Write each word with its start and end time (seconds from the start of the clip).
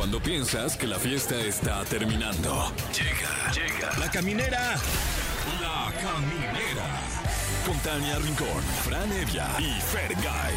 Cuando 0.00 0.18
piensas 0.18 0.78
que 0.78 0.86
la 0.86 0.98
fiesta 0.98 1.38
está 1.42 1.84
terminando. 1.84 2.72
Llega, 2.90 3.52
llega. 3.52 3.98
La 3.98 4.10
caminera. 4.10 4.74
La 5.60 5.92
caminera. 6.00 6.86
Con 7.66 7.76
Tania 7.80 8.16
Rincón, 8.18 8.62
Fran 8.82 9.12
Evia 9.12 9.46
y 9.58 9.78
Fergay. 9.78 10.54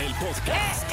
El 0.00 0.12
podcast. 0.16 0.86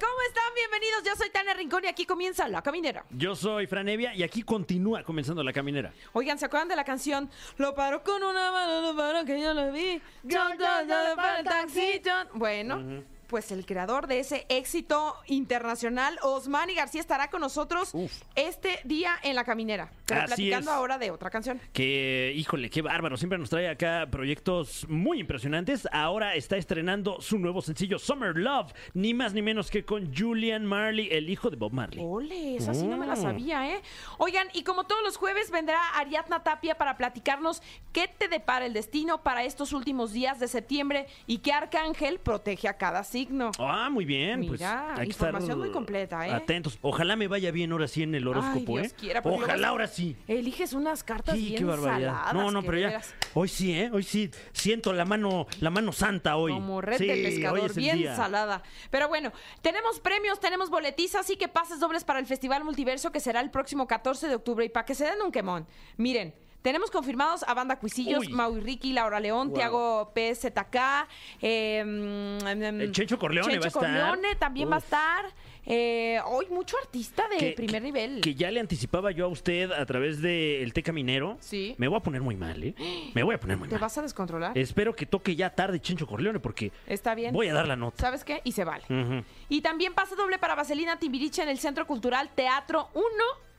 ¿Cómo 0.00 0.20
están? 0.26 0.52
Bienvenidos. 0.56 1.04
Yo 1.04 1.14
soy 1.16 1.30
Tania 1.30 1.54
Rincón 1.54 1.84
y 1.84 1.86
aquí 1.86 2.04
comienza 2.04 2.48
La 2.48 2.62
Caminera. 2.62 3.04
Yo 3.10 3.36
soy 3.36 3.68
Franevia 3.68 4.12
y 4.12 4.24
aquí 4.24 4.42
continúa 4.42 5.04
comenzando 5.04 5.44
la 5.44 5.52
caminera. 5.52 5.92
Oigan, 6.14 6.36
¿se 6.36 6.46
acuerdan 6.46 6.66
de 6.66 6.74
la 6.74 6.82
canción? 6.84 7.30
Lo 7.58 7.76
paro 7.76 8.02
con 8.02 8.24
una 8.24 8.50
mano, 8.50 8.80
lo 8.80 8.96
paro 8.96 9.24
que 9.24 9.40
yo 9.40 9.54
lo 9.54 9.70
vi. 9.70 10.02
Yo, 10.24 10.40
yo, 10.58 10.66
yo, 10.88 11.08
le 11.10 11.14
paro 11.14 11.38
el 11.38 11.44
taxi. 11.44 12.02
yo- 12.04 12.12
Bueno. 12.34 13.04
Pues 13.26 13.50
el 13.52 13.66
creador 13.66 14.06
de 14.06 14.20
ese 14.20 14.46
éxito 14.48 15.16
internacional, 15.26 16.18
Osmani 16.22 16.74
García, 16.74 17.00
estará 17.00 17.28
con 17.28 17.40
nosotros 17.40 17.90
Uf. 17.92 18.12
este 18.34 18.78
día 18.84 19.12
en 19.22 19.34
La 19.34 19.44
Caminera. 19.44 19.90
Pero 20.06 20.20
Así 20.22 20.28
platicando 20.28 20.70
es. 20.70 20.76
ahora 20.76 20.98
de 20.98 21.10
otra 21.10 21.30
canción. 21.30 21.60
Que, 21.72 22.32
híjole, 22.36 22.70
qué 22.70 22.82
bárbaro. 22.82 23.16
Siempre 23.16 23.38
nos 23.38 23.50
trae 23.50 23.68
acá 23.68 24.06
proyectos 24.10 24.86
muy 24.88 25.18
impresionantes. 25.20 25.88
Ahora 25.92 26.34
está 26.34 26.56
estrenando 26.56 27.20
su 27.20 27.38
nuevo 27.38 27.62
sencillo 27.62 27.98
Summer 27.98 28.36
Love, 28.36 28.72
ni 28.94 29.14
más 29.14 29.32
ni 29.34 29.42
menos 29.42 29.70
que 29.70 29.84
con 29.84 30.14
Julian 30.14 30.64
Marley, 30.64 31.08
el 31.10 31.28
hijo 31.30 31.50
de 31.50 31.56
Bob 31.56 31.72
Marley. 31.72 32.04
Ole, 32.04 32.56
esa 32.56 32.74
sí 32.74 32.86
no 32.86 32.96
me 32.96 33.06
la 33.06 33.14
Mm. 33.16 33.22
sabía, 33.22 33.70
¿eh? 33.72 33.82
Oigan, 34.18 34.48
y 34.52 34.62
como 34.62 34.84
todos 34.84 35.02
los 35.02 35.16
jueves 35.16 35.50
vendrá 35.50 35.80
Ariadna 35.96 36.42
Tapia 36.42 36.76
para 36.76 36.96
platicarnos 36.96 37.62
qué 37.92 38.06
te 38.08 38.28
depara 38.28 38.66
el 38.66 38.72
destino 38.72 39.22
para 39.22 39.42
estos 39.44 39.72
últimos 39.72 40.12
días 40.12 40.38
de 40.38 40.48
septiembre 40.48 41.06
y 41.26 41.38
qué 41.38 41.52
arcángel 41.52 42.18
protege 42.20 42.68
a 42.68 42.76
cada 42.76 43.02
signo. 43.16 43.50
Ah, 43.58 43.88
muy 43.90 44.04
bien. 44.04 44.46
pues 44.46 44.60
Mira, 44.60 44.94
hay 44.94 45.06
que 45.06 45.10
estar 45.12 45.28
información 45.28 45.58
muy 45.58 45.70
completa, 45.70 46.26
¿eh? 46.26 46.32
Atentos. 46.32 46.78
Ojalá 46.82 47.16
me 47.16 47.28
vaya 47.28 47.50
bien 47.50 47.72
ahora 47.72 47.88
sí 47.88 48.02
en 48.02 48.14
el 48.14 48.26
horóscopo, 48.28 48.76
Ay, 48.76 48.82
Dios 48.82 48.92
¿eh? 48.92 48.96
quiera, 48.98 49.22
porque 49.22 49.38
Ojalá 49.38 49.56
luego 49.56 49.70
ahora 49.70 49.86
sí. 49.88 50.16
Eliges 50.28 50.72
unas 50.74 51.02
cartas 51.02 51.34
Sí, 51.36 51.46
bien 51.46 51.56
qué 51.58 51.64
barbaridad. 51.64 52.12
saladas, 52.12 52.34
No, 52.34 52.50
no, 52.50 52.60
que 52.60 52.66
pero 52.66 52.78
ya. 52.78 52.86
veras, 52.88 53.14
Hoy 53.34 53.48
sí, 53.48 53.72
¿eh? 53.72 53.90
Hoy 53.92 54.02
sí. 54.02 54.30
Siento 54.52 54.92
la 54.92 55.04
mano, 55.04 55.46
la 55.60 55.70
mano 55.70 55.92
santa 55.92 56.36
hoy. 56.36 56.52
Como 56.52 56.80
red 56.80 56.98
Sí, 56.98 57.06
de 57.06 57.12
hoy 57.14 57.22
pescador, 57.22 57.70
es 57.70 57.76
el 57.76 57.82
bien 57.82 57.96
día. 57.98 58.16
salada. 58.16 58.62
Pero 58.90 59.08
bueno, 59.08 59.32
tenemos 59.62 59.98
premios, 60.00 60.38
tenemos 60.40 60.68
boletizas, 60.70 61.22
así 61.22 61.36
que 61.36 61.48
pases 61.48 61.80
dobles 61.80 62.04
para 62.04 62.18
el 62.18 62.26
Festival 62.26 62.64
Multiverso 62.64 63.12
que 63.12 63.20
será 63.20 63.40
el 63.40 63.50
próximo 63.50 63.86
14 63.86 64.28
de 64.28 64.34
octubre. 64.34 64.64
Y 64.64 64.68
para 64.68 64.84
que 64.84 64.94
se 64.94 65.04
den 65.04 65.22
un 65.24 65.32
quemón, 65.32 65.66
miren. 65.96 66.34
Tenemos 66.66 66.90
confirmados 66.90 67.44
a 67.46 67.54
Banda 67.54 67.78
Cuisillos, 67.78 68.26
Uy. 68.26 68.32
Mau 68.32 68.56
y 68.56 68.60
Ricky, 68.60 68.92
Laura 68.92 69.20
León, 69.20 69.50
Wow. 69.50 69.56
Tiago 69.56 70.12
PZK, 70.12 71.06
eh, 71.40 71.84
mm, 71.86 72.38
mm, 72.44 72.80
El 72.80 72.90
Chencho 72.90 73.20
Corleone 73.20 73.52
Chencho 73.52 73.60
va 73.60 73.66
a 73.66 73.68
estar. 73.68 74.08
Corleone 74.10 74.34
también 74.34 74.68
va 74.68 74.74
a 74.74 74.78
Uf. 74.78 74.84
estar. 74.84 75.24
Eh, 75.64 76.18
hoy 76.26 76.46
mucho 76.50 76.76
artista 76.82 77.28
de 77.28 77.36
Que- 77.36 77.52
primer 77.52 77.82
nivel. 77.82 78.20
Que 78.20 78.34
ya 78.34 78.50
le 78.50 78.58
anticipaba 78.58 79.12
yo 79.12 79.26
a 79.26 79.28
usted 79.28 79.70
a 79.70 79.86
través 79.86 80.20
del 80.20 80.72
Té 80.72 80.82
Caminero. 80.82 81.36
Sí. 81.38 81.76
Me 81.78 81.86
voy 81.86 81.98
a 81.98 82.00
poner 82.00 82.20
muy 82.20 82.34
mal, 82.34 82.60
¿eh? 82.64 82.74
Me 83.14 83.22
voy 83.22 83.36
a 83.36 83.38
poner 83.38 83.56
muy 83.58 83.68
¿Te 83.68 83.74
mal. 83.76 83.82
vas 83.82 83.96
a 83.98 84.02
descontrolar? 84.02 84.58
Espero 84.58 84.96
que 84.96 85.06
toque 85.06 85.36
ya 85.36 85.50
tarde 85.50 85.78
Chencho 85.80 86.08
Corleone 86.08 86.40
porque 86.40 86.72
Está 86.88 87.14
bien. 87.14 87.32
voy 87.32 87.46
a 87.46 87.54
dar 87.54 87.68
la 87.68 87.76
nota. 87.76 88.00
¿Sabes 88.00 88.24
qué? 88.24 88.40
Y 88.42 88.50
se 88.50 88.64
vale. 88.64 88.82
Ujú. 88.90 89.24
Y 89.48 89.60
también 89.60 89.94
pase 89.94 90.16
doble 90.16 90.38
para 90.40 90.56
Vaselina 90.56 90.98
Timbiriche 90.98 91.42
en 91.44 91.48
el 91.48 91.58
Centro 91.60 91.86
Cultural 91.86 92.28
Teatro 92.34 92.88
1 92.94 93.04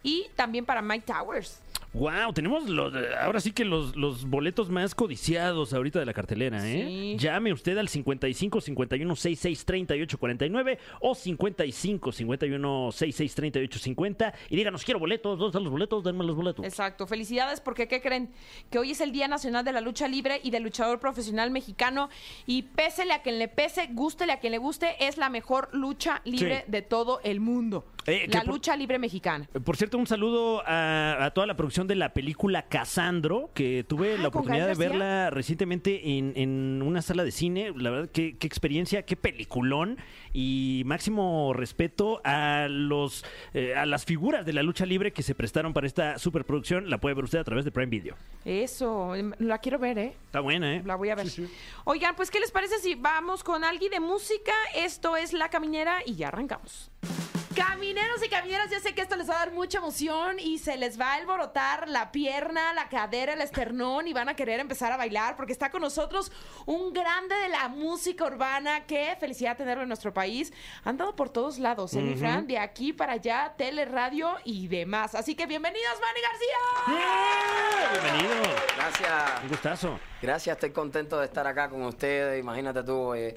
y 0.03 0.27
también 0.35 0.65
para 0.65 0.81
Mike 0.81 1.05
Towers. 1.05 1.61
Wow, 1.97 2.31
tenemos 2.33 2.69
los, 2.69 2.93
ahora 3.19 3.39
sí 3.39 3.51
que 3.51 3.65
los, 3.65 3.95
los 3.95 4.25
boletos 4.29 4.69
más 4.69 4.93
codiciados 4.93 5.73
ahorita 5.73 5.97
de 5.99 6.05
la 6.05 6.13
cartelera, 6.13 6.57
¿eh? 6.67 6.85
Sí. 6.87 7.17
Llame 7.17 7.51
usted 7.51 7.75
al 7.77 7.87
55 7.89 8.61
51 8.61 9.15
66 9.15 9.65
38 9.65 10.17
49 10.19 10.79
o 11.01 11.15
55 11.15 12.11
51 12.11 12.91
66 12.91 13.35
38 13.35 13.79
50 13.79 14.33
y 14.49 14.55
díganos, 14.55 14.83
quiero 14.83 14.99
boletos, 14.99 15.39
¿dónde 15.39 15.47
están 15.49 15.63
los 15.63 15.71
boletos? 15.71 16.03
Denme 16.03 16.23
los 16.23 16.35
boletos. 16.35 16.65
Exacto. 16.65 17.07
Felicidades 17.07 17.61
porque 17.61 17.87
¿qué 17.87 17.99
creen? 18.01 18.29
Que 18.69 18.77
hoy 18.77 18.91
es 18.91 19.01
el 19.01 19.11
Día 19.11 19.27
Nacional 19.27 19.65
de 19.65 19.71
la 19.73 19.81
Lucha 19.81 20.07
Libre 20.07 20.39
y 20.43 20.51
del 20.51 20.63
luchador 20.63 20.99
profesional 20.99 21.49
mexicano 21.49 22.09
y 22.45 22.61
pésele 22.61 23.13
a 23.13 23.23
quien 23.23 23.39
le 23.39 23.47
pese, 23.47 23.87
gústele 23.91 24.33
a 24.33 24.39
quien 24.39 24.51
le 24.51 24.59
guste, 24.59 24.95
es 25.07 25.17
la 25.17 25.29
mejor 25.29 25.69
lucha 25.73 26.21
libre 26.25 26.57
Sí. 26.65 26.71
de 26.71 26.81
todo 26.83 27.19
el 27.23 27.39
mundo. 27.39 27.85
Eh, 28.05 28.25
la 28.31 28.41
por- 28.41 28.53
lucha 28.53 28.75
libre 28.77 28.99
mexicana. 28.99 29.49
Por 29.65 29.75
cierto, 29.75 29.97
un 29.97 30.07
saludo 30.07 30.61
a, 30.65 31.25
a 31.25 31.31
toda 31.31 31.45
la 31.45 31.57
producción 31.57 31.86
de 31.87 31.95
la 31.95 32.13
película 32.13 32.63
Casandro, 32.63 33.49
que 33.53 33.83
tuve 33.87 34.13
Ah, 34.13 34.17
la 34.17 34.29
¿con 34.29 34.41
oportunidad 34.41 34.67
de 34.67 34.75
verla 34.75 35.29
recientemente 35.29 36.17
en, 36.17 36.33
en 36.35 36.81
una 36.81 37.01
sala 37.01 37.23
de 37.23 37.31
cine. 37.31 37.73
La 37.75 37.89
verdad, 37.89 38.09
qué, 38.11 38.37
qué 38.37 38.47
experiencia, 38.47 39.03
qué 39.03 39.15
peliculón. 39.15 39.97
Y 40.33 40.83
máximo 40.85 41.53
respeto 41.53 42.21
a 42.23 42.67
los 42.69 43.25
eh, 43.53 43.75
a 43.75 43.85
las 43.85 44.05
figuras 44.05 44.45
de 44.45 44.53
la 44.53 44.61
lucha 44.63 44.85
libre 44.85 45.11
que 45.11 45.23
se 45.23 45.33
prestaron 45.33 45.73
para 45.73 45.87
esta 45.87 46.19
superproducción. 46.19 46.89
La 46.89 46.99
puede 46.99 47.15
ver 47.15 47.23
usted 47.23 47.39
a 47.39 47.43
través 47.43 47.65
de 47.65 47.71
Prime 47.71 47.87
Video. 47.89 48.15
Eso, 48.45 49.15
em, 49.15 49.33
la 49.39 49.57
quiero 49.59 49.79
ver, 49.79 49.97
¿eh? 49.97 50.13
Está 50.25 50.39
buena, 50.41 50.75
¿eh? 50.75 50.83
La 50.85 50.95
voy 50.95 51.09
a 51.09 51.15
ver. 51.15 51.27
Oigan, 51.85 52.15
pues, 52.15 52.29
¿qué 52.29 52.39
les 52.39 52.51
parece 52.51 52.77
si 52.79 52.95
vamos 52.95 53.43
con 53.43 53.63
alguien 53.63 53.91
de 53.91 53.99
música? 53.99 54.53
Esto 54.75 55.17
es 55.17 55.33
La 55.33 55.49
Caminera 55.49 55.97
y 56.05 56.15
ya 56.15 56.27
arrancamos. 56.27 56.91
Camineros 57.57 58.23
y 58.23 58.29
camineras, 58.29 58.69
yo 58.69 58.79
sé 58.79 58.93
que 58.93 59.01
esto 59.01 59.15
les 59.15 59.27
va 59.27 59.33
a 59.33 59.39
dar 59.39 59.51
mucha 59.51 59.79
emoción 59.79 60.39
y 60.39 60.59
se 60.59 60.77
les 60.77 60.99
va 61.01 61.13
a 61.13 61.15
alborotar 61.15 61.87
la 61.87 62.11
pierna, 62.11 62.71
la 62.73 62.87
cadera, 62.87 63.33
el 63.33 63.41
esternón 63.41 64.07
y 64.07 64.13
van 64.13 64.29
a 64.29 64.35
querer 64.35 64.59
empezar 64.59 64.91
a 64.91 64.97
bailar 64.97 65.35
porque 65.35 65.53
está 65.53 65.71
con 65.71 65.81
nosotros 65.81 66.31
un 66.67 66.93
grande 66.93 67.33
de 67.33 67.49
la 67.49 67.67
música 67.67 68.25
urbana. 68.25 68.85
Qué 68.85 69.17
felicidad 69.19 69.57
tenerlo 69.57 69.81
en 69.81 69.89
nuestro 69.89 70.13
país. 70.13 70.53
Han 70.83 70.97
dado 70.97 71.15
por 71.15 71.29
todos 71.29 71.57
lados, 71.57 71.95
¿eh, 71.95 72.01
mi 72.01 72.15
Fran? 72.15 72.45
De 72.45 72.59
aquí 72.59 72.93
para 72.93 73.13
allá, 73.13 73.51
tele, 73.57 73.85
radio 73.85 74.35
y 74.43 74.67
demás. 74.67 75.15
Así 75.15 75.33
que 75.33 75.47
bienvenidos, 75.47 75.95
Manny 75.99 76.21
García. 76.21 77.01
¡Eh! 77.01 77.99
Bienvenido. 78.03 78.55
Gracias, 78.77 79.43
Un 79.43 79.49
gustazo. 79.49 79.99
gracias, 80.21 80.55
estoy 80.57 80.69
contento 80.69 81.17
de 81.19 81.25
estar 81.25 81.47
acá 81.47 81.69
con 81.69 81.81
ustedes. 81.81 82.39
Imagínate 82.39 82.83
tú, 82.83 83.15
eh, 83.15 83.35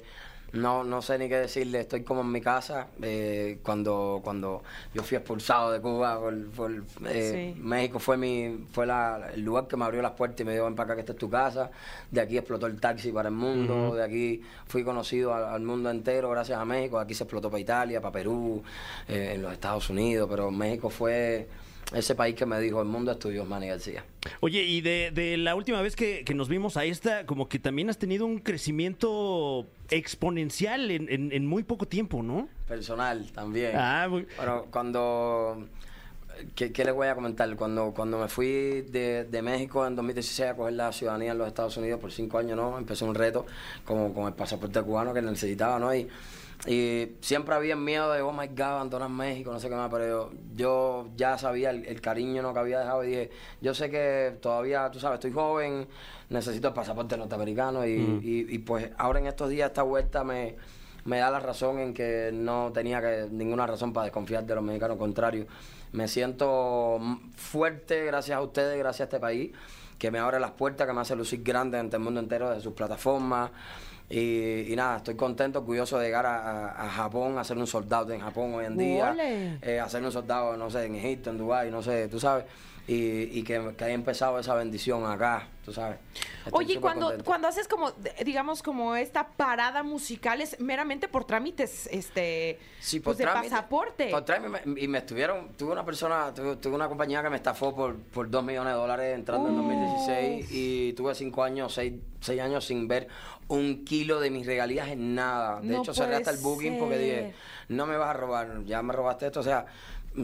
no, 0.53 0.83
no 0.83 1.01
sé 1.01 1.17
ni 1.17 1.29
qué 1.29 1.37
decirle, 1.37 1.79
estoy 1.79 2.03
como 2.03 2.21
en 2.21 2.31
mi 2.31 2.41
casa. 2.41 2.87
eh, 3.01 3.59
cuando, 3.63 4.19
cuando 4.23 4.63
yo 4.93 5.01
fui 5.03 5.15
expulsado 5.17 5.71
de 5.71 5.79
Cuba, 5.79 6.19
por, 6.19 6.49
por, 6.51 6.71
eh, 7.07 7.53
Sí. 7.55 7.61
México 7.61 7.99
fue 7.99 8.17
mi 8.17 8.65
fue 8.73 8.85
la- 8.85 9.31
el 9.33 9.41
lugar 9.41 9.67
que 9.67 9.77
me 9.77 9.85
abrió 9.85 10.01
las 10.01 10.11
puertas 10.11 10.41
y 10.41 10.43
me 10.43 10.51
dijo, 10.53 10.65
ven 10.65 10.75
para 10.75 10.85
acá 10.87 10.95
que 10.95 11.01
esta 11.01 11.13
es 11.13 11.17
tu 11.17 11.29
casa. 11.29 11.71
De 12.11 12.19
aquí 12.19 12.37
explotó 12.37 12.67
el 12.67 12.79
taxi 12.79 13.11
para 13.11 13.29
el 13.29 13.35
mundo, 13.35 13.95
de 13.95 14.03
aquí 14.03 14.41
fui 14.67 14.83
conocido 14.83 15.33
al, 15.33 15.45
al 15.45 15.61
mundo 15.61 15.89
entero 15.89 16.29
gracias 16.29 16.59
a 16.59 16.65
México. 16.65 16.99
Aquí 16.99 17.13
se 17.13 17.23
explotó 17.23 17.49
para 17.49 17.61
Italia, 17.61 18.01
para 18.01 18.11
Perú, 18.11 18.61
eh, 19.07 19.31
en 19.35 19.41
los 19.41 19.53
Estados 19.53 19.89
Unidos, 19.89 20.27
pero 20.29 20.51
México 20.51 20.89
fue 20.89 21.47
ese 21.93 22.15
país 22.15 22.35
que 22.35 22.45
me 22.45 22.59
dijo, 22.59 22.81
el 22.81 22.87
mundo 22.87 23.11
es 23.11 23.19
tuyo, 23.19 23.43
Manny 23.45 23.67
García. 23.67 24.03
Oye, 24.39 24.63
y 24.63 24.81
de, 24.81 25.11
de 25.13 25.37
la 25.37 25.55
última 25.55 25.81
vez 25.81 25.95
que, 25.95 26.23
que 26.23 26.33
nos 26.33 26.47
vimos 26.47 26.77
a 26.77 26.85
esta, 26.85 27.25
como 27.25 27.49
que 27.49 27.59
también 27.59 27.89
has 27.89 27.97
tenido 27.97 28.25
un 28.25 28.39
crecimiento 28.39 29.67
exponencial 29.89 30.89
en, 30.91 31.07
en- 31.09 31.31
en 31.31 31.45
muy 31.45 31.63
poco 31.63 31.85
tiempo, 31.87 32.23
¿no? 32.23 32.47
Personal 32.67 33.31
también. 33.33 33.71
Ah, 33.75 34.07
muy- 34.09 34.27
Bueno, 34.37 34.65
cuando... 34.71 35.67
¿Qué, 36.55 36.71
qué 36.71 36.83
les 36.85 36.93
voy 36.95 37.07
a 37.07 37.13
comentar? 37.13 37.53
Cuando, 37.55 37.93
cuando 37.93 38.17
me 38.17 38.27
fui 38.27 38.81
de, 38.89 39.25
de 39.25 39.41
México 39.43 39.85
en 39.85 39.95
2016 39.95 40.49
a 40.49 40.55
coger 40.55 40.73
la 40.73 40.91
ciudadanía 40.91 41.33
en 41.33 41.37
los 41.37 41.47
Estados 41.47 41.77
Unidos 41.77 41.99
por 41.99 42.11
cinco 42.11 42.39
años, 42.39 42.55
¿no? 42.57 42.79
Empecé 42.79 43.03
un 43.05 43.13
reto 43.13 43.45
como 43.85 44.11
con 44.13 44.25
el 44.27 44.33
pasaporte 44.33 44.81
cubano 44.81 45.13
que 45.13 45.21
necesitaba, 45.21 45.77
¿no? 45.77 45.93
Y, 45.93 46.07
y 46.67 47.13
siempre 47.21 47.55
había 47.55 47.75
miedo 47.75 48.11
de, 48.11 48.21
oh 48.21 48.31
my 48.31 48.47
God, 48.47 48.61
abandonar 48.61 49.09
México, 49.09 49.51
no 49.51 49.59
sé 49.59 49.69
qué 49.69 49.75
más, 49.75 49.89
pero 49.89 50.07
yo, 50.07 50.31
yo 50.55 51.09
ya 51.15 51.37
sabía 51.37 51.71
el, 51.71 51.85
el 51.85 52.01
cariño 52.01 52.41
¿no? 52.41 52.53
que 52.53 52.59
había 52.59 52.79
dejado 52.79 53.03
y 53.03 53.07
dije, 53.07 53.29
yo 53.61 53.73
sé 53.73 53.89
que 53.89 54.37
todavía, 54.41 54.89
tú 54.91 54.99
sabes, 54.99 55.15
estoy 55.15 55.31
joven, 55.31 55.87
necesito 56.29 56.67
el 56.67 56.73
pasaporte 56.73 57.17
norteamericano 57.17 57.85
y, 57.85 57.91
y, 57.91 58.45
y 58.49 58.57
pues 58.59 58.91
ahora 58.97 59.19
en 59.19 59.27
estos 59.27 59.49
días 59.49 59.69
esta 59.69 59.83
vuelta 59.83 60.23
me 60.23 60.55
me 61.03 61.17
da 61.17 61.31
la 61.31 61.39
razón 61.39 61.79
en 61.79 61.93
que 61.93 62.31
no 62.33 62.71
tenía 62.73 63.01
que, 63.01 63.27
ninguna 63.31 63.65
razón 63.65 63.93
para 63.93 64.05
desconfiar 64.05 64.45
de 64.45 64.55
los 64.55 64.63
mexicanos, 64.63 64.95
al 64.95 64.99
contrario. 64.99 65.47
Me 65.91 66.07
siento 66.07 66.97
mm, 66.99 67.31
fuerte 67.35 68.05
gracias 68.05 68.37
a 68.37 68.41
ustedes, 68.41 68.77
gracias 68.77 69.01
a 69.01 69.03
este 69.05 69.19
país, 69.19 69.51
que 69.97 70.11
me 70.11 70.19
abre 70.19 70.39
las 70.39 70.51
puertas, 70.51 70.87
que 70.87 70.93
me 70.93 71.01
hace 71.01 71.15
lucir 71.15 71.43
grande 71.43 71.79
ante 71.79 71.97
el 71.97 72.03
mundo 72.03 72.19
entero 72.19 72.49
de 72.49 72.61
sus 72.61 72.73
plataformas. 72.73 73.51
Y, 74.11 74.71
y 74.73 74.75
nada, 74.75 74.97
estoy 74.97 75.15
contento, 75.15 75.59
orgulloso 75.59 75.97
de 75.97 76.05
llegar 76.07 76.25
a, 76.25 76.67
a- 76.69 76.85
a 76.85 76.89
Japón, 76.89 77.37
a 77.37 77.43
ser 77.45 77.57
un 77.57 77.65
soldado 77.67 78.11
en 78.11 78.19
Japón 78.19 78.53
hoy 78.53 78.65
en 78.65 78.75
día, 78.77 79.13
eh, 79.61 79.79
a 79.79 79.87
ser 79.87 80.03
un 80.03 80.11
soldado, 80.11 80.57
no 80.57 80.69
sé, 80.69 80.85
en 80.85 80.95
Egipto, 80.95 81.29
en 81.29 81.37
Dubái, 81.37 81.71
no 81.71 81.81
sé, 81.81 82.09
tú 82.09 82.19
sabes, 82.19 82.43
y, 82.87 83.39
y 83.39 83.43
que, 83.43 83.73
que 83.77 83.83
haya 83.85 83.93
empezado 83.93 84.39
esa 84.39 84.55
bendición 84.55 85.05
acá, 85.05 85.47
tú 85.63 85.71
sabes. 85.71 85.97
Estoy 86.45 86.65
Oye, 86.65 86.79
cuando, 86.81 87.05
contento. 87.07 87.25
cuando 87.25 87.47
haces 87.47 87.67
como, 87.67 87.91
de- 87.91 88.13
digamos, 88.25 88.63
como 88.63 88.95
esta 88.95 89.27
parada 89.27 89.83
musical, 89.83 90.41
es 90.41 90.59
meramente 90.59 91.07
por 91.07 91.23
trámites, 91.25 91.87
este, 91.91 92.59
Sí, 92.79 92.99
pues 92.99 93.17
de 93.17 93.25
trámite- 93.25 93.49
pasaporte. 93.51 94.09
por 94.09 94.25
trámite, 94.25 94.63
y 94.77 94.87
me 94.87 94.97
estuvieron, 94.97 95.49
tuve 95.57 95.71
una 95.73 95.85
persona, 95.85 96.33
tuve, 96.33 96.55
tuve 96.57 96.73
una 96.75 96.87
compañía 96.89 97.21
que 97.21 97.29
me 97.29 97.35
estafó 97.37 97.75
por, 97.75 97.95
por 97.97 98.29
2 98.29 98.43
millones 98.43 98.73
de 98.73 98.79
dólares 98.79 99.15
entrando 99.15 99.49
en 99.49 99.55
2016 99.57 100.47
y 100.51 100.93
tuve 100.93 101.13
5 101.13 101.43
años, 101.43 101.73
6, 101.73 101.93
años 102.41 102.65
sin 102.65 102.87
ver 102.87 103.07
un 103.47 103.85
kilo 103.85 104.19
de 104.19 104.31
mis 104.31 104.45
regalías 104.47 104.87
en 104.89 105.13
nada. 105.13 105.61
De 105.61 105.67
No 105.67 105.81
hecho, 105.83 105.93
cerré 105.93 106.15
hasta 106.15 106.31
el 106.31 106.37
booking 106.37 106.79
porque 106.79 106.97
dije, 106.97 107.33
no 107.69 107.85
me 107.85 107.97
vas 107.97 108.09
a 108.09 108.13
robar, 108.13 108.63
ya 108.65 108.81
me 108.81 108.93
robaste 108.93 109.27
esto. 109.27 109.41
O 109.41 109.43
sea, 109.43 109.65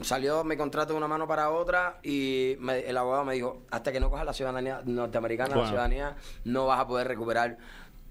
salió 0.01 0.44
mi 0.44 0.57
contrato 0.57 0.94
de 0.94 0.98
una 0.98 1.07
mano 1.07 1.28
para 1.28 1.50
otra 1.50 2.00
y 2.04 2.56
me- 2.60 2.80
el 2.80 2.98
abogado 2.98 3.24
me 3.25 3.34
dijo, 3.36 3.62
hasta 3.72 3.92
que 3.92 4.00
no 4.00 4.10
cojas 4.10 4.25
la 4.25 4.34
ciudadanía 4.34 4.81
norteamericana, 4.86 5.54
Wow. 5.56 5.63
la 5.63 5.69
ciudadanía, 5.69 6.16
no 6.45 6.66
vas 6.68 6.80
a 6.80 6.88
poder 6.88 7.07
recuperar 7.07 7.57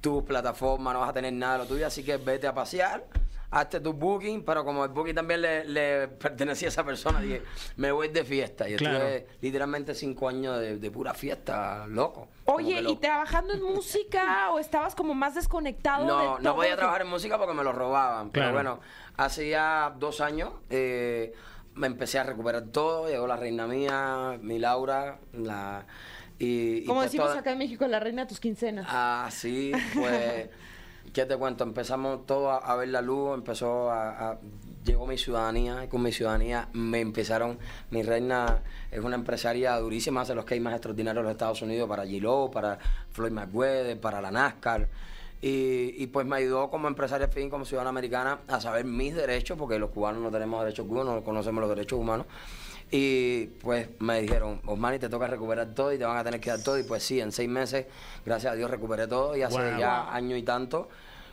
tu 0.01 0.25
plataforma, 0.25 0.93
no 0.93 1.01
vas 1.01 1.11
a 1.11 1.13
tener 1.13 1.33
nada 1.33 1.55
de 1.55 1.59
lo 1.61 1.67
tuyo, 1.67 1.87
así 1.87 2.05
que 2.05 2.17
vete 2.17 2.47
a 2.47 2.55
pasear. 2.55 3.05
Hazte 3.49 3.79
tu 3.81 3.93
booking, 3.93 4.45
pero 4.45 4.65
como 4.65 4.85
el 4.85 4.91
booking 4.91 5.15
también 5.15 5.41
le, 5.41 5.65
le 5.65 6.09
pertenecía 6.09 6.67
a 6.67 6.71
esa 6.71 6.85
persona, 6.85 7.21
dije, 7.21 7.43
me 7.77 7.93
voy 7.93 8.09
de 8.09 8.25
fiesta. 8.25 8.69
Y 8.69 8.75
Claro. 8.75 8.97
estuve 8.99 9.27
literalmente 9.41 9.95
cinco 9.95 10.29
años 10.29 10.59
de, 10.59 10.79
de 10.79 10.91
pura 10.91 11.15
fiesta, 11.15 11.87
loco. 11.87 12.29
Oye, 12.47 12.81
¿y 12.83 12.97
trabajando 12.97 13.55
en 13.55 13.63
música 13.63 14.51
o 14.53 14.59
estabas 14.59 14.95
como 14.97 15.15
más 15.15 15.37
desconectado 15.37 16.03
de 16.03 16.09
No, 16.09 16.19
todo? 16.23 16.39
no 16.41 16.57
podía 16.57 16.77
trabajar 16.77 17.03
en 17.03 17.09
música 17.09 17.39
porque 17.39 17.55
me 17.55 17.63
lo 17.63 17.73
robaban. 17.73 18.31
Claro. 18.31 18.49
Pero 18.49 18.53
bueno, 18.53 18.81
hace 19.17 19.49
ya 19.49 19.95
dos 19.97 20.21
años 20.21 20.53
eh, 20.69 21.33
me 21.77 21.87
empecé 21.87 22.19
a 22.19 22.25
recuperar 22.25 22.65
todo. 22.65 23.09
Llegó 23.09 23.27
la 23.29 23.37
reina 23.37 23.67
mía, 23.67 24.39
mi 24.43 24.59
Laura, 24.59 25.19
la... 25.33 25.87
Y, 26.39 26.79
y 26.79 26.85
Como 26.85 26.99
pues 27.01 27.13
decimos 27.13 27.29
toda- 27.29 27.41
acá 27.41 27.53
en 27.53 27.59
México, 27.59 27.87
la 27.87 28.01
reina 28.01 28.23
de 28.23 28.29
tus 28.29 28.41
quincenas. 28.41 28.87
Ah, 28.91 29.29
sí, 29.31 29.73
pues, 29.95 30.51
¿qué 31.15 31.25
te 31.25 31.37
cuento? 31.37 31.65
Empezamos 31.65 32.27
todo 32.27 32.51
a, 32.51 32.59
a 32.59 32.77
ver 32.77 32.89
la 32.89 33.01
luz, 33.01 33.35
empezó 33.35 33.91
a, 33.91 34.31
a- 34.33 34.39
Llegó 34.85 35.05
mi 35.07 35.19
ciudadanía, 35.19 35.83
y 35.85 35.89
con 35.89 36.01
mi 36.03 36.13
ciudadanía 36.13 36.69
me 36.73 37.01
empezaron... 37.01 37.59
Mi 37.91 38.03
reina 38.05 38.63
es 38.93 39.01
una 39.01 39.17
empresaria 39.17 39.77
durísima, 39.79 40.21
hace 40.21 40.35
los 40.35 40.45
que 40.45 40.55
hay 40.55 40.61
más 40.61 40.75
extraordinarios 40.75 41.23
de 41.23 41.25
los 41.25 41.33
Estados 41.33 41.61
Unidos, 41.63 41.89
para 41.89 42.07
Gilo, 42.07 42.51
para 42.53 42.79
Floyd 43.11 43.33
Mayweather, 43.33 43.99
para 44.01 44.21
la 44.21 44.31
NASCAR. 44.31 44.89
Y, 45.43 45.95
y, 46.03 46.07
pues 46.07 46.27
me 46.27 46.37
ayudó 46.37 46.71
como 46.71 46.89
empresaria 46.89 47.29
fin, 47.29 47.51
como 47.51 47.65
ciudadana 47.65 47.91
americana, 47.91 48.41
a 48.49 48.61
saber 48.61 48.85
mis 48.85 49.15
derechos, 49.15 49.59
porque 49.59 49.79
los 49.79 49.91
cubanos 49.91 50.23
no 50.23 50.31
tenemos 50.31 50.63
derechos 50.65 50.87
cubanos, 50.87 51.15
no 51.17 51.23
conocemos 51.25 51.61
los 51.61 51.69
derechos 51.69 51.99
humanos. 51.99 52.27
Y 52.91 53.47
pues 53.61 53.89
me 53.99 54.21
dijeron, 54.23 54.61
Osmani, 54.65 54.99
te 54.99 55.09
toca 55.09 55.27
recuperar 55.27 55.75
todo 55.75 55.93
y 55.93 55.99
te 55.99 56.05
van 56.05 56.17
a 56.17 56.25
tener 56.25 56.41
que 56.41 56.51
dar 56.51 56.63
todo. 56.63 56.79
Y 56.79 56.85
pues 56.85 57.03
sí, 57.03 57.21
en 57.21 57.33
seis 57.33 57.49
meses, 57.49 57.87
gracias 58.25 58.53
a 58.53 58.57
Dios, 58.57 58.71
recuperé 58.71 59.07
todo. 59.07 59.37
Y 59.37 59.43
hace 59.43 59.59
Wow. 59.59 59.79
ya 59.79 60.13
año 60.15 60.37
y 60.37 60.43
tanto 60.43 60.89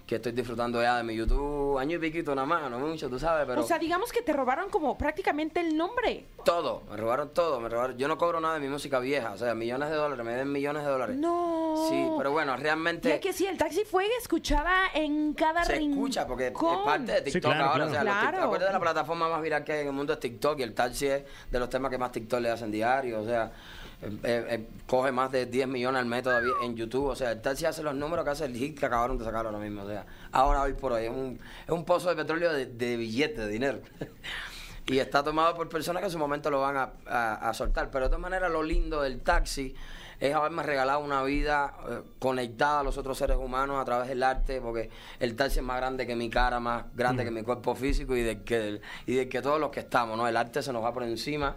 que 0.06 0.16
estoy 0.16 0.34
disfrutando 0.34 0.82
ya 0.82 0.98
de 0.98 1.04
mi 1.04 1.16
YouTube. 1.16 1.78
Año 1.80 1.96
y 1.96 2.00
piquito 2.00 2.36
nada 2.36 2.46
más, 2.46 2.70
no 2.70 2.78
mucho, 2.78 3.10
tú 3.10 3.18
sabes, 3.18 3.46
pero 3.48 3.62
o 3.62 3.64
sea, 3.64 3.80
digamos 3.80 4.12
que 4.12 4.22
te 4.22 4.34
robaron 4.34 4.70
como 4.70 4.98
prácticamente 4.98 5.62
el 5.62 5.78
nombre. 5.78 6.26
todo, 6.44 6.84
me 6.90 6.98
robaron 6.98 7.30
todo, 7.34 7.60
me 7.62 7.70
robaron. 7.70 7.98
Yo 7.98 8.08
no 8.10 8.18
cobro 8.18 8.42
nada 8.42 8.56
de 8.56 8.60
mi 8.60 8.68
música 8.68 9.00
vieja, 9.00 9.32
o 9.32 9.38
sea, 9.38 9.56
millones 9.56 9.90
de 9.90 9.96
dólares, 9.96 10.26
me 10.26 10.34
den 10.34 10.52
millones 10.52 10.84
de 10.84 10.90
dólares. 10.90 11.16
No. 11.16 11.88
Sí, 11.90 12.06
pero 12.18 12.32
bueno, 12.32 12.56
realmente... 12.58 13.10
Ya 13.10 13.20
que 13.22 13.32
sí, 13.34 13.46
el 13.48 13.58
taxi 13.58 13.84
fue 13.86 14.06
escuchada 14.20 14.88
en 14.94 15.34
cada 15.34 15.64
se 15.64 15.74
rincón. 15.76 15.94
escucha 16.00 16.28
porque 16.28 16.48
es 16.48 16.54
parte 16.86 17.12
de 17.14 17.22
TikTok 17.22 17.42
claro, 17.54 17.64
ahora. 17.66 17.74
claro. 17.76 17.90
O 17.90 17.92
sea, 17.94 18.04
los 18.04 18.14
Claro. 18.14 18.38
TikTok- 18.38 18.44
acuérdate 18.46 18.66
de 18.70 18.74
la 18.74 18.80
plataforma 18.82 19.30
más 19.30 19.42
viral 19.42 19.64
que 19.64 19.72
hay 19.74 19.82
en 19.82 19.88
el 19.88 19.94
mundo 19.94 20.14
es 20.14 20.20
TikTok 20.20 20.60
y 20.60 20.64
el 20.64 20.74
taxi 20.74 21.08
es 21.08 21.24
de 21.50 21.60
los 21.60 21.70
temas 21.70 21.90
que 21.90 21.98
más 21.98 22.12
TikTok 22.12 22.40
le 22.42 22.50
hacen 22.52 22.72
diario. 22.72 23.22
O 23.22 23.26
sea, 23.26 23.52
eh, 24.04 24.20
eh, 24.24 24.46
eh, 24.50 24.68
coge 24.88 25.12
más 25.12 25.32
de 25.32 25.46
10 25.46 25.68
millones 25.68 26.00
al 26.00 26.06
mes 26.06 26.24
todavía 26.24 26.52
en 26.64 26.76
YouTube. 26.76 27.06
O 27.08 27.16
sea, 27.16 27.32
el 27.32 27.42
taxi 27.42 27.66
hace 27.66 27.84
los 27.84 27.96
números 27.96 28.26
que 28.26 28.32
hace 28.32 28.46
el 28.46 28.56
hit 28.56 28.78
que 28.80 28.86
acabaron 28.86 29.18
de 29.18 29.26
sacar 29.26 29.46
ahora 29.46 29.58
mismo. 29.60 29.84
O 29.84 29.88
sea, 29.88 30.06
ahora 30.32 30.62
hoy 30.62 30.74
por 30.74 30.92
hoy 30.94 31.06
es 31.06 31.10
un, 31.12 31.40
es 31.66 31.70
un 31.72 31.86
pozo 31.86 32.10
de 32.10 32.16
petróleo 32.16 32.52
de, 32.54 32.66
de 32.68 32.98
billetes, 32.98 33.38
de 33.38 33.48
dinero. 33.50 33.80
y 34.86 34.98
está 35.00 35.24
tomado 35.24 35.56
por 35.56 35.70
personas 35.70 36.02
que 36.02 36.08
en 36.08 36.12
su 36.12 36.20
momento 36.20 36.50
lo 36.52 36.62
van 36.62 36.78
a, 36.78 36.92
a- 37.08 37.50
a 37.50 37.54
soltar. 37.54 37.90
Pero 37.92 38.06
de 38.06 38.10
todas 38.10 38.22
maneras, 38.22 38.52
lo 38.52 38.62
lindo 38.64 39.02
del 39.02 39.22
taxi 39.22 39.74
es 40.20 40.34
haberme 40.34 40.64
regalado 40.64 41.00
una 41.00 41.22
vida 41.24 41.74
eh, 41.90 42.02
conectada 42.20 42.80
a 42.82 42.84
los 42.84 42.98
otros 42.98 43.18
seres 43.18 43.36
humanos 43.38 43.82
a 43.82 43.84
través 43.86 44.08
del 44.08 44.24
arte, 44.24 44.62
porque 44.62 44.90
el 45.20 45.36
taxi 45.36 45.60
es 45.60 45.66
más 45.66 45.78
grande 45.78 46.06
que 46.08 46.16
mi 46.16 46.30
cara, 46.30 46.60
más 46.60 46.86
grande 46.96 47.26
que 47.26 47.32
mi 47.32 47.44
cuerpo 47.44 47.76
físico 47.76 48.16
y 48.16 48.22
de 48.22 48.42
que, 48.44 48.80
y 49.06 49.16
de 49.16 49.28
que 49.28 49.42
todos 49.42 49.60
los 49.60 49.70
que 49.70 49.82
estamos, 49.82 50.16
¿no? 50.18 50.28
El 50.28 50.38
arte 50.38 50.62
se 50.62 50.72
nos 50.72 50.84
va 50.84 50.94
por 50.94 51.04
encima. 51.04 51.56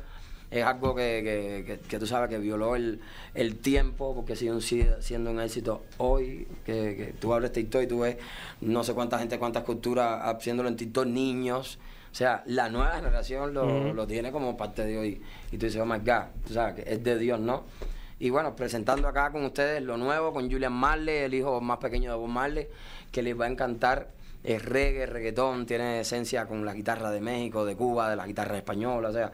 Es 0.51 0.65
algo 0.65 0.95
que, 0.95 1.63
que- 1.65 1.65
que- 1.67 1.89
que 1.89 1.99
tú 1.99 2.07
sabes 2.07 2.31
que 2.31 2.39
violó 2.39 2.77
el, 2.77 3.01
el 3.35 3.57
tiempo, 3.57 4.15
porque 4.15 4.37
sigue 4.37 4.53
siendo 5.01 5.31
un 5.31 5.41
éxito 5.41 5.83
hoy, 5.99 6.47
que, 6.65 6.95
que 6.97 7.15
tú 7.19 7.35
abres 7.35 7.53
TikTok 7.53 7.83
y 7.83 7.87
tú 7.89 8.01
ves 8.01 8.17
no 8.61 8.85
sé 8.85 8.95
cuánta 8.95 9.19
gente, 9.19 9.39
cuántas 9.39 9.65
culturas 9.65 10.21
haciéndolo 10.23 10.69
en 10.69 10.77
TikTok, 10.77 11.07
niños. 11.07 11.79
O 12.13 12.15
sea, 12.15 12.43
la 12.47 12.69
nueva 12.71 12.93
generación 12.97 13.53
lo, 13.53 13.93
lo 13.93 14.07
tiene 14.07 14.33
como 14.33 14.57
parte 14.57 14.85
de 14.87 14.97
hoy. 14.97 15.21
Y 15.53 15.59
tú 15.59 15.67
dices, 15.67 15.81
oh 15.83 15.85
my 15.87 15.99
God, 15.99 16.25
tú 16.47 16.55
sabes 16.55 16.75
que 16.83 16.91
es 16.93 17.03
de 17.05 17.19
Dios, 17.19 17.41
¿no? 17.41 17.65
Y 18.19 18.31
bueno, 18.31 18.57
presentando 18.57 19.07
acá 19.09 19.31
con 19.33 19.45
ustedes 19.45 19.83
lo 19.83 19.99
nuevo, 19.99 20.33
con 20.33 20.51
Julian 20.51 20.73
Marley, 20.73 21.17
el 21.25 21.35
hijo 21.35 21.61
más 21.61 21.77
pequeño 21.79 22.11
de 22.13 22.17
Bob 22.17 22.29
Marley, 22.29 22.69
que 23.13 23.23
les 23.23 23.39
va 23.39 23.45
a 23.45 23.49
encantar. 23.49 24.09
Es 24.45 24.65
reggae, 24.65 25.07
reggaetón, 25.07 25.67
tiene 25.67 26.01
esencia 26.01 26.47
con 26.47 26.65
la 26.65 26.73
guitarra 26.75 27.11
de 27.11 27.21
México, 27.21 27.65
de 27.65 27.75
Cuba, 27.75 28.11
de 28.11 28.17
la 28.17 28.27
guitarra 28.27 28.57
española, 28.57 29.09
o 29.09 29.13
sea, 29.13 29.33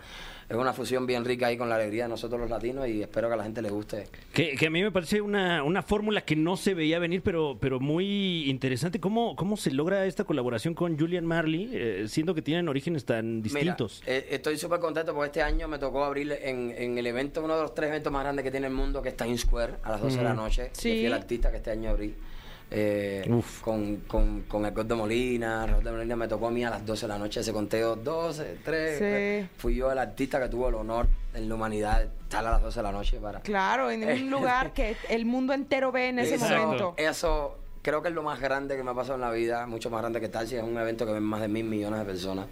es 0.53 0.59
una 0.59 0.73
fusión 0.75 1.07
bien 1.07 1.25
rica 1.25 1.47
ahí 1.47 1.57
con 1.57 1.69
la 1.69 1.77
alegría 1.77 2.05
de 2.05 2.11
nosotros 2.11 2.39
los 2.39 2.51
latinos 2.51 2.87
y 2.87 3.01
espero 3.01 3.29
que 3.29 3.35
a 3.35 3.37
la 3.39 3.45
gente 3.45 3.63
le 3.63 3.71
guste. 3.71 4.05
Que, 4.35 4.55
que 4.55 4.67
a 4.67 4.71
mí 4.71 4.83
me 4.83 4.91
parece 4.91 5.23
una, 5.23 5.63
una 5.63 5.83
fórmula 5.83 6.21
que 6.23 6.37
no 6.37 6.59
se 6.59 6.75
veía 6.75 6.99
venir, 6.99 7.23
pero, 7.23 7.57
pero 7.59 7.81
muy 7.81 8.51
interesante. 8.51 9.01
¿Cómo, 9.01 9.35
¿Cómo 9.35 9.57
se 9.57 9.71
logra 9.71 10.05
esta 10.05 10.25
colaboración 10.25 10.75
con 10.75 10.99
Julian 10.99 11.25
Marley, 11.25 11.71
eh, 11.73 12.05
siendo 12.07 12.35
que 12.35 12.43
tienen 12.43 12.69
orígenes 12.69 13.07
tan 13.07 13.41
distintos? 13.41 14.03
Mira, 14.05 14.19
eh, 14.19 14.27
estoy 14.31 14.59
súper 14.59 14.81
contento 14.81 15.15
porque 15.15 15.29
este 15.29 15.43
año 15.43 15.69
me 15.69 15.79
tocó 15.79 16.05
abrir 16.05 16.33
en, 16.43 16.75
en 16.77 16.99
el 16.99 17.07
evento, 17.07 17.43
uno 17.43 17.57
de 17.57 17.63
los 17.63 17.75
tres 17.75 17.89
eventos 17.89 18.13
más 18.13 18.23
grandes 18.23 18.45
que 18.45 18.51
tiene 18.51 18.67
el 18.67 18.75
mundo, 18.75 19.01
que 19.01 19.09
es 19.11 19.17
Times 19.17 19.41
Square, 19.41 19.77
a 19.83 19.93
las 19.93 20.03
12 20.03 20.19
de 20.19 20.25
la 20.25 20.35
noche. 20.35 20.71
Sí. 20.73 20.91
Fui 20.91 21.07
el 21.07 21.15
artista 21.15 21.51
que 21.51 21.57
este 21.59 21.71
año 21.71 21.91
abrí. 21.91 22.15
Eh, 22.75 23.43
con, 23.63 23.97
con, 24.09 24.43
con 24.43 24.65
el 24.67 24.75
de 24.89 24.95
Molina, 24.95 25.67
Raúl 25.67 25.85
de 25.85 25.91
Molina 25.93 26.17
me 26.17 26.27
tocó 26.27 26.49
a 26.49 26.51
mí 26.51 26.65
a 26.65 26.71
las 26.71 26.85
12 26.87 27.03
de 27.07 27.09
la 27.13 27.19
noche 27.19 27.41
ese 27.41 27.53
conteo, 27.53 27.97
12, 27.97 28.59
3. 28.65 28.99
Sí. 29.45 29.49
Fui 29.59 29.75
yo 29.77 29.93
el 29.93 29.99
artista 29.99 30.41
que 30.41 30.49
tuvo 30.49 30.69
el 30.71 30.75
honor 30.77 31.07
en 31.35 31.49
la 31.49 31.55
humanidad 31.55 31.99
de 32.01 32.05
estar 32.23 32.47
a 32.47 32.53
las 32.53 32.63
12 32.63 32.79
de 32.79 32.83
la 32.83 32.93
noche 32.93 33.19
para... 33.21 33.41
Claro, 33.41 33.91
en 33.91 34.05
un 34.05 34.31
lugar 34.31 34.73
que 34.73 34.97
el 35.11 35.27
mundo 35.27 35.53
entero 35.53 35.93
ve 35.93 36.09
en 36.09 36.19
ese 36.19 36.37
Eso- 36.37 36.49
momento. 36.49 36.95
Eso 36.97 37.59
creo 37.83 38.01
que 38.01 38.09
es 38.09 38.15
lo 38.15 38.23
más 38.23 38.41
grande 38.41 38.77
que 38.77 38.83
me 38.83 38.91
ha 38.93 38.95
pasado 38.95 39.17
en 39.17 39.21
la 39.21 39.31
vida, 39.31 39.67
mucho 39.67 39.91
más 39.91 40.01
grande 40.01 40.21
que 40.21 40.29
Taxi. 40.29 40.57
Es 40.57 40.63
un 40.63 40.79
evento 40.79 41.05
que 41.05 41.13
ven 41.13 41.23
más 41.23 41.41
de 41.43 41.49
mil 41.49 41.65
millones 41.65 41.99
de 42.01 42.07
personas. 42.07 42.47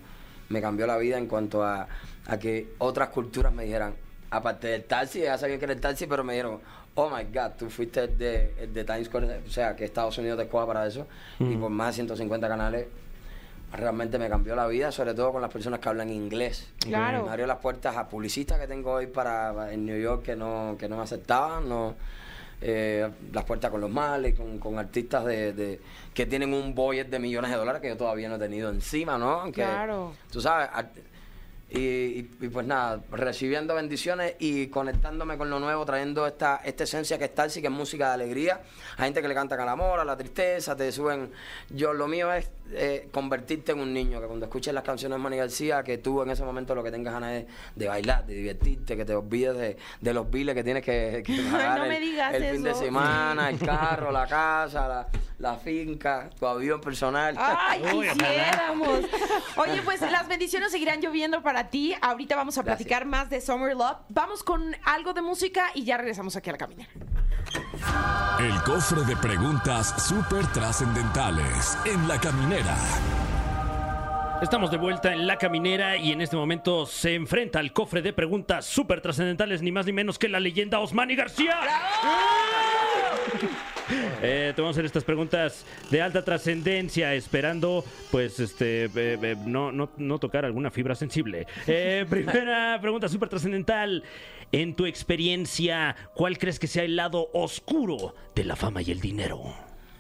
Me 0.51 0.61
cambió 0.61 0.87
la 0.87 0.97
vida 0.99 1.17
en 1.17 1.27
cuanto 1.29 1.63
a, 1.65 1.87
a 2.27 2.39
que 2.39 2.75
otras 2.79 3.09
culturas 3.11 3.53
me 3.53 3.65
dijeran, 3.65 3.95
aparte 4.31 4.69
del 4.69 4.85
taxi, 4.85 5.21
ya 5.21 5.37
sabían 5.39 5.59
que 5.59 5.65
era 5.65 5.75
el 5.75 5.81
taxi, 5.81 6.07
pero 6.07 6.23
me 6.25 6.33
dijeron, 6.35 6.61
oh 6.95 7.09
my 7.11 7.25
God, 7.25 7.53
tú 7.59 7.69
fuiste 7.71 8.01
el 8.05 8.19
de, 8.19 8.55
el 8.61 8.73
de 8.75 8.85
Times 8.85 9.07
Square, 9.07 9.41
o 9.47 9.51
sea, 9.51 9.75
que 9.77 9.85
Estados 9.85 10.17
Unidos 10.19 10.37
te 10.39 10.45
escoja 10.45 10.67
para 10.67 10.87
eso, 10.87 11.07
y 11.39 11.57
por 11.57 11.71
más 11.71 11.89
de 11.89 11.93
150 11.95 12.49
canales. 12.49 12.87
Realmente 13.73 14.19
me 14.19 14.29
cambió 14.29 14.57
la 14.57 14.67
vida, 14.67 14.91
sobre 14.91 15.15
todo 15.15 15.31
con 15.31 15.41
las 15.41 15.51
personas 15.53 15.79
que 15.79 15.89
hablan 15.89 16.11
inglés. 16.11 16.69
Claro. 16.81 17.23
Me 17.27 17.31
abrió 17.31 17.47
las 17.47 17.59
puertas 17.59 17.97
a 17.97 18.09
publicistas 18.09 18.59
que 18.59 18.67
tengo 18.67 18.91
hoy 18.91 19.07
para 19.07 19.73
en 19.73 19.87
New 19.87 19.97
York 20.01 20.25
que 20.25 20.35
no, 20.35 20.75
que 20.77 20.89
no 20.89 20.97
me 20.97 21.05
aceptaban, 21.05 21.69
no, 21.69 21.95
eh, 22.61 23.09
las 23.33 23.45
puertas 23.45 23.71
con 23.71 23.81
los 23.81 23.89
males, 23.89 24.35
con, 24.37 24.59
con 24.59 24.77
artistas 24.77 25.25
de, 25.25 25.53
de- 25.53 25.81
que 26.13 26.27
tienen 26.27 26.53
un 26.53 26.75
budget 26.75 27.11
de 27.11 27.21
millones 27.21 27.53
de 27.53 27.57
dólares 27.59 27.81
que 27.81 27.87
yo 27.87 27.97
todavía 27.97 28.29
no 28.29 28.35
he 28.35 28.39
tenido 28.41 28.71
encima, 28.71 29.17
¿no? 29.19 29.53
Claro. 29.53 30.15
Tú 30.33 30.41
sabes, 30.41 30.69
y, 31.73 32.23
pues 32.23 32.67
nada, 32.67 33.01
recibiendo 33.13 33.75
bendiciones 33.75 34.35
y 34.41 34.67
conectándome 34.67 35.39
con 35.39 35.51
lo 35.51 35.61
nuevo, 35.61 35.85
trayendo 35.85 36.27
esta, 36.27 36.61
esta 36.65 36.85
esencia 36.85 37.17
que 37.17 37.27
es 37.27 37.35
Tarsi, 37.35 37.61
que 37.61 37.69
es 37.69 37.73
música 37.73 38.09
de 38.09 38.15
alegría. 38.15 38.61
Hay 38.97 39.05
gente 39.05 39.23
que 39.23 39.29
le 39.29 39.35
canta 39.35 39.55
al 39.55 39.69
amor, 39.69 40.01
a 40.01 40.05
la 40.05 40.17
tristeza, 40.17 40.77
te 40.77 40.91
suben. 40.91 41.31
Yo 41.71 41.93
lo 41.93 42.09
mío 42.09 42.33
es 42.33 42.51
eh, 42.73 43.09
convertirte 43.13 43.73
en 43.73 43.81
un 43.81 43.93
niño, 43.93 44.21
que 44.21 44.27
cuando 44.27 44.47
escuches 44.47 44.73
las 44.73 44.85
canciones 44.85 45.19
de 45.19 45.23
Manny 45.23 45.37
García, 45.37 45.83
que 45.83 45.99
tú 45.99 46.23
en 46.23 46.31
ese 46.31 46.45
momento 46.45 46.75
lo 46.75 46.83
que 46.83 46.91
tengas 46.91 47.15
ganas 47.15 47.33
es 47.33 47.47
de 47.75 47.89
bailar, 47.89 48.27
de 48.27 48.35
divertirte, 48.35 48.97
que 48.97 49.05
te 49.05 49.15
olvides 49.15 49.57
de, 49.57 49.77
de 50.01 50.15
los 50.15 50.31
biles 50.31 50.55
que 50.55 50.65
tienes 50.65 50.85
que, 50.85 51.23
que 51.25 51.43
pagar 51.51 51.79
no 51.79 51.85
el, 51.85 51.91
me 51.91 52.01
digas 52.01 52.35
el 52.35 52.45
fin 52.55 52.63
de 52.63 52.75
semana, 52.75 53.51
el 53.51 53.59
carro, 53.67 54.11
la 54.11 54.27
casa, 54.27 54.89
la, 54.89 55.09
la 55.39 55.57
finca, 55.57 56.31
tu 56.39 56.47
avión 56.47 56.81
personal. 56.81 57.35
Ay, 57.39 57.83
quisiéramos. 58.13 59.01
Oye, 59.57 59.83
pues 59.85 60.01
las 60.03 60.29
bendiciones 60.29 60.71
seguirán 60.71 61.01
lloviendo 61.01 61.43
para 61.43 61.60
ti. 61.69 61.95
Ahorita 62.01 62.37
vamos 62.37 62.57
a 62.57 62.63
Gracias. 62.63 62.79
platicar 62.87 63.07
más 63.07 63.29
de 63.29 63.41
Summer 63.41 63.75
Love. 63.77 63.99
Vamos 64.09 64.43
con 64.43 64.75
algo 64.85 65.13
de 65.13 65.23
música 65.23 65.67
y 65.75 65.85
ya 65.85 65.97
regresamos 65.97 66.37
aquí 66.37 66.49
a 66.51 66.53
la 66.53 66.59
caminera. 66.59 66.89
El 68.39 68.63
cofre 68.63 69.03
de 69.05 69.17
preguntas 69.17 69.95
súper 70.07 70.47
trascendentales 70.53 71.77
en 71.85 72.07
la 72.09 72.19
caminera. 72.21 72.77
Estamos 74.43 74.71
de 74.71 74.79
vuelta 74.79 75.13
en 75.13 75.27
La 75.27 75.37
Caminera 75.37 75.99
y 75.99 76.13
en 76.13 76.23
este 76.23 76.35
momento 76.35 76.87
se 76.87 77.15
enfrenta 77.15 77.59
al 77.59 77.75
cofre 77.75 78.01
de 78.01 78.15
preguntas 78.15 78.65
súper 78.65 79.03
trascendentales, 79.03 79.61
ni 79.61 79.71
más 79.71 79.85
ni 79.85 79.93
menos 79.93 80.19
que 80.19 80.31
la 80.31 80.41
leyenda 80.41 80.79
Osmani 80.79 81.15
García. 81.15 81.59
Eh, 81.63 82.70
te 84.21 84.55
vamos 84.57 84.69
a 84.69 84.77
hacer 84.77 84.85
estas 84.85 85.05
preguntas 85.05 85.65
de 85.91 86.03
alta 86.03 86.25
trascendencia, 86.25 87.15
esperando, 87.15 87.85
pues, 88.11 88.39
este, 88.41 88.85
eh, 88.85 88.91
eh, 88.95 89.37
no, 89.47 89.73
no, 89.73 89.91
no 89.97 90.19
tocar 90.19 90.45
alguna 90.45 90.71
fibra 90.71 90.95
sensible. 90.95 91.47
Eh, 91.67 92.05
primera 92.11 92.79
pregunta 92.81 93.09
súper 93.09 93.29
trascendental. 93.29 94.05
En 94.53 94.75
tu 94.75 94.85
experiencia, 94.85 95.95
¿cuál 96.15 96.37
crees 96.37 96.59
que 96.59 96.67
sea 96.67 96.83
el 96.83 96.97
lado 96.97 97.29
oscuro 97.33 98.15
de 98.35 98.45
la 98.45 98.57
fama 98.57 98.83
y 98.83 98.91
el 98.91 99.01
dinero? 99.01 99.55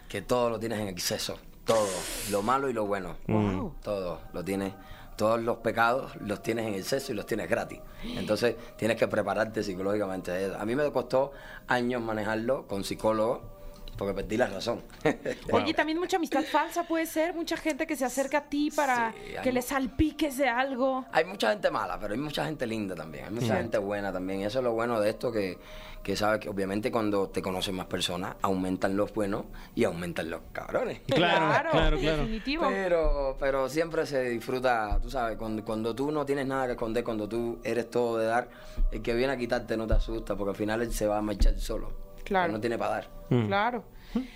Que 0.08 0.22
todo 0.22 0.50
lo 0.50 0.58
tienes 0.58 0.80
en 0.80 0.88
exceso. 0.88 1.38
Todo. 1.64 1.86
Lo 2.32 2.42
malo 2.42 2.68
y 2.68 2.72
lo 2.72 2.84
bueno. 2.84 3.16
Wow. 3.28 3.74
Todo 3.80 4.20
lo 4.32 4.44
tienes. 4.44 4.72
Todos 5.16 5.40
los 5.40 5.58
pecados 5.58 6.16
los 6.16 6.42
tienes 6.42 6.66
en 6.66 6.74
exceso 6.74 7.12
y 7.12 7.14
los 7.14 7.26
tienes 7.26 7.48
gratis. 7.48 7.78
Entonces 8.02 8.56
tienes 8.76 8.96
que 8.96 9.06
prepararte 9.06 9.62
psicológicamente. 9.62 10.50
A 10.58 10.64
mí 10.64 10.74
me 10.74 10.90
costó 10.90 11.30
años 11.68 12.02
manejarlo 12.02 12.66
con 12.66 12.82
psicólogo 12.82 13.59
porque 14.00 14.14
perdí 14.14 14.38
la 14.38 14.46
razón. 14.46 14.80
Oye, 15.52 15.74
también 15.74 15.98
mucha 15.98 16.16
amistad 16.16 16.42
falsa 16.42 16.84
puede 16.84 17.04
ser, 17.04 17.34
mucha 17.34 17.54
gente 17.58 17.86
que 17.86 17.96
se 17.96 18.06
acerca 18.06 18.38
a 18.38 18.44
ti 18.44 18.70
para 18.70 19.12
Sí, 19.12 19.34
que 19.42 19.52
le 19.52 19.60
salpiques 19.60 20.38
de 20.38 20.48
algo. 20.48 21.04
Hay 21.12 21.26
mucha 21.26 21.50
gente 21.50 21.70
mala, 21.70 22.00
pero 22.00 22.14
hay 22.14 22.18
mucha 22.18 22.46
gente 22.46 22.66
linda 22.66 22.94
también. 22.94 23.26
Hay 23.26 23.30
mucha 23.30 23.56
gente 23.58 23.76
buena 23.76 24.10
también. 24.10 24.40
Y 24.40 24.44
eso 24.44 24.60
es 24.60 24.64
lo 24.64 24.72
bueno 24.72 24.98
de 24.98 25.10
esto, 25.10 25.30
que, 25.30 25.58
que 26.02 26.16
sabes 26.16 26.40
que 26.40 26.48
obviamente 26.48 26.90
cuando 26.90 27.28
te 27.28 27.42
conocen 27.42 27.74
más 27.74 27.84
personas, 27.88 28.36
aumentan 28.40 28.96
los 28.96 29.12
buenos 29.12 29.44
y 29.74 29.84
aumentan 29.84 30.30
los 30.30 30.40
cabrones. 30.50 31.02
Claro, 31.20 31.70
claro, 31.70 31.98
claro. 31.98 32.16
definitivo. 32.22 32.68
Pero, 32.70 33.36
pero 33.38 33.68
siempre 33.68 34.06
se 34.06 34.30
disfruta, 34.30 34.98
tú 35.02 35.10
sabes, 35.10 35.36
cuando, 35.36 35.62
cuando 35.62 35.94
tú 35.94 36.10
no 36.10 36.24
tienes 36.24 36.46
nada 36.46 36.64
que 36.64 36.72
esconder, 36.72 37.04
cuando 37.04 37.28
tú 37.28 37.58
eres 37.64 37.90
todo 37.90 38.16
de 38.16 38.24
dar, 38.24 38.48
el 38.90 39.02
que 39.02 39.12
viene 39.12 39.34
a 39.34 39.36
quitarte 39.36 39.76
no 39.76 39.86
te 39.86 39.92
asusta, 39.92 40.34
porque 40.36 40.52
al 40.52 40.56
final 40.56 40.80
él 40.80 40.90
se 40.90 41.06
va 41.06 41.18
a 41.18 41.22
marchar 41.22 41.58
solo. 41.60 42.09
Claro. 42.24 42.52
No 42.52 42.60
tiene 42.60 42.76
para 42.78 42.90
dar. 42.92 43.08
Claro. 43.46 43.84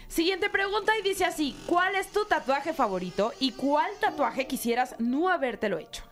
Siguiente 0.07 0.51
pregunta 0.51 0.93
y 0.99 1.03
dice 1.03 1.25
así, 1.25 1.57
¿cuál 1.67 1.97
es 1.97 2.13
tu 2.13 2.25
tatuaje 2.27 2.73
favorito 2.73 3.33
y 3.41 3.53
cuál 3.53 3.91
tatuaje 4.01 4.47
quisieras 4.47 4.95
no 5.01 5.29
habértelo 5.29 5.79
hecho? 5.79 6.05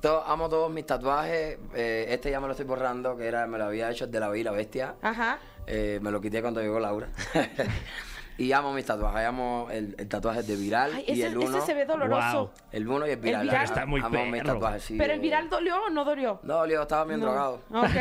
To- 0.00 0.24
amo 0.26 0.48
todos 0.48 0.70
mis 0.70 0.86
tatuajes. 0.86 1.58
eh, 1.74 2.06
este 2.08 2.30
ya 2.30 2.40
me 2.40 2.46
lo 2.46 2.52
estoy 2.52 2.64
borrando, 2.66 3.16
que 3.16 3.26
era, 3.26 3.46
me 3.46 3.58
lo 3.58 3.64
había 3.64 3.90
hecho 3.90 4.04
el 4.06 4.10
de 4.10 4.20
la 4.20 4.34
y 4.36 4.42
la 4.42 4.52
Bestia. 4.52 4.94
Ajá. 5.02 5.38
Eh, 5.66 5.98
me 6.00 6.10
lo 6.10 6.20
quité 6.20 6.40
cuando 6.40 6.60
llegó 6.62 6.78
Laura. 6.80 7.08
y 8.38 8.52
amo 8.52 8.72
mis 8.72 8.86
tatuajes. 8.86 9.26
Amo 9.26 9.68
el, 9.70 9.94
el 9.98 10.08
tatuaje 10.08 10.42
de 10.42 10.56
Viral 10.56 10.92
Ay, 10.94 11.04
y 11.08 11.12
ese, 11.12 11.26
el 11.26 11.36
uno. 11.38 11.58
ese 11.58 11.66
se 11.66 11.74
ve 11.74 11.84
doloroso. 11.86 12.38
Wow. 12.38 12.50
El 12.72 12.88
uno 12.88 13.06
y 13.06 13.10
el 13.10 13.16
Viral. 13.18 13.48
Está 13.50 13.84
muy 13.84 14.00
amo 14.00 14.24
mis 14.26 14.42
tatuajes, 14.42 14.82
sí, 14.82 14.96
¿Pero 14.96 15.12
el 15.12 15.20
viral 15.20 15.50
dolió 15.50 15.76
o 15.84 15.90
no 15.90 16.04
dolió? 16.04 16.40
No, 16.42 16.64
Leo, 16.64 16.82
estaba 16.82 17.04
bien 17.04 17.20
No. 17.20 17.26
drogado. 17.26 17.60
Ok. 17.70 17.90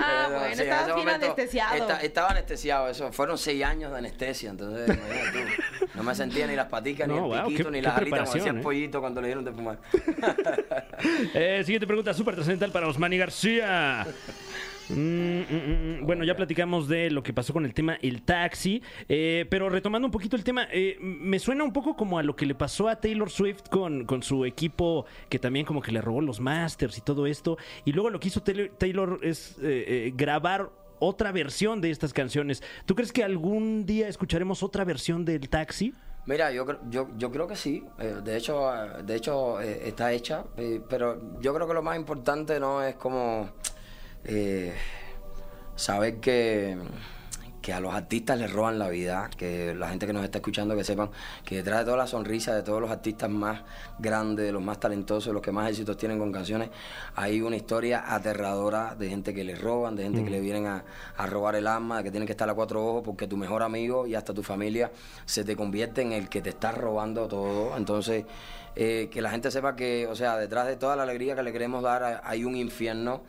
ah, 0.00 0.24
Pero, 0.28 0.38
bueno, 0.40 0.54
sí, 0.56 0.62
ese 0.62 0.94
bien 0.94 1.08
anestesiado. 1.08 1.74
esta- 1.76 2.00
estaba 2.02 2.30
anestesiado, 2.30 2.88
eso. 2.88 3.12
Fueron 3.12 3.38
seis 3.38 3.64
años 3.64 3.92
de 3.92 3.98
anestesia, 3.98 4.50
entonces, 4.50 4.86
tú. 5.32 5.38
No 5.94 6.02
me 6.02 6.14
sentía 6.14 6.46
ni 6.46 6.56
las 6.56 6.66
paticas, 6.66 7.06
ni 7.08 7.14
No, 7.14 7.32
el 7.32 7.40
wow, 7.40 7.48
piquito, 7.48 7.64
qué- 7.70 7.76
ni 7.76 7.80
las 7.82 7.96
alitas, 7.96 8.20
como 8.20 8.32
decía 8.34 8.50
el 8.50 8.58
¿eh? 8.58 8.62
pollito 8.62 9.00
cuando 9.00 9.20
le 9.20 9.26
dieron 9.28 9.44
de 9.44 9.52
fumar. 9.52 9.78
Eh, 11.34 11.62
siguiente 11.64 11.86
pregunta 11.86 12.14
súper 12.14 12.34
trascendental 12.34 12.70
para 12.70 12.88
Osmani 12.88 13.18
García. 13.18 14.06
Mm, 14.88 14.94
mm, 14.94 16.00
mm, 16.00 16.06
Bueno, 16.06 16.24
ya 16.24 16.34
platicamos 16.34 16.88
de 16.88 17.10
lo 17.10 17.22
que 17.22 17.32
pasó 17.32 17.52
con 17.52 17.64
el 17.64 17.74
tema 17.74 17.98
el 18.02 18.22
taxi, 18.22 18.82
eh, 19.08 19.46
pero 19.48 19.68
retomando 19.68 20.06
un 20.06 20.12
poquito 20.12 20.36
el 20.36 20.44
tema, 20.44 20.66
eh, 20.72 20.98
me 21.00 21.38
suena 21.38 21.64
un 21.64 21.72
poco 21.72 21.96
como 21.96 22.18
a 22.18 22.22
lo 22.22 22.34
que 22.36 22.46
le 22.46 22.54
pasó 22.54 22.88
a 22.88 22.96
Taylor 22.96 23.30
Swift 23.30 23.68
con, 23.70 24.04
con 24.04 24.22
su 24.22 24.44
equipo, 24.44 25.06
que 25.28 25.38
también 25.38 25.64
como 25.64 25.80
que 25.80 25.92
le 25.92 26.00
robó 26.00 26.20
los 26.20 26.40
masters 26.40 26.98
y 26.98 27.00
todo 27.00 27.26
esto, 27.26 27.58
y 27.84 27.92
luego 27.92 28.10
lo 28.10 28.20
que 28.20 28.28
hizo 28.28 28.42
Taylor, 28.42 29.20
es 29.22 29.56
eh, 29.62 30.12
grabar 30.14 30.70
otra 30.98 31.32
versión 31.32 31.80
de 31.80 31.90
estas 31.90 32.12
canciones. 32.12 32.62
¿Tú 32.86 32.94
crees 32.94 33.12
que 33.12 33.24
algún 33.24 33.86
día 33.86 34.08
escucharemos 34.08 34.62
otra 34.62 34.84
versión 34.84 35.24
del 35.24 35.48
taxi? 35.48 35.94
Mira, 36.26 36.52
yo, 36.52 36.64
yo, 36.88 37.08
yo 37.18 37.32
creo 37.32 37.48
que 37.48 37.56
sí. 37.56 37.82
De 37.98 38.36
hecho, 38.36 38.70
de 39.04 39.16
hecho 39.16 39.60
está 39.60 40.12
hecha. 40.12 40.44
pero 40.88 41.40
yo 41.40 41.52
creo 41.52 41.66
que 41.66 41.74
lo 41.74 41.82
más 41.82 41.96
importante 41.96 42.60
no 42.60 42.80
es 42.80 42.94
como 42.94 43.50
eh, 44.24 44.74
saber 45.76 46.20
que, 46.20 46.76
que 47.62 47.72
a 47.72 47.80
los 47.80 47.94
artistas 47.94 48.38
les 48.38 48.52
roban 48.52 48.78
la 48.78 48.88
vida. 48.88 49.30
Que 49.36 49.74
la 49.74 49.88
gente 49.88 50.06
que 50.06 50.12
nos 50.12 50.24
está 50.24 50.38
escuchando 50.38 50.76
que 50.76 50.84
sepan 50.84 51.10
que 51.44 51.56
detrás 51.56 51.80
de 51.80 51.84
toda 51.86 51.96
la 51.96 52.06
sonrisa 52.06 52.54
de 52.54 52.62
todos 52.62 52.80
los 52.80 52.90
artistas 52.90 53.30
más 53.30 53.62
grandes, 53.98 54.44
de 54.46 54.52
los 54.52 54.62
más 54.62 54.80
talentosos, 54.80 55.32
los 55.32 55.42
que 55.42 55.52
más 55.52 55.70
éxitos 55.70 55.96
tienen 55.96 56.18
con 56.18 56.32
canciones, 56.32 56.70
hay 57.14 57.40
una 57.40 57.56
historia 57.56 58.04
aterradora 58.14 58.94
de 58.94 59.08
gente 59.08 59.32
que 59.32 59.44
les 59.44 59.60
roban, 59.60 59.96
de 59.96 60.02
gente 60.02 60.24
que 60.24 60.30
le 60.30 60.40
vienen 60.40 60.66
a, 60.66 60.84
a 61.16 61.26
robar 61.26 61.54
el 61.54 61.66
alma, 61.66 61.98
de 61.98 62.04
que 62.04 62.10
tienen 62.10 62.26
que 62.26 62.32
estar 62.32 62.50
a 62.50 62.54
cuatro 62.54 62.84
ojos 62.84 63.02
porque 63.04 63.26
tu 63.26 63.36
mejor 63.36 63.62
amigo 63.62 64.06
y 64.06 64.14
hasta 64.14 64.34
tu 64.34 64.42
familia 64.42 64.90
se 65.24 65.44
te 65.44 65.56
convierte 65.56 66.02
en 66.02 66.12
el 66.12 66.28
que 66.28 66.42
te 66.42 66.50
está 66.50 66.72
robando 66.72 67.28
todo. 67.28 67.76
Entonces, 67.76 68.24
eh, 68.74 69.08
que 69.10 69.20
la 69.20 69.30
gente 69.30 69.50
sepa 69.50 69.76
que, 69.76 70.06
o 70.06 70.16
sea, 70.16 70.36
detrás 70.36 70.66
de 70.66 70.76
toda 70.76 70.96
la 70.96 71.02
alegría 71.02 71.36
que 71.36 71.42
le 71.42 71.52
queremos 71.52 71.82
dar 71.82 72.22
hay 72.24 72.44
un 72.44 72.56
infierno 72.56 73.22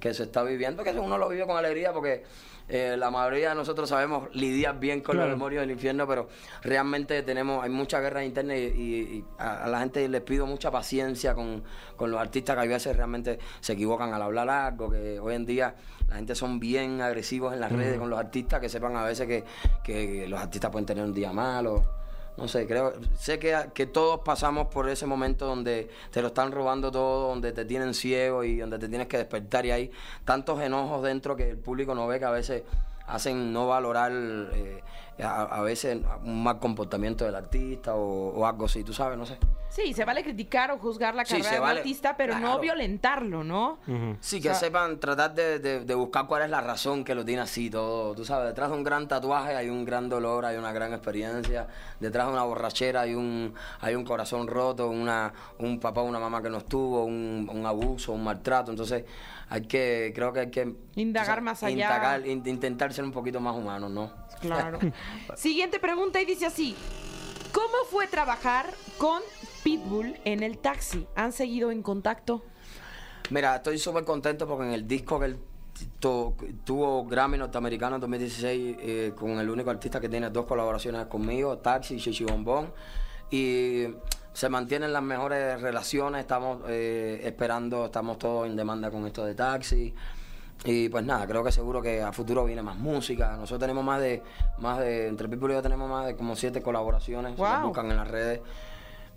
que 0.00 0.14
se 0.14 0.24
está 0.24 0.42
viviendo, 0.42 0.82
que 0.84 0.90
uno 0.90 1.18
lo 1.18 1.28
vive 1.28 1.46
con 1.46 1.56
alegría 1.56 1.92
porque 1.92 2.24
eh, 2.70 2.96
la 2.98 3.10
mayoría 3.10 3.50
de 3.50 3.54
nosotros 3.54 3.88
sabemos 3.88 4.28
lidiar 4.34 4.78
bien 4.78 5.00
con 5.00 5.14
Claro. 5.14 5.30
los 5.30 5.38
demonios 5.38 5.62
del 5.62 5.70
infierno, 5.70 6.06
pero 6.06 6.28
realmente 6.62 7.22
tenemos, 7.22 7.64
hay 7.64 7.70
mucha 7.70 7.98
guerra 8.00 8.22
interna 8.24 8.54
y, 8.56 8.60
y- 8.64 9.16
y 9.18 9.24
a, 9.38 9.64
a 9.64 9.68
la 9.68 9.80
gente 9.80 10.06
les 10.08 10.20
pido 10.20 10.46
mucha 10.46 10.70
paciencia 10.70 11.34
con, 11.34 11.62
con 11.96 12.10
los 12.10 12.20
artistas 12.20 12.56
que 12.56 12.62
a 12.62 12.66
veces 12.66 12.94
realmente 12.96 13.38
se 13.60 13.72
equivocan 13.72 14.12
al 14.12 14.20
hablar 14.20 14.50
algo, 14.50 14.90
que 14.90 15.18
hoy 15.18 15.34
en 15.34 15.46
día 15.46 15.74
la 16.08 16.16
gente 16.16 16.34
son 16.34 16.60
bien 16.60 17.00
agresivos 17.00 17.54
en 17.54 17.60
las 17.60 17.72
redes 17.72 17.98
con 17.98 18.10
los 18.10 18.18
artistas, 18.18 18.60
que 18.60 18.68
sepan 18.68 18.96
a 18.96 19.04
veces 19.04 19.26
que, 19.26 19.44
que 19.82 20.26
los 20.28 20.38
artistas 20.40 20.70
pueden 20.70 20.84
tener 20.86 21.04
un 21.04 21.14
día 21.14 21.32
malo. 21.32 21.84
No 22.38 22.46
sé, 22.46 22.68
creo, 22.68 22.92
sé 23.18 23.40
que, 23.40 23.56
que 23.74 23.86
todos 23.86 24.20
pasamos 24.20 24.68
por 24.68 24.88
ese 24.88 25.06
momento 25.06 25.44
donde 25.44 25.90
te 26.12 26.22
lo 26.22 26.28
están 26.28 26.52
robando 26.52 26.92
todo, 26.92 27.30
donde 27.30 27.50
te 27.50 27.64
tienen 27.64 27.94
ciego 27.94 28.44
y 28.44 28.58
donde 28.58 28.78
te 28.78 28.88
tienes 28.88 29.08
que 29.08 29.18
despertar 29.18 29.66
y 29.66 29.72
hay 29.72 29.90
tantos 30.24 30.60
enojos 30.62 31.02
dentro 31.02 31.34
que 31.34 31.50
el 31.50 31.58
público 31.58 31.96
no 31.96 32.06
ve 32.06 32.20
que 32.20 32.24
a 32.26 32.30
veces 32.30 32.62
hacen 33.08 33.52
no 33.52 33.66
valorar 33.66 34.12
eh, 34.12 34.82
a, 35.22 35.42
a 35.42 35.60
veces 35.62 35.98
un 36.24 36.42
mal 36.42 36.58
comportamiento 36.58 37.24
del 37.24 37.34
artista 37.34 37.94
o, 37.94 38.30
o 38.38 38.46
algo 38.46 38.66
así, 38.66 38.84
tú 38.84 38.92
sabes, 38.92 39.18
no 39.18 39.26
sé. 39.26 39.36
Sí, 39.70 39.92
se 39.92 40.04
vale 40.06 40.24
criticar 40.24 40.70
o 40.70 40.78
juzgar 40.78 41.14
la 41.14 41.24
carrera 41.24 41.44
se 41.44 41.54
de 41.54 41.60
un 41.60 41.66
vale. 41.66 41.80
artista, 41.80 42.16
pero 42.16 42.38
no 42.38 42.58
violentarlo, 42.58 43.44
¿no? 43.44 43.78
Sí, 44.20 44.40
que 44.40 44.48
O 44.50 44.52
sea- 44.52 44.60
sepan 44.60 44.98
tratar 44.98 45.34
de, 45.34 45.58
de- 45.58 45.84
de 45.84 45.94
buscar 45.94 46.26
cuál 46.26 46.42
es 46.42 46.50
la 46.50 46.60
razón 46.62 47.04
que 47.04 47.14
lo 47.14 47.24
tiene 47.24 47.42
así 47.42 47.68
todo. 47.68 48.14
Tú 48.14 48.24
sabes, 48.24 48.48
detrás 48.48 48.70
de 48.70 48.76
un 48.76 48.82
gran 48.82 49.06
tatuaje 49.08 49.54
hay 49.54 49.68
un 49.68 49.84
gran 49.84 50.08
dolor, 50.08 50.46
hay 50.46 50.56
una 50.56 50.72
gran 50.72 50.92
experiencia. 50.94 51.66
Detrás 52.00 52.26
de 52.28 52.32
una 52.32 52.44
borrachera 52.44 53.02
hay 53.02 53.14
un, 53.14 53.52
hay 53.80 53.94
un 53.94 54.04
corazón 54.04 54.46
roto, 54.48 54.88
una, 54.88 55.32
un 55.58 55.78
papá 55.78 56.00
o 56.00 56.04
una 56.04 56.18
mamá 56.18 56.40
que 56.42 56.48
no 56.48 56.58
estuvo, 56.58 57.04
un, 57.04 57.48
un 57.52 57.66
abuso, 57.66 58.12
un 58.12 58.24
maltrato. 58.24 58.70
Entonces, 58.70 59.04
hay 59.50 59.62
que, 59.62 60.12
creo 60.14 60.32
que 60.32 60.40
hay 60.40 60.50
que... 60.50 60.74
Indagar 60.96 61.40
más 61.40 61.62
allá. 61.62 61.72
indagar, 61.72 62.26
in- 62.26 62.42
intentar 62.46 62.92
ser 62.92 63.04
un 63.04 63.12
poquito 63.12 63.40
más 63.40 63.54
humanos, 63.56 63.90
¿no? 63.90 64.12
Claro. 64.40 64.78
Siguiente 65.36 65.78
pregunta 65.78 66.20
y 66.20 66.24
dice 66.24 66.46
así: 66.46 66.76
¿Cómo 67.52 67.74
fue 67.90 68.06
trabajar 68.06 68.72
con 68.98 69.20
Pitbull 69.64 70.16
en 70.24 70.42
el 70.42 70.58
taxi? 70.58 71.06
¿Han 71.16 71.32
seguido 71.32 71.70
en 71.70 71.82
contacto? 71.82 72.42
Mira, 73.30 73.56
estoy 73.56 73.78
súper 73.78 74.04
contento 74.04 74.46
porque 74.46 74.64
en 74.66 74.72
el 74.74 74.86
disco 74.86 75.18
que 75.18 75.26
él 75.26 75.38
tu- 75.98 76.34
tuvo 76.64 77.04
Grammy 77.04 77.38
norteamericano 77.38 77.96
en 77.96 78.00
2016 78.00 78.76
eh, 78.80 79.12
con 79.16 79.30
el 79.38 79.48
único 79.50 79.70
artista 79.70 80.00
que 80.00 80.08
tiene 80.08 80.30
dos 80.30 80.46
colaboraciones 80.46 81.06
conmigo, 81.06 81.58
Taxi 81.58 81.94
y 81.96 81.98
Chichi 81.98 82.24
Bombón. 82.24 82.72
Y 83.30 83.84
se 84.38 84.48
mantienen 84.48 84.92
las 84.92 85.02
mejores 85.02 85.60
relaciones, 85.60 86.20
estamos 86.20 86.60
eh, 86.68 87.22
esperando, 87.24 87.86
estamos 87.86 88.20
todos 88.20 88.46
en 88.46 88.54
demanda 88.54 88.88
con 88.88 89.04
esto 89.04 89.24
de 89.24 89.34
Taxi. 89.34 89.92
Y 90.64 90.88
pues 90.90 91.04
nada, 91.04 91.26
creo 91.26 91.42
que 91.42 91.50
seguro 91.50 91.82
que 91.82 92.00
a 92.02 92.12
futuro 92.12 92.44
viene 92.44 92.62
más 92.62 92.76
música. 92.76 93.32
Nosotros 93.32 93.58
tenemos 93.58 93.82
más 93.82 94.00
de, 94.00 94.22
más 94.58 94.78
de, 94.78 95.08
entre 95.08 95.28
People 95.28 95.52
y 95.52 95.56
yo 95.56 95.62
tenemos 95.62 95.90
más 95.90 96.06
de 96.06 96.14
como 96.14 96.36
siete 96.36 96.62
colaboraciones, 96.62 97.34
se 97.34 97.42
las 97.42 97.58
Wow. 97.58 97.66
buscan 97.70 97.90
en 97.90 97.96
las 97.96 98.06
redes. 98.06 98.40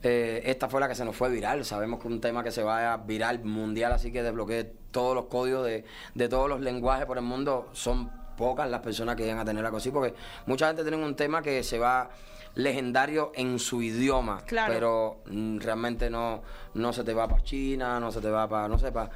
Eh, 0.01 0.42
esta 0.46 0.68
fue 0.68 0.80
la 0.82 0.88
que 0.88 0.96
se 0.96 1.06
nos 1.06 1.16
fue 1.16 1.30
viral. 1.30 1.66
Sabemos 1.66 2.00
que 2.00 2.08
un 2.08 2.20
tema 2.20 2.44
que 2.44 2.50
se 2.50 2.63
va 2.63 2.92
a 2.92 2.98
viral 2.98 3.44
mundial, 3.44 3.92
así 3.92 4.12
que 4.12 4.24
desbloquee 4.24 4.72
todos 4.90 5.13
los 5.13 5.25
códigos 5.25 5.68
de, 5.68 5.86
de 6.16 6.30
todos 6.30 6.50
los 6.50 6.62
lenguajes 6.62 7.06
por 7.06 7.20
el 7.20 7.24
mundo. 7.24 7.70
Son 7.74 8.10
pocas 8.36 8.68
las 8.68 8.82
personas 8.82 9.16
que 9.18 9.22
llegan 9.22 9.38
a 9.38 9.46
tener 9.46 9.63
algo 9.63 9.78
así, 9.78 9.92
porque 9.92 10.16
mucha 10.48 10.66
gente 10.66 10.82
tiene 10.82 10.98
un 10.98 11.16
tema 11.16 11.44
que 11.44 11.62
se 11.62 11.78
va 11.78 12.10
legendario 12.55 13.31
en 13.36 13.60
su 13.60 13.81
idioma, 13.81 14.41
Claro. 14.46 14.74
pero 14.74 15.17
mm, 15.25 15.60
realmente 15.60 16.10
no, 16.10 16.41
no 16.74 16.93
se 16.93 17.03
te 17.03 17.13
va 17.13 17.27
para 17.27 17.43
China, 17.43 18.00
no 18.00 18.12
se 18.12 18.22
te 18.22 18.29
va 18.29 18.48
para, 18.48 18.67
no 18.67 18.77
sé, 18.77 18.91
para 18.91 19.10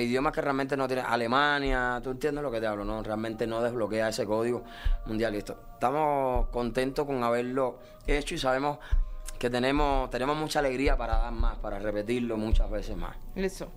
idiomas 0.00 0.32
que 0.32 0.40
realmente 0.40 0.76
no 0.76 0.86
tienen, 0.86 1.04
Alemania, 1.06 2.00
tú 2.02 2.10
entiendes 2.10 2.42
lo 2.42 2.50
que 2.50 2.60
te 2.60 2.66
hablo, 2.66 2.84
¿no? 2.84 3.02
Realmente 3.02 3.46
no 3.46 3.60
desbloquea 3.62 4.08
ese 4.08 4.26
código 4.26 4.64
mundial. 5.06 5.34
Estamos 5.34 6.48
contentos 6.48 7.06
con 7.06 7.22
haberlo 7.22 7.78
hecho 8.06 8.34
y 8.34 8.38
sabemos 8.38 8.78
que 9.38 9.50
tenemos, 9.50 10.08
tenemos 10.10 10.36
mucha 10.36 10.60
alegría 10.60 10.96
para 10.96 11.18
dar 11.18 11.32
más, 11.32 11.58
para 11.58 11.78
repetirlo 11.78 12.36
muchas 12.36 12.70
veces 12.70 12.96
más. 12.96 13.16
Eso. 13.34 13.72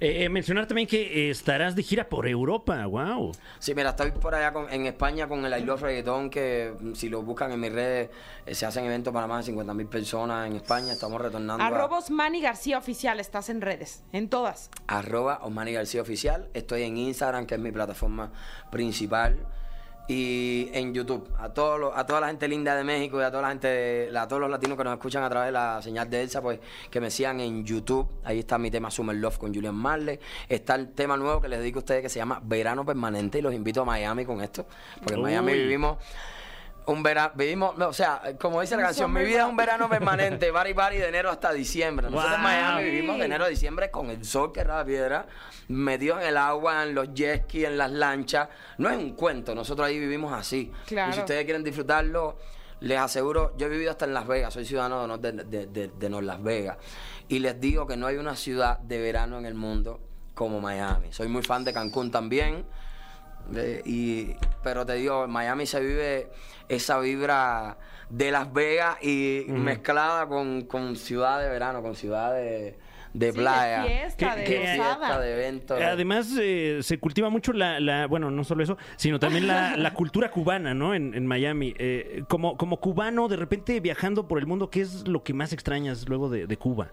Eh, 0.00 0.24
eh, 0.24 0.28
mencionar 0.28 0.66
también 0.66 0.86
que 0.86 1.00
eh, 1.28 1.30
estarás 1.30 1.74
de 1.74 1.82
gira 1.82 2.08
por 2.08 2.28
Europa, 2.28 2.84
wow. 2.86 3.32
Sí, 3.58 3.74
mira, 3.74 3.90
estoy 3.90 4.10
por 4.10 4.34
allá 4.34 4.52
con- 4.52 4.70
en 4.70 4.86
España 4.86 5.26
con 5.26 5.44
el 5.46 5.58
I 5.60 5.64
Love 5.64 5.82
Reggaeton, 5.82 6.28
que 6.28 6.74
mm, 6.78 6.92
si 6.94 7.08
lo 7.08 7.22
buscan 7.22 7.52
en 7.52 7.60
mis 7.60 7.72
redes, 7.72 8.10
eh, 8.44 8.54
se 8.54 8.66
hacen 8.66 8.84
eventos 8.84 9.14
para 9.14 9.26
más 9.26 9.38
de 9.46 9.52
50 9.52 9.72
mil 9.72 9.86
personas 9.86 10.46
en 10.46 10.56
España. 10.56 10.92
Estamos 10.92 11.20
retornando 11.20 11.62
a 11.64 11.66
Arroba 11.68 11.98
Osmani 11.98 12.40
García 12.42 12.76
Oficial, 12.78 13.18
estás 13.18 13.48
en 13.48 13.60
redes, 13.62 14.02
en 14.12 14.28
todas. 14.28 14.70
arroba 14.88 15.38
Osmani 15.42 15.72
García 15.72 16.02
Oficial. 16.02 16.48
Estoy 16.52 16.82
en 16.82 16.98
Instagram, 16.98 17.46
que 17.46 17.54
es 17.54 17.60
mi 17.60 17.72
plataforma 17.72 18.30
principal. 18.70 19.36
Y 20.08 20.68
en 20.72 20.92
YouTube, 20.92 21.28
a, 21.38 21.48
todos 21.50 21.78
los- 21.78 21.92
a 21.96 22.04
toda 22.04 22.20
la 22.20 22.26
gente 22.26 22.48
linda 22.48 22.74
de 22.74 22.82
México 22.84 23.20
y 23.20 23.22
a 23.24 23.30
toda 23.30 23.42
la 23.42 23.48
gente, 23.50 23.68
de- 23.68 24.18
a 24.18 24.26
todos 24.26 24.40
los 24.40 24.50
latinos 24.50 24.76
que 24.76 24.84
nos 24.84 24.92
escuchan 24.94 25.22
a 25.22 25.30
través 25.30 25.48
de 25.48 25.52
la 25.52 25.80
señal 25.80 26.10
de 26.10 26.22
Elsa, 26.22 26.42
pues 26.42 26.58
que 26.90 27.00
me 27.00 27.10
sigan 27.10 27.38
en 27.40 27.64
YouTube. 27.64 28.08
Ahí 28.24 28.40
está 28.40 28.58
mi 28.58 28.70
tema 28.70 28.90
Summer 28.90 29.14
Love 29.16 29.38
con 29.38 29.54
Julian 29.54 29.74
Marley. 29.76 30.18
Está 30.48 30.74
el 30.74 30.90
tema 30.92 31.16
nuevo 31.16 31.40
que 31.40 31.48
les 31.48 31.60
dedico 31.60 31.78
a 31.78 31.80
ustedes 31.80 32.02
que 32.02 32.08
se 32.08 32.18
llama 32.18 32.40
Verano 32.44 32.84
Permanente 32.84 33.38
y 33.38 33.42
los 33.42 33.54
invito 33.54 33.82
a 33.82 33.84
Miami 33.84 34.24
con 34.24 34.40
esto. 34.42 34.66
Porque 34.98 35.14
en 35.14 35.22
Miami 35.22 35.52
Uy. 35.52 35.58
vivimos 35.60 35.98
un 36.86 37.02
verano, 37.02 37.32
vivimos, 37.34 37.76
no, 37.78 37.88
o 37.88 37.92
sea, 37.92 38.20
como 38.40 38.60
dice 38.60 38.76
la 38.76 38.82
canción, 38.84 39.12
mi 39.12 39.24
vida 39.24 39.42
es 39.44 39.48
un 39.48 39.56
verano 39.56 39.88
permanente, 39.90 40.50
bari 40.50 40.72
bari 40.72 40.98
de 40.98 41.08
enero 41.08 41.30
hasta 41.30 41.52
diciembre. 41.52 42.08
Nosotros 42.10 42.34
en. 42.36 42.42
Miami 42.42 42.84
vivimos 42.84 43.18
de 43.18 43.24
enero 43.24 43.44
a 43.44 43.48
diciembre 43.48 43.90
con 43.90 44.10
el 44.10 44.24
sol 44.24 44.52
que 44.52 44.60
era 44.60 44.76
la 44.78 44.84
piedra, 44.84 45.26
metidos 45.68 46.20
en 46.22 46.28
el 46.28 46.36
agua, 46.36 46.82
en 46.82 46.94
los 46.94 47.12
jet 47.14 47.44
ski, 47.44 47.64
en 47.64 47.78
las 47.78 47.90
lanchas. 47.90 48.48
No 48.78 48.90
es 48.90 48.96
un 48.98 49.14
cuento, 49.14 49.54
nosotros 49.54 49.86
ahí 49.86 49.98
vivimos 49.98 50.32
así. 50.32 50.72
Claro. 50.86 51.10
Y 51.10 51.14
si 51.14 51.20
ustedes 51.20 51.44
quieren 51.44 51.62
disfrutarlo, 51.64 52.36
les 52.80 52.98
aseguro, 52.98 53.54
yo 53.56 53.66
he 53.66 53.70
vivido 53.70 53.90
hasta 53.92 54.06
en 54.06 54.14
Las 54.14 54.26
Vegas, 54.26 54.52
soy 54.54 54.64
ciudadano 54.64 55.16
de, 55.18 55.32
de, 55.32 55.66
de, 55.66 55.88
de- 55.88 56.22
Las 56.22 56.42
Vegas. 56.42 56.78
Y 57.28 57.38
les 57.38 57.60
digo 57.60 57.86
que 57.86 57.96
no 57.96 58.06
hay 58.08 58.16
una 58.16 58.34
ciudad 58.34 58.78
de 58.80 59.00
verano 59.00 59.38
en 59.38 59.46
el 59.46 59.54
mundo 59.54 60.00
como 60.34 60.60
Miami. 60.60 61.12
Soy 61.12 61.28
muy 61.28 61.42
fan 61.42 61.62
de 61.64 61.72
Cancún 61.72 62.10
también. 62.10 62.64
Eh, 63.54 63.82
y, 63.84 64.34
pero 64.62 64.84
te 64.86 64.94
digo, 64.94 65.24
en 65.24 65.30
Miami 65.30 65.66
se 65.66 65.80
vive 65.80 66.28
esa 66.68 66.98
vibra 67.00 67.76
de 68.08 68.30
Las 68.30 68.52
Vegas 68.52 68.96
y 69.02 69.44
mezclada 69.48 70.26
con, 70.26 70.62
con 70.62 70.96
ciudad 70.96 71.40
de 71.40 71.48
verano, 71.48 71.82
con 71.82 71.94
ciudad 71.94 72.32
de, 72.34 72.78
de 73.14 73.30
Sí, 73.32 73.36
de 73.36 73.42
playa. 73.42 73.84
fiesta, 73.84 74.36
de 74.36 74.46
fiesta, 74.46 75.28
eventos. 75.28 75.80
Además, 75.80 76.28
eh, 76.40 76.78
se 76.82 76.98
cultiva 76.98 77.28
mucho 77.30 77.52
la, 77.52 77.78
la- 77.80 78.06
bueno, 78.06 78.30
no 78.30 78.44
solo 78.44 78.62
eso, 78.62 78.76
sino 78.96 79.18
también 79.18 79.46
la, 79.46 79.76
la 79.76 79.92
cultura 79.94 80.30
cubana, 80.30 80.72
¿no? 80.74 80.94
En, 80.94 81.14
en 81.14 81.26
Miami. 81.26 81.74
Eh, 81.78 82.24
como, 82.28 82.56
como 82.56 82.80
cubano, 82.80 83.28
de 83.28 83.36
repente 83.36 83.80
viajando 83.80 84.28
por 84.28 84.38
el 84.38 84.46
mundo, 84.46 84.70
¿qué 84.70 84.80
es 84.82 85.06
lo 85.08 85.22
que 85.22 85.34
más 85.34 85.52
extrañas 85.52 86.08
luego 86.08 86.28
de, 86.30 86.46
de 86.46 86.56
Cuba? 86.56 86.90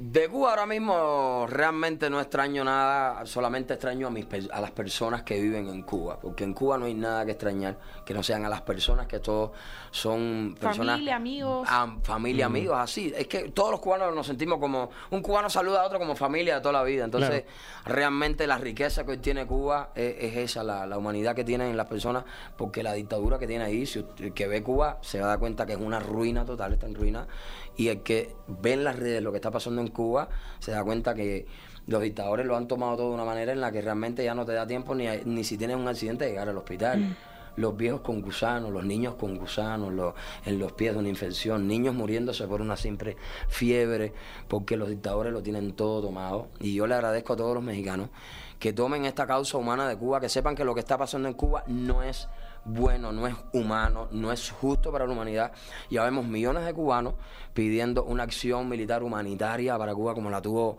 De 0.00 0.28
Cuba 0.28 0.50
ahora 0.50 0.64
mismo 0.64 1.44
realmente 1.48 2.08
no 2.08 2.20
extraño 2.20 2.62
nada, 2.62 3.26
solamente 3.26 3.74
extraño 3.74 4.06
a, 4.06 4.10
mis, 4.10 4.26
a 4.52 4.60
las 4.60 4.70
personas 4.70 5.24
que 5.24 5.40
viven 5.40 5.66
en 5.68 5.82
Cuba, 5.82 6.20
porque 6.20 6.44
en 6.44 6.54
Cuba 6.54 6.78
no 6.78 6.84
hay 6.84 6.94
nada 6.94 7.24
que 7.24 7.32
extrañar 7.32 7.76
que 8.06 8.14
no 8.14 8.22
sean 8.22 8.44
a 8.44 8.48
las 8.48 8.62
personas, 8.62 9.08
que 9.08 9.18
todos 9.18 9.50
son 9.90 10.54
personas... 10.60 10.94
Familia, 10.94 11.16
amigos. 11.16 11.68
Familia, 12.04 12.46
amigos, 12.46 12.76
así. 12.78 13.12
Es 13.16 13.26
que 13.26 13.48
todos 13.50 13.72
los 13.72 13.80
cubanos 13.80 14.14
nos 14.14 14.24
sentimos 14.24 14.60
como... 14.60 14.88
Un 15.10 15.20
cubano 15.20 15.50
saluda 15.50 15.82
a 15.82 15.86
otro 15.86 15.98
como 15.98 16.14
familia 16.14 16.54
de 16.54 16.60
toda 16.60 16.74
la 16.74 16.84
vida, 16.84 17.04
entonces 17.04 17.42
realmente 17.84 18.46
la 18.46 18.56
riqueza 18.56 19.04
que 19.04 19.10
hoy 19.10 19.18
tiene 19.18 19.46
Cuba 19.48 19.90
es, 19.96 20.14
es 20.20 20.36
esa, 20.36 20.62
la, 20.62 20.86
la 20.86 20.96
humanidad 20.96 21.34
que 21.34 21.42
tienen 21.42 21.76
las 21.76 21.86
personas, 21.86 22.22
porque 22.56 22.84
la 22.84 22.92
dictadura 22.92 23.40
que 23.40 23.48
tiene 23.48 23.64
ahí, 23.64 23.84
si 23.84 23.98
usted- 23.98 24.26
el 24.26 24.32
que 24.32 24.46
ve 24.46 24.62
Cuba 24.62 24.98
se 25.00 25.18
va 25.18 25.24
a 25.26 25.28
dar 25.30 25.38
cuenta 25.40 25.66
que 25.66 25.72
es 25.72 25.80
una 25.80 25.98
ruina 25.98 26.44
total, 26.44 26.74
está 26.74 26.86
en 26.86 26.94
ruina, 26.94 27.26
y 27.78 27.88
el 27.88 28.02
que 28.02 28.34
ve 28.46 28.74
en 28.74 28.84
las 28.84 28.96
redes 28.96 29.22
lo 29.22 29.30
que 29.30 29.36
está 29.38 29.50
pasando 29.50 29.80
en 29.80 29.88
Cuba 29.88 30.28
se 30.58 30.72
da 30.72 30.84
cuenta 30.84 31.14
que 31.14 31.46
los 31.86 32.02
dictadores 32.02 32.44
lo 32.44 32.54
han 32.56 32.68
tomado 32.68 32.96
todo 32.98 33.08
de 33.08 33.14
una 33.14 33.24
manera 33.24 33.52
en 33.52 33.62
la 33.62 33.72
que 33.72 33.80
realmente 33.80 34.22
ya 34.22 34.34
no 34.34 34.44
te 34.44 34.52
da 34.52 34.66
tiempo 34.66 34.94
ni, 34.94 35.06
a- 35.06 35.22
ni 35.24 35.42
si 35.44 35.56
tienes 35.56 35.76
un 35.76 35.88
accidente 35.88 36.24
de 36.26 36.32
llegar 36.32 36.48
al 36.50 36.58
hospital. 36.58 37.16
Los 37.56 37.76
viejos 37.76 38.02
con 38.02 38.20
gusanos, 38.22 38.70
los 38.70 38.84
niños 38.84 39.14
con 39.16 39.36
gusanos, 39.36 39.92
los- 39.92 40.14
en 40.44 40.58
los 40.60 40.72
pies 40.72 40.92
de 40.92 40.98
una 41.00 41.08
infección, 41.08 41.66
niños 41.66 41.94
muriéndose 41.94 42.46
por 42.46 42.60
una 42.60 42.76
simple 42.76 43.16
fiebre, 43.48 44.12
porque 44.48 44.76
los 44.76 44.88
dictadores 44.88 45.32
lo 45.32 45.42
tienen 45.42 45.72
todo 45.72 46.02
tomado. 46.02 46.48
Y 46.60 46.74
yo 46.74 46.86
le 46.86 46.94
agradezco 46.94 47.32
a 47.32 47.36
todos 47.36 47.54
los 47.54 47.62
mexicanos 47.64 48.10
que 48.60 48.72
tomen 48.72 49.04
esta 49.06 49.26
causa 49.26 49.56
humana 49.56 49.88
de 49.88 49.96
Cuba, 49.96 50.20
que 50.20 50.28
sepan 50.28 50.54
que 50.54 50.64
lo 50.64 50.74
que 50.74 50.80
está 50.80 50.98
pasando 50.98 51.26
en 51.28 51.34
Cuba 51.34 51.64
no 51.66 52.02
es 52.02 52.28
bueno, 52.68 53.12
no 53.12 53.26
es 53.26 53.34
humano, 53.52 54.08
no 54.10 54.30
es 54.30 54.50
justo 54.50 54.92
para 54.92 55.06
la 55.06 55.12
humanidad. 55.12 55.52
Ya 55.90 56.04
vemos 56.04 56.26
millones 56.26 56.66
de 56.66 56.74
cubanos 56.74 57.14
pidiendo 57.54 58.04
una 58.04 58.24
acción 58.24 58.68
militar 58.68 59.02
humanitaria 59.02 59.76
para 59.78 59.94
Cuba 59.94 60.14
como 60.14 60.28
la 60.28 60.42
tuvo 60.42 60.76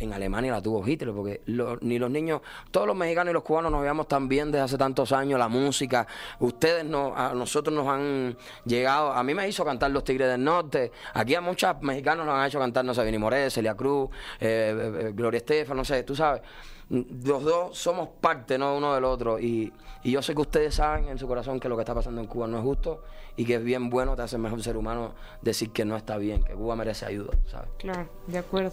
en 0.00 0.12
Alemania 0.12 0.52
la 0.52 0.62
tuvo 0.62 0.86
Hitler, 0.86 1.14
porque 1.14 1.42
ni 1.82 1.98
los 1.98 2.10
niños, 2.10 2.40
todos 2.70 2.86
los 2.86 2.96
mexicanos 2.96 3.30
y 3.30 3.34
los 3.34 3.42
cubanos 3.42 3.70
nos 3.70 3.82
veíamos 3.82 4.08
tan 4.08 4.28
bien 4.28 4.50
desde 4.50 4.64
hace 4.64 4.78
tantos 4.78 5.12
años, 5.12 5.38
la 5.38 5.48
música, 5.48 6.06
ustedes 6.40 6.84
no, 6.84 7.14
a 7.14 7.34
nosotros 7.34 7.74
nos 7.74 7.86
han 7.86 8.36
llegado, 8.64 9.12
a 9.12 9.22
mí 9.22 9.34
me 9.34 9.46
hizo 9.46 9.64
cantar 9.64 9.90
Los 9.90 10.04
Tigres 10.04 10.28
del 10.28 10.42
Norte, 10.42 10.90
aquí 11.12 11.34
a 11.34 11.40
muchos 11.40 11.80
mexicanos 11.82 12.24
nos 12.24 12.34
han 12.34 12.46
hecho 12.46 12.58
cantar, 12.58 12.84
no 12.84 12.94
sé, 12.94 13.04
Vini 13.04 13.18
Morel, 13.18 13.50
Celia 13.50 13.74
Cruz, 13.74 14.08
eh, 14.40 14.74
eh, 14.74 15.06
eh, 15.06 15.12
Gloria 15.14 15.38
Estefan, 15.38 15.76
no 15.76 15.84
sé, 15.84 16.02
tú 16.02 16.16
sabes, 16.16 16.40
los 16.88 17.44
dos 17.44 17.78
somos 17.78 18.08
parte 18.20 18.58
¿no? 18.58 18.76
uno 18.76 18.94
del 18.94 19.04
otro 19.04 19.38
y, 19.38 19.72
y 20.02 20.10
yo 20.10 20.22
sé 20.22 20.34
que 20.34 20.40
ustedes 20.40 20.74
saben 20.74 21.06
en 21.06 21.18
su 21.18 21.28
corazón 21.28 21.60
que 21.60 21.68
lo 21.68 21.76
que 21.76 21.82
está 21.82 21.94
pasando 21.94 22.20
en 22.20 22.26
Cuba 22.26 22.48
no 22.48 22.58
es 22.58 22.64
justo 22.64 23.04
y 23.36 23.44
que 23.44 23.54
es 23.54 23.64
bien 23.64 23.90
bueno, 23.90 24.16
te 24.16 24.22
hace 24.22 24.38
mejor 24.38 24.62
ser 24.62 24.76
humano 24.76 25.14
decir 25.40 25.70
que 25.70 25.84
no 25.84 25.96
está 25.96 26.16
bien, 26.16 26.42
que 26.42 26.52
Cuba 26.54 26.74
merece 26.74 27.06
ayuda, 27.06 27.32
¿sabes? 27.48 27.68
Claro, 27.78 28.08
de 28.26 28.38
acuerdo. 28.38 28.72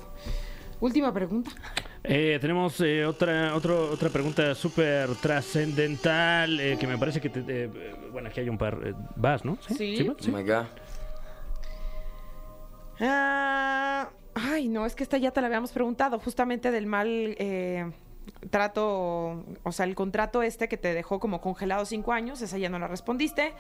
Última 0.80 1.12
pregunta. 1.14 1.52
Eh, 2.04 2.38
tenemos 2.40 2.80
eh, 2.82 3.06
otra 3.06 3.54
otro- 3.56 3.90
otra 3.92 4.10
pregunta 4.10 4.54
súper 4.56 5.10
trascendental 5.16 6.60
eh, 6.60 6.78
que 6.80 6.86
me 6.88 6.98
parece 6.98 7.20
que, 7.20 7.30
te- 7.30 7.44
eh, 7.48 7.96
bueno, 8.12 8.30
aquí 8.30 8.40
hay 8.40 8.50
un 8.50 8.58
par. 8.58 8.80
eh, 8.84 8.94
¿Vas, 9.16 9.44
no? 9.44 9.58
Sí. 9.76 10.04
vas? 10.04 10.28
Oh 10.28 10.32
my 10.32 10.44
God. 10.44 10.66
Ah, 13.00 14.10
ay, 14.36 14.68
no, 14.68 14.86
es 14.86 14.96
que 14.96 15.04
esta 15.04 15.18
ya 15.18 15.32
te 15.32 15.42
la 15.42 15.48
habíamos 15.48 15.72
preguntado, 15.72 16.20
justamente 16.20 16.72
del 16.72 16.86
mal 16.88 17.08
eh, 17.38 17.92
trato, 18.50 19.44
o 19.64 19.72
sea, 19.72 19.86
el 19.86 19.96
contrato 19.96 20.42
este 20.42 20.68
que 20.68 20.78
te 20.78 20.94
dejó 20.94 21.20
como 21.20 21.42
congelado 21.42 21.86
cinco 21.86 22.14
años, 22.14 22.42
esa 22.42 22.58
ya 22.58 22.70
no 22.70 22.80
la 22.80 22.88
respondiste. 22.88 23.54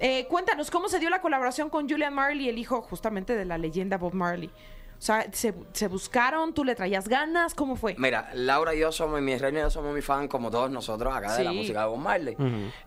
Eh, 0.00 0.26
cuéntanos, 0.28 0.70
¿cómo 0.72 0.88
se 0.88 0.98
dio 0.98 1.08
la 1.08 1.20
colaboración 1.20 1.70
con 1.70 1.88
Julian 1.88 2.14
Marley, 2.14 2.48
el 2.48 2.58
hijo 2.58 2.82
justamente 2.82 3.36
de 3.36 3.44
la 3.44 3.58
leyenda 3.58 3.96
Bob 3.96 4.14
Marley? 4.14 4.50
O 4.98 5.02
sea, 5.06 5.26
¿se, 5.32 5.52
se 5.72 5.88
buscaron? 5.88 6.54
¿Tú 6.54 6.64
le 6.64 6.74
traías 6.74 7.08
ganas? 7.08 7.54
¿Cómo 7.54 7.76
fue? 7.76 7.94
Mira, 7.98 8.30
Laura 8.34 8.74
y 8.74 8.78
yo 8.80 8.90
somos, 8.90 9.20
mi 9.20 9.36
reina 9.36 9.58
y 9.60 9.62
yo 9.62 9.70
somos 9.70 9.92
muy 9.92 10.00
fan, 10.02 10.28
como 10.28 10.50
todos 10.50 10.70
nosotros 10.70 11.14
acá 11.14 11.36
de 11.36 11.44
la 11.44 11.50
Sí. 11.50 11.56
música 11.56 11.80
de 11.82 11.86
Bob 11.88 11.98
Marley. 11.98 12.36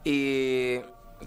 Y 0.04 0.80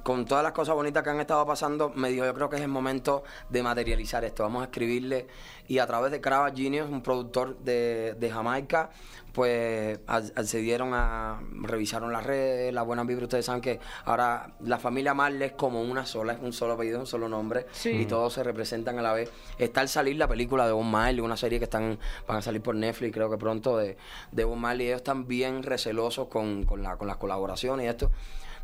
con 0.02 0.24
todas 0.24 0.44
las 0.44 0.52
cosas 0.52 0.74
bonitas 0.74 1.02
que 1.02 1.10
han 1.10 1.20
estado 1.20 1.44
pasando, 1.46 1.90
me 1.90 2.10
dijo, 2.10 2.24
yo 2.24 2.34
creo 2.34 2.48
que 2.48 2.56
es 2.56 2.62
el 2.62 2.68
momento 2.68 3.24
de 3.48 3.62
materializar 3.62 4.24
esto. 4.24 4.42
Vamos 4.42 4.62
a 4.62 4.64
escribirle. 4.66 5.26
Y 5.66 5.78
a 5.78 5.86
través 5.86 6.10
de 6.10 6.20
Crava 6.20 6.50
Genius, 6.50 6.88
un 6.90 7.02
productor 7.02 7.58
de, 7.58 8.14
de 8.18 8.30
Jamaica, 8.30 8.90
pues 9.32 10.00
ac- 10.06 10.32
accedieron 10.34 10.90
a, 10.94 11.40
revisaron 11.62 12.12
las 12.12 12.24
redes, 12.24 12.74
las 12.74 12.84
buenas 12.84 13.06
vibras. 13.06 13.24
Ustedes 13.24 13.46
saben 13.46 13.60
que 13.60 13.78
ahora 14.04 14.52
la 14.60 14.78
familia 14.78 15.14
Marley 15.14 15.44
es 15.48 15.52
como 15.52 15.82
una 15.82 16.06
sola, 16.06 16.32
es 16.32 16.40
un 16.40 16.52
solo 16.52 16.72
apellido, 16.72 16.98
un 16.98 17.06
solo 17.06 17.28
nombre. 17.28 17.66
Sí. 17.72 17.90
Y 17.90 18.06
todos 18.06 18.32
se 18.32 18.42
representan 18.42 18.98
a 18.98 19.02
la 19.02 19.12
vez. 19.12 19.30
Está 19.58 19.80
al 19.80 19.88
salir 19.88 20.16
la 20.16 20.26
película 20.26 20.66
de 20.66 20.72
Bob 20.72 20.84
Marley, 20.84 21.20
una 21.20 21.36
serie 21.36 21.58
que 21.58 21.64
están 21.64 21.98
van 22.26 22.38
a 22.38 22.42
salir 22.42 22.62
por 22.62 22.74
Netflix, 22.74 23.12
creo 23.12 23.30
que 23.30 23.38
pronto, 23.38 23.76
de, 23.76 23.96
de 24.32 24.44
Bob 24.44 24.56
Marley. 24.56 24.88
Ellos 24.88 24.98
están 24.98 25.28
bien 25.28 25.62
recelosos 25.62 26.26
con, 26.26 26.64
con, 26.64 26.82
la, 26.82 26.96
con 26.96 27.06
las 27.06 27.16
colaboraciones 27.16 27.86
y 27.86 27.88
esto. 27.88 28.10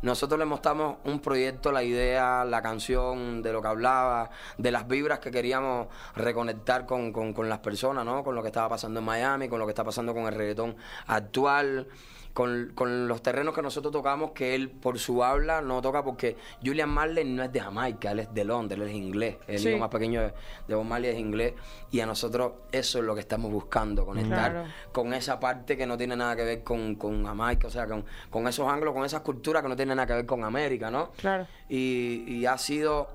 Nosotros 0.01 0.37
le 0.37 0.45
mostramos 0.45 0.97
un 1.05 1.19
proyecto, 1.19 1.71
la 1.71 1.83
idea, 1.83 2.45
la 2.45 2.61
canción, 2.61 3.41
de 3.41 3.51
lo 3.51 3.61
que 3.61 3.67
hablaba, 3.67 4.29
de 4.57 4.71
las 4.71 4.87
vibras 4.87 5.19
que 5.19 5.31
queríamos 5.31 5.87
reconectar 6.15 6.85
con, 6.85 7.11
con, 7.11 7.33
con 7.33 7.49
las 7.49 7.59
personas, 7.59 8.05
¿no? 8.05 8.23
Con 8.23 8.35
lo 8.35 8.41
que 8.41 8.49
estaba 8.49 8.69
pasando 8.69 8.99
en 8.99 9.05
Miami, 9.05 9.49
con 9.49 9.59
lo 9.59 9.65
que 9.65 9.71
está 9.71 9.83
pasando 9.83 10.13
con 10.13 10.25
el 10.25 10.33
reggaetón 10.33 10.75
actual, 11.07 11.87
con, 12.37 12.71
con 12.75 13.07
los 13.07 13.23
terrenos 13.23 13.55
que 13.55 13.63
nosotros 13.63 13.91
tocamos, 13.91 14.29
que 14.33 14.53
él 14.53 14.69
por 14.69 14.99
su 14.99 15.23
habla 15.23 15.59
no 15.59 15.81
toca 15.81 16.03
porque 16.03 16.37
Julian 16.63 16.87
Marley 16.87 17.25
no 17.25 17.41
es 17.41 17.51
de 17.51 17.59
Jamaica, 17.61 18.11
él 18.11 18.19
es 18.19 18.31
de 18.31 18.45
Londres, 18.45 18.79
él 18.79 18.87
es 18.89 18.93
inglés. 18.95 19.37
El 19.47 19.57
Sí. 19.57 19.69
hijo 19.69 19.79
más 19.79 19.89
pequeño 19.89 20.21
de, 20.21 20.33
de 20.67 20.75
Bob 20.75 20.85
Marley 20.85 21.09
es 21.09 21.17
inglés 21.17 21.55
y 21.89 21.99
a 21.99 22.05
nosotros 22.05 22.51
eso 22.71 22.99
es 22.99 23.05
lo 23.05 23.15
que 23.15 23.21
estamos 23.21 23.51
buscando, 23.51 24.05
conectar 24.05 24.51
Claro. 24.51 24.67
con 24.91 25.15
esa 25.15 25.39
parte 25.39 25.75
que 25.75 25.87
no 25.87 25.97
tiene 25.97 26.15
nada 26.15 26.35
que 26.35 26.43
ver 26.43 26.63
con, 26.63 26.93
con 26.93 27.25
Jamaica, 27.25 27.69
o 27.69 27.71
sea, 27.71 27.87
con, 27.87 28.05
con 28.29 28.47
esos 28.47 28.67
ángulos, 28.71 28.93
con 28.93 29.03
esas 29.03 29.21
culturas 29.21 29.63
que 29.63 29.69
no 29.69 29.75
tienen 29.75 29.95
nada 29.95 30.05
que 30.05 30.13
ver 30.13 30.27
con 30.27 30.43
América, 30.43 30.91
¿no? 30.91 31.09
Claro. 31.17 31.47
Y, 31.69 32.23
y 32.27 32.45
ha 32.45 32.55
sido 32.59 33.07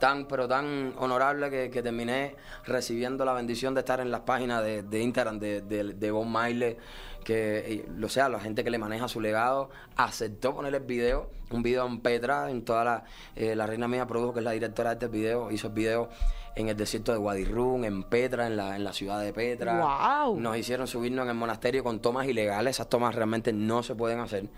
tan, 0.00 0.26
pero 0.26 0.46
tan 0.46 0.92
honorable 0.98 1.48
que, 1.48 1.70
que 1.70 1.82
terminé 1.82 2.34
recibiendo 2.66 3.24
la 3.24 3.32
bendición 3.32 3.72
de 3.74 3.80
estar 3.80 4.00
en 4.00 4.10
las 4.10 4.20
páginas 4.20 4.62
de, 4.62 4.82
de 4.82 5.00
Instagram 5.00 5.38
de, 5.38 5.62
de, 5.62 5.84
de 5.94 6.10
Bob 6.10 6.26
Marley, 6.26 6.76
que, 7.24 7.58
eh, 7.66 7.88
o 8.02 8.08
sea, 8.08 8.28
la 8.28 8.38
gente 8.38 8.62
que 8.62 8.70
le 8.70 8.78
maneja 8.78 9.08
su 9.08 9.20
legado, 9.20 9.70
aceptó 9.96 10.54
poner 10.54 10.74
el 10.74 10.82
video, 10.82 11.30
un 11.50 11.62
video 11.62 11.86
en 11.86 12.00
Petra, 12.00 12.50
en 12.50 12.64
toda 12.64 12.84
la, 12.84 13.04
eh, 13.34 13.56
la 13.56 13.66
reina 13.66 13.88
mía 13.88 14.06
produjo, 14.06 14.32
que 14.32 14.40
es 14.40 14.44
la 14.44 14.52
directora 14.52 14.90
de 14.90 15.06
este 15.06 15.08
video, 15.08 15.50
hizo 15.50 15.68
el 15.68 15.72
video 15.72 16.08
en 16.56 16.68
el 16.68 16.76
desierto 16.76 17.12
de 17.12 17.18
Guadirrún, 17.18 17.84
en 17.84 18.04
Petra, 18.04 18.46
en 18.46 18.56
la, 18.56 18.76
en 18.76 18.84
la 18.84 18.92
ciudad 18.92 19.20
de 19.20 19.32
Petra. 19.32 19.78
¡Guau! 19.78 20.38
Nos 20.38 20.56
hicieron 20.56 20.86
subirnos 20.86 21.24
en 21.24 21.30
el 21.30 21.36
monasterio 21.36 21.82
con 21.82 22.00
tomas 22.00 22.28
ilegales, 22.28 22.76
esas 22.76 22.88
tomas 22.88 23.14
realmente 23.14 23.52
no 23.52 23.82
se 23.82 23.94
pueden 23.94 24.20
hacer. 24.20 24.48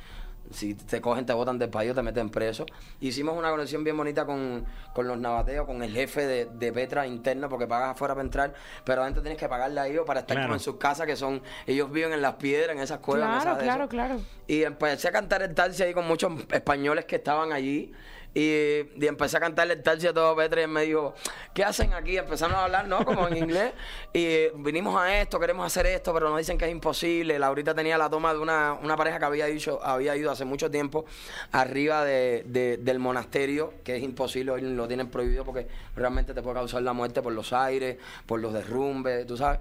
Si 0.53 0.75
te 0.75 1.01
cogen, 1.01 1.27
te 1.27 1.33
botan 1.33 1.59
del 1.59 1.71
país 1.71 1.91
o 1.91 1.95
te 1.95 2.03
meten 2.03 2.31
preso. 2.31 2.67
Hicimos 3.01 3.37
una 3.37 3.51
conexión 3.51 3.83
bien 3.85 3.97
bonita 3.97 4.25
con, 4.25 4.65
con 4.95 5.07
los 5.09 5.19
nabateos, 5.19 5.67
con 5.67 5.83
el 5.83 5.93
jefe 5.93 6.27
de, 6.27 6.45
de 6.47 6.73
Petra 6.73 7.07
interno, 7.07 7.49
porque 7.49 7.67
pagas 7.67 7.91
afuera 7.91 8.15
para 8.15 8.25
entrar, 8.25 8.55
pero 8.85 9.03
adentro 9.03 9.23
tienes 9.23 9.39
que 9.39 9.49
pagarle 9.49 9.81
a 9.81 9.87
ellos 9.87 10.05
para 10.07 10.21
estar 10.21 10.35
Claro. 10.37 10.49
como 10.49 10.55
en 10.57 10.61
sus 10.61 10.77
casas, 10.77 11.07
que 11.07 11.17
son, 11.17 11.43
ellos 11.67 11.91
viven 11.91 12.13
en 12.13 12.23
las 12.23 12.35
piedras, 12.35 12.77
en 12.77 12.83
esas 12.83 12.99
cuevas. 12.99 13.43
Claro, 13.43 13.59
claro, 13.59 13.83
eso. 13.85 13.89
claro. 13.89 14.21
Y 14.47 14.63
empecé 14.63 15.09
a 15.09 15.13
cantar 15.13 15.43
el 15.43 15.55
taxi 15.55 15.83
ahí 15.83 15.95
con 15.95 16.07
muchos 16.07 16.33
españoles 16.53 17.05
que 17.07 17.17
estaban 17.17 17.53
allí. 17.53 17.93
Y, 18.39 18.87
empecé 19.07 19.39
a 19.39 19.41
cantarle 19.41 19.73
el 19.73 19.83
taxi 19.83 20.07
a 20.07 20.13
todo 20.13 20.37
Petra 20.37 20.61
y 20.61 20.67
me 20.67 20.83
dijo, 20.83 21.15
¿qué 21.55 21.65
hacen 21.65 21.95
aquí? 21.95 22.19
Empezamos 22.19 22.55
a 22.59 22.65
hablar, 22.65 22.87
¿no? 22.87 23.03
Como 23.03 23.27
en 23.29 23.39
inglés. 23.39 23.73
Y 24.13 24.25
eh, 24.27 24.53
vinimos 24.57 24.95
a 25.01 25.23
esto, 25.23 25.41
queremos 25.41 25.65
hacer 25.65 25.87
esto, 25.87 26.13
pero 26.13 26.29
nos 26.29 26.37
dicen 26.37 26.59
que 26.59 26.67
es 26.67 26.71
imposible. 26.71 27.39
Laurita 27.39 27.75
tenía 27.75 27.97
la 27.97 28.11
toma 28.11 28.35
de 28.35 28.41
una, 28.41 28.75
una 28.75 28.95
pareja 28.95 29.19
que 29.19 29.25
había, 29.25 29.47
dicho, 29.47 29.81
había 29.83 30.15
ido 30.17 30.31
hace 30.31 30.45
mucho 30.45 30.71
tiempo 30.71 31.07
arriba 31.53 32.05
de- 32.05 32.43
de- 32.47 32.77
del 32.77 32.99
monasterio, 32.99 33.73
que 33.83 33.97
es 33.97 34.03
imposible, 34.03 34.53
hoy 34.53 34.61
lo 34.61 34.87
tienen 34.87 35.09
prohibido 35.09 35.43
porque 35.47 35.67
realmente 35.97 36.35
te 36.35 36.43
puede 36.43 36.57
causar 36.57 36.83
la 36.83 36.93
muerte 36.93 37.23
por 37.23 37.33
los 37.33 37.55
aires, 37.55 37.97
por 38.27 38.41
los 38.41 38.53
derrumbes, 38.53 39.27
tú 39.27 39.39
sabes. 39.39 39.61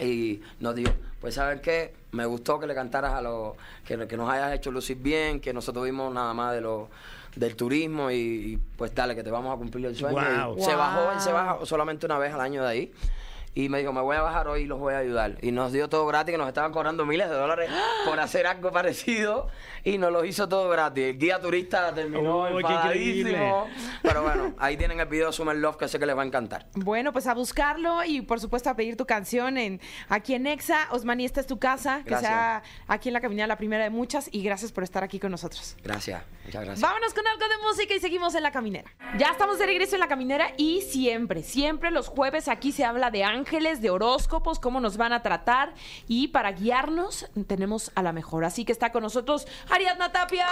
Y 0.00 0.40
nos 0.58 0.74
dijo, 0.74 0.92
pues 1.20 1.34
¿sabes 1.34 1.60
qué? 1.60 1.92
Me 2.12 2.24
gustó 2.24 2.58
que 2.58 2.66
le 2.66 2.74
cantaras 2.74 3.12
a 3.12 3.20
los, 3.20 3.56
que, 3.84 4.08
que 4.08 4.16
nos 4.16 4.30
hayas 4.30 4.54
hecho 4.54 4.70
lucir 4.70 4.96
bien, 4.96 5.38
que 5.38 5.52
nosotros 5.52 5.84
vimos 5.84 6.14
nada 6.14 6.32
más 6.32 6.54
de 6.54 6.62
lo, 6.62 6.88
del 7.36 7.56
turismo 7.56 8.10
y, 8.10 8.14
y, 8.14 8.58
pues 8.76 8.94
dale, 8.94 9.14
que 9.14 9.22
te 9.22 9.30
vamos 9.30 9.54
a 9.54 9.58
cumplir 9.58 9.86
el 9.86 9.96
sueño. 9.96 10.18
Se 10.58 10.74
bajó, 10.74 11.12
él 11.12 11.20
se 11.20 11.32
baja 11.32 11.58
solamente 11.64 12.06
una 12.06 12.18
vez 12.18 12.34
al 12.34 12.40
año 12.40 12.62
de 12.62 12.68
ahí. 12.68 12.92
Y 13.52 13.68
me 13.68 13.78
dijo, 13.80 13.92
me 13.92 14.00
voy 14.00 14.16
a 14.16 14.22
bajar 14.22 14.46
hoy 14.46 14.62
y 14.62 14.66
los 14.66 14.78
voy 14.78 14.94
a 14.94 14.98
ayudar. 14.98 15.36
Y 15.42 15.50
nos 15.50 15.72
dio 15.72 15.88
todo 15.88 16.06
gratis, 16.06 16.32
que 16.32 16.38
nos 16.38 16.46
estaban 16.46 16.70
cobrando 16.72 17.04
miles 17.04 17.28
de 17.28 17.34
dólares 17.34 17.68
por 18.06 18.20
hacer 18.20 18.46
algo 18.46 18.70
parecido. 18.70 19.48
Y 19.82 19.98
nos 19.98 20.12
lo 20.12 20.24
hizo 20.24 20.48
todo 20.48 20.68
gratis. 20.68 21.04
El 21.04 21.18
guía 21.18 21.40
turista 21.40 21.92
terminó 21.92 22.46
qué 22.46 22.56
enfadadísimo. 22.58 23.66
Pero 24.02 24.22
bueno, 24.22 24.54
ahí 24.58 24.76
tienen 24.76 25.00
el 25.00 25.06
video 25.06 25.32
Summer 25.32 25.56
Love, 25.56 25.76
que 25.76 25.88
sé 25.88 25.98
que 25.98 26.06
les 26.06 26.16
va 26.16 26.22
a 26.22 26.26
encantar. 26.26 26.66
Bueno, 26.74 27.12
pues 27.12 27.26
a 27.26 27.34
buscarlo 27.34 28.04
y 28.04 28.20
por 28.20 28.38
supuesto 28.38 28.70
a 28.70 28.76
pedir 28.76 28.96
tu 28.96 29.04
canción 29.04 29.58
en 29.58 29.80
aquí 30.08 30.34
en 30.34 30.46
Exa. 30.46 30.88
Osmani, 30.90 31.24
esta 31.24 31.40
es 31.40 31.46
tu 31.46 31.58
casa. 31.58 32.02
Que 32.04 32.10
Gracias. 32.10 32.30
sea 32.30 32.62
aquí 32.86 33.08
en 33.08 33.14
la 33.14 33.20
caminada 33.20 33.48
la 33.48 33.56
primera 33.56 33.82
de 33.82 33.90
muchas. 33.90 34.28
Y 34.32 34.42
gracias 34.42 34.70
por 34.70 34.84
estar 34.84 35.02
aquí 35.02 35.18
con 35.18 35.32
nosotros. 35.32 35.76
Gracias, 35.82 36.22
muchas 36.44 36.64
gracias. 36.64 36.80
Vámonos 36.80 37.14
con 37.14 37.26
algo 37.26 37.48
de 37.48 37.66
música 37.66 37.94
y 37.94 38.00
seguimos 38.00 38.34
en 38.36 38.44
la 38.44 38.52
caminera. 38.52 38.90
Ya 39.18 39.28
estamos 39.32 39.58
de 39.58 39.66
regreso 39.66 39.96
en 39.96 40.00
la 40.00 40.08
caminera 40.08 40.52
y 40.56 40.82
siempre, 40.82 41.42
siempre 41.42 41.90
los 41.90 42.06
jueves 42.06 42.46
aquí 42.46 42.70
se 42.70 42.84
habla 42.84 43.10
de 43.10 43.24
ángeles, 43.40 43.80
de 43.80 43.88
horóscopos, 43.88 44.60
cómo 44.60 44.80
nos 44.80 44.98
van 44.98 45.14
a 45.14 45.22
tratar 45.22 45.72
y 46.06 46.28
para 46.28 46.52
guiarnos 46.52 47.26
tenemos 47.46 47.90
a 47.94 48.02
la 48.02 48.12
mejor. 48.12 48.44
Así 48.44 48.66
que 48.66 48.72
está 48.72 48.92
con 48.92 49.02
nosotros 49.02 49.46
Ariadna 49.70 50.12
Tapia. 50.12 50.46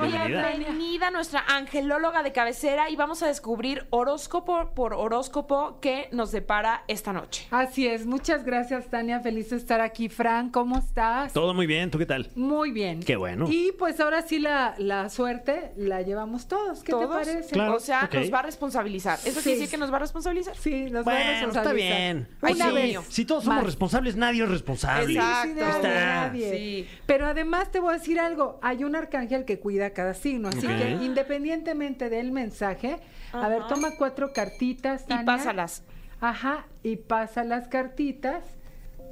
Bienvenida. 0.00 0.48
Bienvenida 0.56 1.10
nuestra 1.10 1.44
angelóloga 1.48 2.22
de 2.22 2.32
cabecera 2.32 2.90
y 2.90 2.96
vamos 2.96 3.22
a 3.22 3.26
descubrir 3.28 3.86
horóscopo 3.90 4.72
por 4.74 4.92
horóscopo 4.94 5.78
que 5.80 6.08
nos 6.12 6.32
depara 6.32 6.84
esta 6.88 7.12
noche. 7.12 7.46
Así 7.50 7.86
es, 7.86 8.04
muchas 8.06 8.44
gracias 8.44 8.88
Tania, 8.88 9.20
feliz 9.20 9.50
de 9.50 9.56
estar 9.56 9.80
aquí. 9.80 10.08
Fran, 10.08 10.50
¿cómo 10.50 10.78
estás? 10.78 11.32
Todo 11.32 11.54
muy 11.54 11.66
bien, 11.66 11.90
¿tú 11.90 11.98
qué 11.98 12.06
tal? 12.06 12.28
Muy 12.34 12.70
bien. 12.72 13.00
Qué 13.02 13.16
bueno. 13.16 13.46
Y 13.50 13.72
pues 13.78 13.98
ahora 14.00 14.22
sí 14.22 14.38
la, 14.38 14.74
la 14.78 15.08
suerte 15.08 15.72
la 15.76 16.02
llevamos 16.02 16.46
todos. 16.48 16.82
¿Qué 16.82 16.92
¿Todos? 16.92 17.08
te 17.08 17.14
parece? 17.32 17.52
Claro. 17.54 17.74
O 17.76 17.80
sea, 17.80 18.08
nos 18.12 18.32
va 18.32 18.40
a 18.40 18.42
responsabilizar. 18.42 19.18
¿Eso 19.24 19.40
Sí. 19.40 19.44
quiere 19.44 19.58
decir 19.60 19.70
que 19.70 19.78
nos 19.78 19.92
va 19.92 19.96
a 19.96 20.00
responsabilizar? 20.00 20.56
Sí, 20.56 20.84
nos 20.90 21.06
va 21.06 21.12
a 21.12 21.14
Bueno, 21.14 21.20
está 21.30 21.46
responsabilizar. 21.46 21.96
bien. 21.98 22.28
Ay, 22.42 22.54
Una 22.54 22.70
vez. 22.72 22.84
mío. 22.84 23.02
Si 23.08 23.24
todos 23.24 23.44
somos 23.44 23.64
responsables, 23.64 24.16
nadie 24.16 24.42
es 24.44 24.48
responsable. 24.50 25.14
Exacto. 25.14 25.48
Sí, 25.48 25.54
nadie, 25.60 25.94
nadie. 25.94 26.50
Sí. 26.50 26.88
Pero 27.06 27.26
además 27.26 27.70
te 27.72 27.80
voy 27.80 27.90
a 27.94 27.98
decir 27.98 28.18
algo, 28.20 28.58
hay 28.62 28.84
un 28.84 28.94
arcángel 28.96 29.44
que 29.44 29.58
cuida 29.58 29.85
cada 29.90 30.14
signo, 30.14 30.48
así 30.48 30.66
que 30.66 30.90
independientemente 31.02 32.08
del 32.10 32.32
mensaje, 32.32 32.98
a 33.32 33.48
ver, 33.48 33.66
toma 33.68 33.92
cuatro 33.96 34.32
cartitas, 34.32 35.04
Y 35.08 35.24
pásalas. 35.24 35.82
Ajá, 36.20 36.66
y 36.82 36.96
pasa 36.96 37.44
las 37.44 37.68
cartitas 37.68 38.42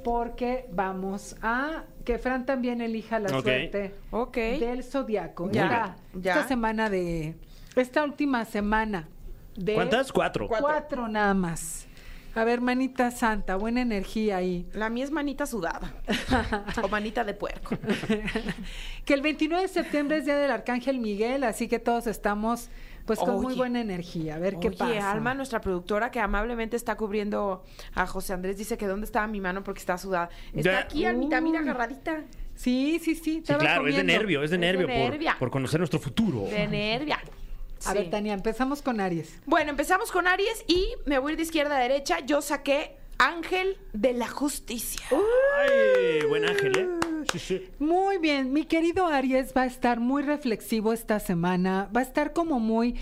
porque 0.03 0.65
vamos 0.71 1.35
a 1.41 1.83
que 2.03 2.17
Fran 2.19 2.45
también 2.45 2.81
elija 2.81 3.19
la 3.19 3.29
suerte 3.29 3.93
Ok. 4.11 4.35
del 4.37 4.83
zodiaco. 4.83 5.49
Ya, 5.51 5.63
Esta, 5.65 5.95
ya. 6.13 6.33
esta 6.35 6.47
semana 6.47 6.89
de 6.89 7.35
esta 7.75 8.03
última 8.03 8.45
semana 8.45 9.07
de 9.55 9.73
¿Cuántas? 9.73 10.11
Cuatro. 10.11 10.47
Cuatro. 10.47 11.07
nada 11.07 11.33
más. 11.33 11.87
A 12.35 12.43
ver, 12.43 12.59
manita 12.61 13.11
santa, 13.11 13.55
buena 13.55 13.81
energía 13.81 14.37
ahí. 14.37 14.67
La 14.73 14.89
mía 14.89 15.05
es 15.05 15.11
manita 15.11 15.45
sudada. 15.45 15.93
o 16.83 16.87
manita 16.89 17.23
de 17.23 17.33
puerco. 17.33 17.77
que 19.05 19.13
el 19.13 19.21
29 19.21 19.63
de 19.63 19.67
septiembre 19.69 20.17
es 20.17 20.25
día 20.25 20.37
del 20.37 20.51
arcángel 20.51 20.99
Miguel, 20.99 21.43
así 21.45 21.67
que 21.67 21.79
todos 21.79 22.07
estamos 22.07 22.69
pues 23.05 23.19
con 23.19 23.41
muy 23.41 23.53
buena 23.55 23.79
energía. 23.81 24.35
A 24.35 24.39
ver 24.39 24.57
qué 24.59 24.67
Oye, 24.69 24.77
pasa. 24.77 25.11
Alma, 25.11 25.33
nuestra 25.33 25.61
productora 25.61 26.11
que 26.11 26.19
amablemente 26.19 26.75
está 26.75 26.95
cubriendo 26.97 27.63
a 27.93 28.05
José 28.07 28.33
Andrés, 28.33 28.57
dice 28.57 28.77
que 28.77 28.87
dónde 28.87 29.05
estaba 29.05 29.27
mi 29.27 29.39
mano 29.39 29.63
porque 29.63 29.79
está 29.79 29.97
sudada. 29.97 30.29
Está 30.53 30.71
Ya. 30.71 30.79
aquí, 30.79 31.05
Almita, 31.05 31.39
mira, 31.39 31.59
Uy. 31.61 31.69
agarradita. 31.69 32.23
Sí, 32.55 32.99
sí, 33.03 33.15
sí. 33.15 33.43
Claro, 33.45 33.87
es 33.87 33.95
de 33.95 34.03
nervio, 34.03 34.43
es 34.43 34.49
de 34.49 34.55
Es 34.55 34.61
de 34.61 34.67
nervio, 34.67 34.87
por- 34.87 34.95
nervia. 34.95 35.35
Por, 35.37 35.51
conocer 35.51 35.79
nuestro 35.79 35.99
futuro. 35.99 36.45
De 36.49 36.67
nervia. 36.67 37.19
A 37.85 37.91
Sí. 37.91 37.97
ver, 37.97 38.09
Tania, 38.09 38.33
empezamos 38.33 38.81
con 38.81 38.99
Aries. 38.99 39.39
Bueno, 39.45 39.69
empezamos 39.71 40.11
con 40.11 40.27
Aries 40.27 40.63
y 40.67 40.87
me 41.05 41.19
voy 41.19 41.31
a 41.31 41.33
ir 41.33 41.37
de 41.37 41.43
izquierda 41.43 41.77
a 41.77 41.79
derecha. 41.79 42.19
Yo 42.25 42.41
saqué 42.41 42.97
Ángel 43.17 43.77
de 43.93 44.13
la 44.13 44.27
Justicia. 44.27 45.05
Ay, 45.11 46.25
buen 46.27 46.45
ángel, 46.45 46.77
¿eh? 46.77 46.87
Sí, 47.31 47.39
sí. 47.39 47.69
Muy 47.79 48.17
bien, 48.19 48.53
mi 48.53 48.65
querido 48.65 49.07
Aries 49.07 49.53
va 49.55 49.61
a 49.63 49.65
estar 49.65 49.99
muy 49.99 50.21
reflexivo 50.21 50.93
esta 50.93 51.19
semana, 51.19 51.89
va 51.95 52.01
a 52.01 52.03
estar 52.03 52.33
como 52.33 52.59
muy, 52.59 52.95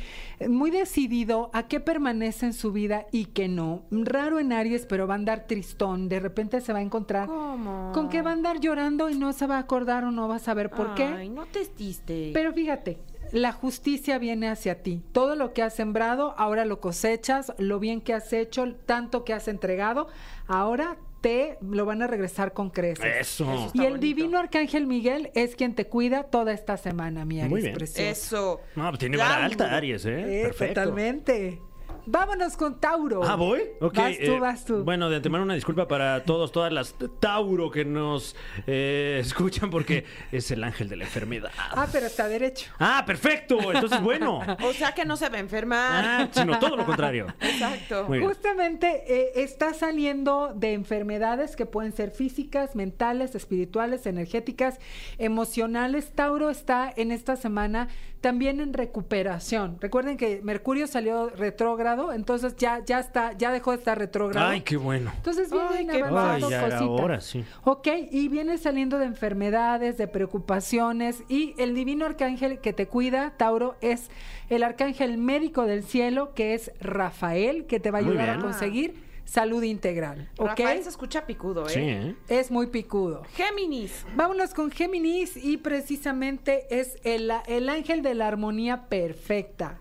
muy 0.47 0.71
decidido 0.71 1.49
a 1.53 1.67
qué 1.67 1.79
permanece 1.81 2.45
en 2.45 2.53
su 2.53 2.71
vida 2.71 3.05
y 3.11 3.25
qué 3.25 3.47
no. 3.49 3.83
Raro 3.91 4.39
en 4.39 4.53
Aries, 4.53 4.85
pero 4.85 5.07
va 5.07 5.15
a 5.15 5.17
andar 5.17 5.45
tristón, 5.47 6.07
de 6.09 6.19
repente 6.21 6.61
se 6.61 6.71
va 6.71 6.79
a 6.79 6.83
encontrar 6.83 7.27
¿Cómo? 7.27 7.91
con 7.93 8.07
que 8.07 8.21
va 8.21 8.29
a 8.29 8.33
andar 8.33 8.59
llorando 8.61 9.09
y 9.09 9.15
no 9.17 9.33
se 9.33 9.45
va 9.47 9.57
a 9.57 9.59
acordar 9.59 10.05
o 10.05 10.11
no 10.11 10.27
va 10.29 10.35
a 10.35 10.39
saber 10.39 10.69
por 10.69 10.89
Ay, 10.91 10.95
qué. 10.95 11.29
no 11.29 11.45
te 11.47 11.59
estiste. 11.61 12.31
Pero 12.33 12.53
fíjate, 12.53 12.99
la 13.33 13.51
justicia 13.51 14.17
viene 14.19 14.47
hacia 14.47 14.81
ti. 14.83 15.01
Todo 15.11 15.35
lo 15.35 15.51
que 15.53 15.63
has 15.63 15.73
sembrado, 15.75 16.33
ahora 16.37 16.63
lo 16.65 16.79
cosechas, 16.79 17.51
lo 17.57 17.79
bien 17.79 17.99
que 17.99 18.13
has 18.13 18.31
hecho, 18.31 18.73
tanto 18.85 19.25
que 19.25 19.33
has 19.33 19.47
entregado, 19.47 20.07
ahora 20.47 20.97
te 21.19 21.57
lo 21.61 21.85
van 21.85 22.01
a 22.01 22.07
regresar 22.07 22.53
con 22.53 22.69
creces. 22.69 23.05
Eso. 23.21 23.51
Eso 23.51 23.71
Y 23.73 23.79
el 23.79 23.93
bonito. 23.93 23.97
divino 24.01 24.37
arcángel 24.39 24.85
Miguel 24.87 25.31
es 25.33 25.55
quien 25.55 25.73
te 25.73 25.87
cuida 25.87 26.23
toda 26.25 26.51
esta 26.53 26.77
semana, 26.77 27.25
mi 27.25 27.39
Aries 27.39 27.49
Muy 27.51 27.61
bien. 27.61 27.73
precioso. 27.73 28.09
Eso. 28.09 28.61
No, 28.75 28.87
pues 28.89 28.99
tiene 28.99 29.17
vara 29.17 29.43
alta, 29.43 29.75
Aries, 29.75 30.05
¿eh? 30.05 30.41
Eh, 30.41 30.43
Perfecto. 30.43 30.81
totalmente. 30.81 31.61
Vámonos 32.05 32.57
con 32.57 32.79
Tauro. 32.79 33.23
Ah, 33.23 33.35
¿voy? 33.35 33.61
Ok. 33.79 33.97
Vas 33.97 34.17
tú, 34.17 34.31
eh, 34.31 34.39
vas 34.39 34.65
tú. 34.65 34.83
Bueno, 34.83 35.09
de 35.09 35.17
antemano 35.17 35.43
una 35.43 35.53
disculpa 35.53 35.87
para 35.87 36.23
todos, 36.23 36.51
todas 36.51 36.71
las 36.71 36.95
Tauro 37.19 37.71
que 37.71 37.85
nos 37.85 38.35
eh, 38.67 39.19
escuchan 39.21 39.69
porque 39.69 40.05
es 40.31 40.51
el 40.51 40.63
ángel 40.63 40.89
de 40.89 40.97
la 40.97 41.05
enfermedad. 41.05 41.51
Ah, 41.55 41.87
pero 41.91 42.07
está 42.07 42.27
derecho. 42.27 42.71
Ah, 42.79 43.03
perfecto. 43.05 43.71
Entonces, 43.73 44.01
bueno. 44.01 44.41
O 44.63 44.73
sea 44.73 44.93
que 44.93 45.05
no 45.05 45.17
se 45.17 45.29
va 45.29 45.37
a 45.37 45.39
enfermar. 45.39 46.05
Ah, 46.05 46.29
sino 46.31 46.59
todo 46.59 46.75
lo 46.75 46.85
contrario. 46.85 47.27
Exacto. 47.39 48.07
Justamente 48.07 49.03
eh, 49.07 49.31
está 49.35 49.73
saliendo 49.73 50.53
de 50.55 50.73
enfermedades 50.73 51.55
que 51.55 51.65
pueden 51.65 51.93
ser 51.93 52.11
físicas, 52.11 52.75
mentales, 52.75 53.35
espirituales, 53.35 54.05
energéticas, 54.05 54.79
emocionales. 55.17 56.11
Tauro 56.11 56.49
está 56.49 56.91
en 56.95 57.11
esta 57.11 57.35
semana 57.35 57.87
también 58.23 58.61
en 58.61 58.71
recuperación. 58.71 59.75
Recuerden 59.81 60.15
que 60.15 60.39
Mercurio 60.41 60.87
salió 60.87 61.29
retrógrado, 61.29 62.13
entonces 62.13 62.55
ya, 62.55 62.79
ya 62.85 63.01
está, 63.01 63.33
ya 63.33 63.51
dejó 63.51 63.71
de 63.71 63.77
estar 63.79 63.99
retrógrado. 63.99 64.47
Ay, 64.47 64.61
qué 64.61 64.77
bueno. 64.77 65.11
Entonces 65.17 65.51
vienen 65.51 65.89
Ay, 65.89 65.97
qué 65.97 66.03
avanzando 66.03 66.47
Ay, 66.47 66.51
ya 66.51 66.65
era 66.65 66.77
cositas. 66.77 67.03
hora, 67.03 67.19
sí. 67.19 67.43
Ok, 67.65 67.89
y 68.09 68.29
viene 68.29 68.57
saliendo 68.57 68.97
de 68.97 69.07
enfermedades, 69.07 69.97
de 69.97 70.07
preocupaciones, 70.07 71.21
y 71.27 71.53
el 71.57 71.75
divino 71.75 72.05
arcángel 72.05 72.59
que 72.59 72.71
te 72.71 72.87
cuida, 72.87 73.33
Tauro, 73.35 73.75
es 73.81 74.09
el 74.47 74.63
arcángel 74.63 75.17
médico 75.17 75.65
del 75.65 75.83
cielo, 75.83 76.33
que 76.33 76.53
es 76.53 76.71
Rafael, 76.79 77.65
que 77.65 77.81
te 77.81 77.91
va 77.91 77.97
a 77.97 78.01
ayudar 78.03 78.29
a 78.29 78.39
conseguir 78.39 79.03
salud 79.25 79.63
integral. 79.63 80.29
¿Ok? 80.37 80.59
Rafael 80.59 80.83
se 80.83 80.89
escucha 80.89 81.25
picudo, 81.25 81.65
¿eh? 81.67 81.69
Sí, 81.69 81.79
¿eh? 81.81 82.15
Es 82.27 82.51
muy 82.51 82.67
picudo. 82.67 83.23
Géminis. 83.35 84.05
Vámonos 84.15 84.53
con 84.53 84.71
Géminis 84.71 85.37
y 85.37 85.57
precisamente 85.57 86.67
es 86.69 86.97
el, 87.03 87.31
el 87.47 87.69
ángel 87.69 88.01
de 88.01 88.13
la 88.13 88.27
armonía 88.27 88.87
perfecta. 88.89 89.79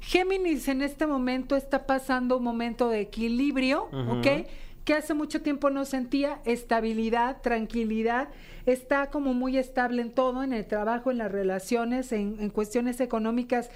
Géminis 0.00 0.68
en 0.68 0.82
este 0.82 1.06
momento 1.06 1.56
está 1.56 1.86
pasando 1.86 2.38
un 2.38 2.44
momento 2.44 2.88
de 2.88 3.00
equilibrio, 3.00 3.84
¿ok? 3.92 4.46
Que 4.84 4.94
hace 4.94 5.14
mucho 5.14 5.42
tiempo 5.42 5.70
no 5.70 5.84
sentía 5.84 6.40
estabilidad, 6.44 7.42
tranquilidad, 7.42 8.28
está 8.66 9.10
como 9.10 9.34
muy 9.34 9.56
estable 9.58 10.02
en 10.02 10.10
todo, 10.10 10.42
en 10.42 10.52
el 10.52 10.66
trabajo, 10.66 11.10
en 11.10 11.18
las 11.18 11.30
relaciones, 11.30 12.12
en, 12.12 12.36
en 12.40 12.50
cuestiones 12.50 13.00
económicas. 13.00 13.70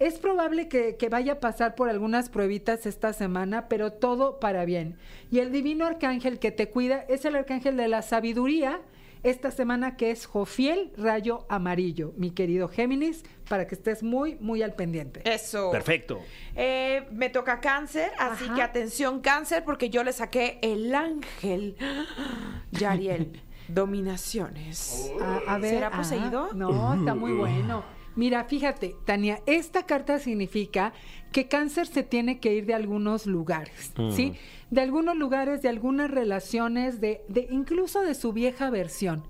Es 0.00 0.18
probable 0.18 0.66
que, 0.66 0.96
vaya 1.10 1.34
a 1.34 1.40
pasar 1.40 1.74
por 1.74 1.90
algunas 1.90 2.30
pruebitas 2.30 2.86
esta 2.86 3.12
semana, 3.12 3.68
pero 3.68 3.92
todo 3.92 4.40
para 4.40 4.64
bien. 4.64 4.96
Y 5.30 5.40
el 5.40 5.52
divino 5.52 5.84
arcángel 5.84 6.38
que 6.38 6.50
te 6.50 6.70
cuida 6.70 7.04
es 7.10 7.26
el 7.26 7.36
arcángel 7.36 7.76
de 7.76 7.86
la 7.86 8.00
sabiduría, 8.00 8.80
esta 9.22 9.50
semana 9.50 9.96
que 9.96 10.10
es 10.10 10.26
Jofiel 10.26 10.92
Rayo 10.96 11.46
Amarillo, 11.48 12.12
mi 12.16 12.30
querido 12.30 12.68
Géminis, 12.68 13.22
para 13.48 13.66
que 13.66 13.74
estés 13.74 14.02
muy, 14.02 14.36
muy 14.36 14.62
al 14.62 14.74
pendiente. 14.74 15.22
Eso. 15.24 15.70
Perfecto. 15.70 16.20
Eh, 16.56 17.06
me 17.12 17.28
toca 17.28 17.60
cáncer, 17.60 18.10
así 18.18 18.44
Ajá. 18.44 18.54
que 18.54 18.62
atención 18.62 19.20
cáncer, 19.20 19.64
porque 19.64 19.90
yo 19.90 20.04
le 20.04 20.12
saqué 20.12 20.58
el 20.62 20.94
ángel. 20.94 21.76
Yariel, 22.72 23.40
dominaciones. 23.68 25.10
A, 25.20 25.54
a 25.54 25.58
ver, 25.58 25.74
¿Será 25.74 25.88
ah, 25.88 25.96
poseído? 25.96 26.52
no, 26.54 26.94
está 26.94 27.14
muy 27.14 27.32
bueno. 27.36 27.84
Mira, 28.16 28.44
fíjate, 28.44 28.96
Tania, 29.04 29.40
esta 29.46 29.86
carta 29.86 30.18
significa 30.18 30.92
que 31.32 31.46
cáncer 31.48 31.86
se 31.86 32.02
tiene 32.02 32.38
que 32.40 32.54
ir 32.54 32.66
de 32.66 32.74
algunos 32.74 33.26
lugares, 33.26 33.92
¿sí? 34.14 34.34
De 34.70 34.80
algunos 34.80 35.16
lugares, 35.16 35.62
de 35.62 35.68
algunas 35.68 36.10
relaciones, 36.10 37.00
de, 37.00 37.22
de 37.28 37.46
incluso 37.50 38.02
de 38.02 38.14
su 38.14 38.32
vieja 38.32 38.70
versión. 38.70 39.22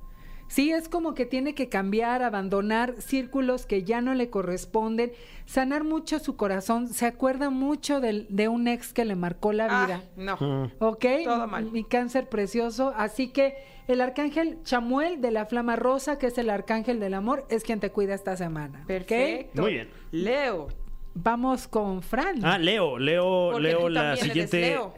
Sí, 0.48 0.72
es 0.72 0.88
como 0.88 1.14
que 1.14 1.26
tiene 1.26 1.54
que 1.54 1.68
cambiar, 1.68 2.24
abandonar 2.24 2.96
círculos 3.00 3.66
que 3.66 3.84
ya 3.84 4.00
no 4.00 4.14
le 4.14 4.30
corresponden, 4.30 5.12
sanar 5.46 5.84
mucho 5.84 6.18
su 6.18 6.34
corazón, 6.34 6.88
se 6.88 7.06
acuerda 7.06 7.50
mucho 7.50 8.00
de 8.00 8.48
un 8.48 8.66
ex 8.66 8.92
que 8.92 9.04
le 9.04 9.14
marcó 9.14 9.52
la 9.52 9.68
Ah, 9.70 9.86
vida. 9.86 10.02
no. 10.16 10.72
¿Ok? 10.80 11.04
Todo 11.22 11.46
mal. 11.46 11.70
Mi 11.70 11.84
cáncer 11.84 12.28
precioso. 12.28 12.92
Así 12.96 13.28
que 13.28 13.54
el 13.86 14.00
arcángel 14.00 14.58
Chamuel 14.64 15.20
de 15.20 15.30
la 15.30 15.46
Flama 15.46 15.76
Rosa, 15.76 16.18
que 16.18 16.26
es 16.26 16.36
el 16.36 16.50
arcángel 16.50 16.98
del 16.98 17.14
amor, 17.14 17.46
es 17.48 17.62
quien 17.62 17.78
te 17.78 17.90
cuida 17.90 18.14
esta 18.14 18.36
semana. 18.36 18.80
¿ok? 18.80 18.86
Perfecto. 18.88 19.62
Muy 19.62 19.74
bien. 19.74 19.88
Leo. 20.10 20.66
Vamos 21.14 21.66
con 21.66 22.02
Fran. 22.02 22.44
Ah, 22.44 22.56
Leo, 22.58 22.98
Leo, 22.98 23.50
Porque 23.52 23.62
Leo 23.62 23.88
la 23.88 24.16
siguiente 24.16 24.60
Leo. 24.60 24.94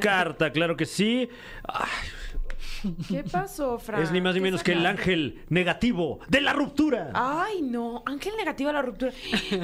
carta, 0.00 0.50
claro 0.52 0.76
que 0.76 0.86
sí. 0.86 1.28
Ay, 1.64 1.88
¿Qué 3.08 3.24
pasó, 3.24 3.78
Fran? 3.78 4.02
es 4.02 4.10
ni 4.12 4.20
más 4.20 4.34
ni 4.34 4.40
¿Qué 4.40 4.44
menos 4.44 4.62
que 4.62 4.72
el 4.72 4.86
ángel 4.86 5.42
negativo 5.48 6.20
de 6.28 6.40
la 6.40 6.52
ruptura. 6.52 7.10
Ay, 7.14 7.62
no. 7.62 8.02
Ángel 8.06 8.32
negativo 8.38 8.70
a 8.70 8.72
la 8.72 8.82
ruptura. 8.82 9.12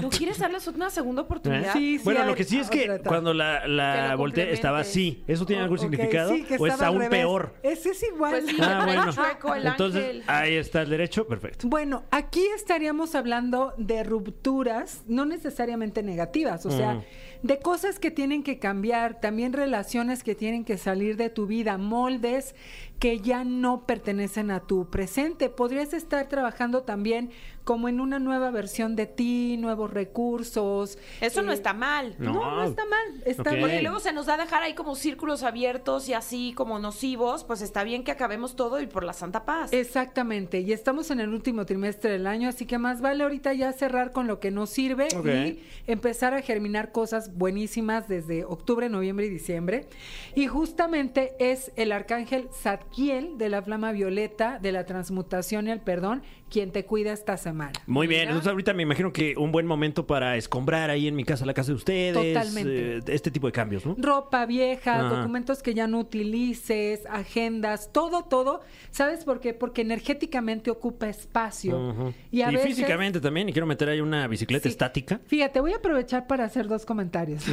¿No 0.03 0.09
quieres 0.11 0.39
darles 0.39 0.67
una 0.69 0.91
segunda 0.91 1.23
oportunidad? 1.23 1.73
Sí, 1.73 1.99
sí, 1.99 2.05
bueno, 2.05 2.25
lo 2.25 2.35
que 2.35 2.45
sí 2.45 2.59
es 2.59 2.69
que 2.71 3.01
cuando 3.05 3.33
la, 3.35 3.67
la 3.67 4.15
volteé 4.17 4.53
estaba 4.53 4.81
así. 4.81 5.23
¿Eso 5.27 5.47
tiene 5.47 5.63
algún 5.63 5.79
significado? 5.79 6.35
sí, 6.35 6.43
que 6.45 6.57
¿O 6.59 6.67
es 6.67 6.81
aún 6.83 6.99
revés. 6.99 7.11
peor? 7.21 7.55
Ese 7.63 7.91
es 7.91 8.03
igual. 8.03 8.33
Pues 8.43 8.47
sí. 8.47 8.57
Ah, 8.61 8.83
bueno. 8.85 9.13
Chueco 9.13 9.55
el 9.55 9.67
Entonces, 9.67 10.03
ángel. 10.05 10.23
ahí 10.27 10.55
está 10.57 10.83
el 10.83 10.91
derecho. 10.91 11.27
Perfecto. 11.27 11.69
Bueno, 11.69 12.05
aquí 12.11 12.45
estaríamos 12.55 13.15
hablando 13.15 13.73
de 13.79 14.03
rupturas, 14.05 15.03
no 15.07 15.25
necesariamente 15.25 16.03
negativas, 16.03 16.67
o 16.67 16.71
sea, 16.71 16.95
Mm. 16.95 17.03
de 17.43 17.59
cosas 17.59 17.99
que 17.99 18.11
tienen 18.11 18.43
que 18.43 18.59
cambiar, 18.59 19.21
también 19.21 19.53
relaciones 19.53 20.23
que 20.23 20.35
tienen 20.35 20.65
que 20.65 20.79
salir 20.79 21.17
de 21.17 21.31
tu 21.31 21.47
vida, 21.47 21.79
moldes 21.79 22.55
que 22.99 23.21
ya 23.21 23.45
no 23.45 23.87
pertenecen 23.87 24.51
a 24.51 24.61
tu 24.61 24.87
presente. 24.87 25.51
Podrías 25.51 25.93
estar 25.93 26.29
trabajando 26.29 26.83
también 26.83 27.31
como 27.67 27.89
en 27.89 27.99
una 27.99 28.21
nueva 28.21 28.53
versión 28.53 28.95
de 28.95 29.07
ti, 29.07 29.57
nuevos 29.59 29.93
recursos. 29.93 30.99
Eso 31.21 31.43
no 31.43 31.51
eh, 31.51 31.55
está 31.57 31.75
mal. 31.75 32.15
No, 32.17 32.33
no, 32.33 32.63
está 32.63 32.85
mal, 32.85 33.23
está 33.25 33.43
Ok. 33.43 33.49
bien. 33.49 33.61
Porque 33.61 33.83
luego 33.83 33.99
se 33.99 34.13
nos 34.13 34.27
da 34.27 34.35
a 34.35 34.37
dejar 34.37 34.63
ahí 34.63 34.75
como 34.75 34.95
círculos 34.95 35.43
abiertos 35.43 36.09
y 36.09 36.15
así 36.15 36.53
como 36.55 36.79
nocivos, 36.79 37.43
pues 37.43 37.63
está 37.63 37.83
bien 37.83 38.05
que 38.05 38.13
acabemos 38.13 38.55
todo 38.55 38.81
y 38.81 38.87
por 38.87 39.03
la 39.03 39.13
santa 39.13 39.45
paz. 39.45 39.73
Exactamente, 39.73 40.61
y 40.61 40.73
estamos 40.73 41.11
en 41.11 41.19
el 41.19 41.31
último 41.31 41.67
trimestre 41.67 42.13
del 42.13 42.29
año, 42.29 42.49
así 42.49 42.67
que 42.67 42.79
más 42.79 43.01
vale 43.01 43.25
ahorita 43.25 43.53
ya 43.53 43.73
cerrar 43.73 44.13
con 44.13 44.29
lo 44.29 44.39
que 44.39 44.53
nos 44.53 44.71
sirve 44.71 45.09
y 45.25 45.61
empezar 45.91 46.35
a 46.35 46.43
germinar 46.43 46.93
cosas 46.93 47.37
buenísimas 47.37 48.07
desde 48.07 48.45
octubre, 48.45 48.89
noviembre 48.89 49.27
y 49.27 49.31
diciembre. 49.31 49.89
Y 50.37 50.47
justamente 50.47 51.35
es 51.41 51.73
el 51.75 51.91
arcángel 51.91 52.49
Zadkiel 52.53 53.39
de 53.39 53.49
la 53.49 53.61
flama 53.61 53.91
violeta, 53.91 54.61
de 54.63 54.71
la 54.71 54.87
transmutación 54.87 55.67
y 55.67 55.73
el 55.73 55.81
perdón, 55.81 56.23
quien 56.49 56.71
te 56.71 56.85
cuida 56.85 57.13
esta 57.13 57.37
semana. 57.37 57.73
Muy 57.87 58.07
bien, 58.07 58.29
entonces 58.29 58.49
ahorita 58.49 58.73
me 58.73 58.83
imagino 58.85 59.13
que 59.13 59.35
un 59.37 59.51
buen 59.53 59.67
momento 59.67 60.07
para 60.07 60.37
escombrar 60.37 60.91
ahí 60.91 61.09
en 61.09 61.17
mi 61.17 61.25
casa, 61.25 61.45
la 61.45 61.55
casa 61.55 61.73
de 61.73 61.75
ustedes. 61.77 62.35
Totalmente. 62.35 62.97
eh, 62.99 63.01
este 63.09 63.31
tipo 63.31 63.47
de 63.49 63.53
cambios, 63.53 63.85
¿no? 63.85 63.97
Ropa 63.99 64.47
vieja, 64.47 65.01
Ajá. 65.01 65.17
documentos 65.17 65.63
que 65.63 65.75
ya 65.75 65.87
no 65.87 65.99
utilices, 65.99 67.05
agendas, 67.07 67.93
todo, 67.93 68.25
todo. 68.25 68.61
¿Sabes 68.91 69.25
por 69.25 69.41
qué? 69.41 69.55
Porque 69.55 69.83
energéticamente 69.83 70.71
ocupa 70.71 71.09
espacio. 71.09 72.15
Y 72.31 72.43
a 72.43 72.51
veces... 72.51 72.67
físicamente 72.67 73.21
también, 73.21 73.49
y 73.49 73.53
quiero 73.53 73.67
meter 73.67 73.89
ahí 73.89 74.01
una 74.01 74.27
bicicleta 74.29 74.65
Sí. 74.65 74.69
estática. 74.71 75.21
Fíjate, 75.27 75.61
voy 75.61 75.73
a 75.73 75.77
aprovechar 75.77 76.27
para 76.27 76.45
hacer 76.45 76.69
dos 76.69 76.87
comentarios. 76.87 77.45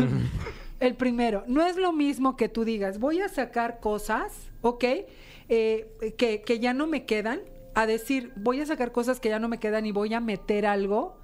El 0.80 0.96
primero, 0.96 1.44
no 1.48 1.66
es 1.66 1.78
lo 1.78 1.94
mismo 1.94 2.36
que 2.36 2.50
tú 2.50 2.64
digas, 2.66 3.00
voy 3.00 3.22
a 3.22 3.30
sacar 3.30 3.80
cosas, 3.80 4.34
¿ok? 4.62 4.84
Eh, 5.50 6.14
que, 6.18 6.42
que 6.42 6.60
ya 6.60 6.74
no 6.74 6.88
me 6.88 7.06
quedan, 7.06 7.40
a 7.76 7.86
decir, 7.86 8.32
voy 8.36 8.62
a 8.62 8.66
sacar 8.66 8.92
cosas 8.92 9.20
que 9.20 9.30
ya 9.30 9.40
no 9.40 9.48
me 9.48 9.58
quedan 9.60 9.86
y 9.86 9.92
voy 9.92 10.14
a 10.14 10.20
meter 10.20 10.66
algo 10.66 11.18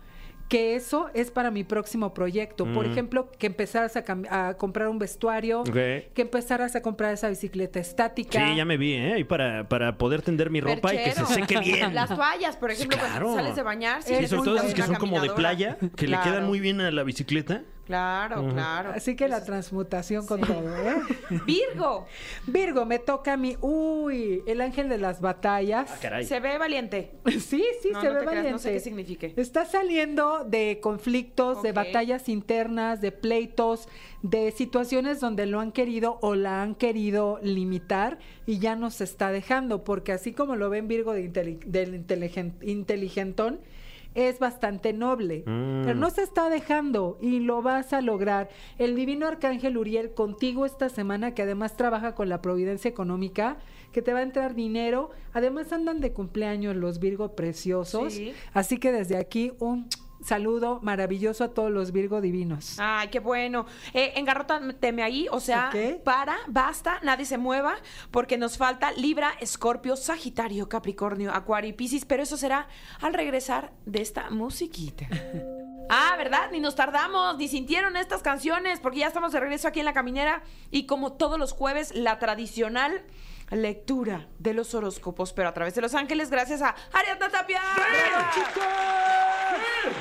que 0.47 0.75
eso 0.75 1.11
es 1.13 1.29
para 1.29 1.51
mi 1.51 1.63
próximo 1.63 2.11
proyecto. 2.15 2.65
Por 2.73 2.87
Mm. 2.87 2.91
ejemplo, 2.91 3.29
que 3.37 3.45
empezaras 3.45 3.95
a, 3.95 4.03
a 4.47 4.53
comprar 4.55 4.87
un 4.87 4.97
vestuario, 4.97 5.63
que 5.63 6.09
empezaras 6.15 6.75
a 6.75 6.81
comprar 6.81 7.13
esa 7.13 7.29
bicicleta 7.29 7.79
estática. 7.79 8.47
Sí, 8.49 8.55
ya 8.55 8.65
me 8.65 8.75
vi, 8.77 8.93
¿eh? 8.93 9.19
Y 9.19 9.25
para, 9.25 9.69
para 9.69 9.99
poder 9.99 10.23
tender 10.23 10.49
mi 10.49 10.59
ropa 10.59 10.91
y 10.91 10.97
que 11.03 11.11
se 11.11 11.23
seque 11.27 11.59
bien. 11.63 11.93
Las 11.93 12.09
toallas, 12.09 12.55
por 12.57 12.71
ejemplo, 12.71 12.97
Claro. 12.97 13.25
cuando 13.27 13.43
sales 13.43 13.55
de 13.55 13.61
bañar. 13.61 14.01
Sí, 14.01 14.15
Es 14.15 14.31
sobre 14.31 14.41
todo 14.43 14.55
esas 14.55 14.65
buena 14.73 14.75
que 14.75 14.81
son 14.87 14.95
como 14.95 15.21
de 15.21 15.29
playa, 15.29 15.77
que 15.95 16.07
le 16.07 16.19
quedan 16.19 16.47
muy 16.47 16.59
bien 16.59 16.81
a 16.81 16.89
la 16.89 17.03
bicicleta. 17.03 17.61
Claro, 17.89 18.47
claro. 18.49 18.91
Así 18.95 19.15
que 19.15 19.27
la 19.27 19.43
transmutación 19.43 20.27
con 20.27 20.41
todo, 20.41 20.75
¿eh? 20.77 20.95
Virgo, 21.47 22.05
Virgo, 22.45 22.85
me 22.85 22.99
toca 22.99 23.33
a 23.33 23.37
mí. 23.37 23.57
Uy, 23.61 24.43
el 24.45 24.61
ángel 24.61 24.89
de 24.89 24.99
las 24.99 25.21
batallas. 25.21 25.89
Ah, 25.91 25.97
caray. 25.99 26.23
se 26.23 26.39
ve 26.39 26.59
valiente. 26.59 27.09
Sí, 27.25 27.63
sí, 27.81 27.89
No, 27.91 28.01
se 28.01 28.07
no 28.09 28.13
ve 28.13 28.19
te 28.19 28.25
creas, 28.25 28.25
valiente. 28.25 28.51
no 28.51 28.59
sé 28.59 28.73
qué 28.73 28.79
signifique. 28.79 29.33
Está 29.37 29.65
saliendo 29.65 30.43
de 30.45 30.77
conflictos, 30.83 31.63
de 31.63 31.71
batallas 31.71 32.29
internas, 32.29 33.01
de 33.01 33.11
pleitos, 33.11 33.89
de 34.21 34.51
situaciones 34.51 35.19
donde 35.19 35.47
lo 35.47 35.59
han 35.59 35.71
querido 35.71 36.19
o 36.21 36.35
la 36.35 36.61
han 36.61 36.75
querido 36.75 37.39
limitar 37.41 38.19
y 38.45 38.59
ya 38.59 38.75
nos 38.75 39.01
está 39.01 39.31
dejando, 39.31 39.83
porque 39.83 40.11
así 40.11 40.31
como 40.31 40.55
lo 40.55 40.69
ven 40.69 40.87
Virgo 40.87 41.13
de 41.13 41.27
del 41.29 41.95
inteligen- 41.95 42.53
inteligentón, 42.61 43.59
es 44.27 44.39
bastante 44.39 44.91
noble, 44.91 45.43
Mm. 45.45 45.83
pero 45.85 45.95
no 45.95 46.09
se 46.09 46.23
está 46.23 46.49
dejando 46.49 47.17
y 47.21 47.39
lo 47.39 47.61
vas 47.61 47.93
a 47.93 48.01
lograr. 48.01 48.49
El 48.77 48.95
divino 48.95 49.27
arcángel 49.27 49.77
Uriel 49.77 50.13
contigo 50.13 50.65
esta 50.65 50.89
semana, 50.89 51.33
que 51.33 51.43
además 51.43 51.77
trabaja 51.77 52.15
con 52.15 52.27
la 52.27 52.41
providencia 52.41 52.89
económica, 52.89 53.57
que 53.91 54.01
te 54.01 54.13
va 54.13 54.19
a 54.19 54.23
entrar 54.23 54.55
dinero. 54.55 55.09
Además 55.33 55.71
andan 55.73 55.99
de 56.01 56.11
cumpleaños 56.13 56.75
los 56.75 56.99
Virgo 56.99 57.35
preciosos. 57.35 58.13
Sí. 58.13 58.33
Así 58.53 58.77
que 58.77 58.91
desde 58.91 59.17
aquí 59.17 59.53
un 59.59 59.87
saludo 60.21 60.79
maravilloso 60.81 61.43
a 61.43 61.53
todos 61.53 61.71
los 61.71 61.91
Virgo 61.91 62.21
divinos. 62.21 62.77
Ay, 62.79 63.09
qué 63.09 63.19
bueno. 63.19 63.65
Eh, 63.93 64.13
engarrótame 64.15 65.03
ahí, 65.03 65.27
o 65.31 65.39
sea, 65.39 65.71
para, 66.03 66.37
basta, 66.47 66.99
nadie 67.03 67.25
se 67.25 67.37
mueva, 67.37 67.75
porque 68.11 68.37
nos 68.37 68.57
falta 68.57 68.91
Libra, 68.91 69.31
Escorpio, 69.39 69.95
Sagitario, 69.95 70.69
Capricornio, 70.69 71.31
Acuario 71.33 71.69
y 71.69 71.73
Piscis, 71.73 72.05
pero 72.05 72.23
eso 72.23 72.37
será 72.37 72.67
al 73.01 73.13
regresar 73.13 73.71
de 73.85 74.01
esta 74.01 74.29
musiquita. 74.29 75.07
Ah, 75.91 76.13
¿verdad? 76.19 76.51
Ni 76.51 76.59
nos 76.59 76.75
tardamos, 76.75 77.35
ni 77.39 77.47
sintieron 77.47 77.97
estas 77.97 78.21
canciones, 78.21 78.79
porque 78.79 78.99
ya 78.99 79.07
estamos 79.07 79.31
de 79.31 79.39
regreso 79.39 79.67
aquí 79.67 79.79
en 79.79 79.85
la 79.85 79.93
caminera 79.93 80.43
y 80.69 80.85
como 80.85 81.13
todos 81.13 81.39
los 81.39 81.51
jueves, 81.51 81.95
la 81.95 82.19
tradicional 82.19 83.01
lectura 83.49 84.27
de 84.37 84.53
los 84.53 84.75
horóscopos, 84.75 85.33
pero 85.33 85.49
a 85.49 85.53
través 85.53 85.73
de 85.75 85.81
Los 85.81 85.95
Ángeles, 85.95 86.29
gracias 86.29 86.61
a 86.61 86.75
Ariadna 86.93 87.29
Tapia. 87.29 87.61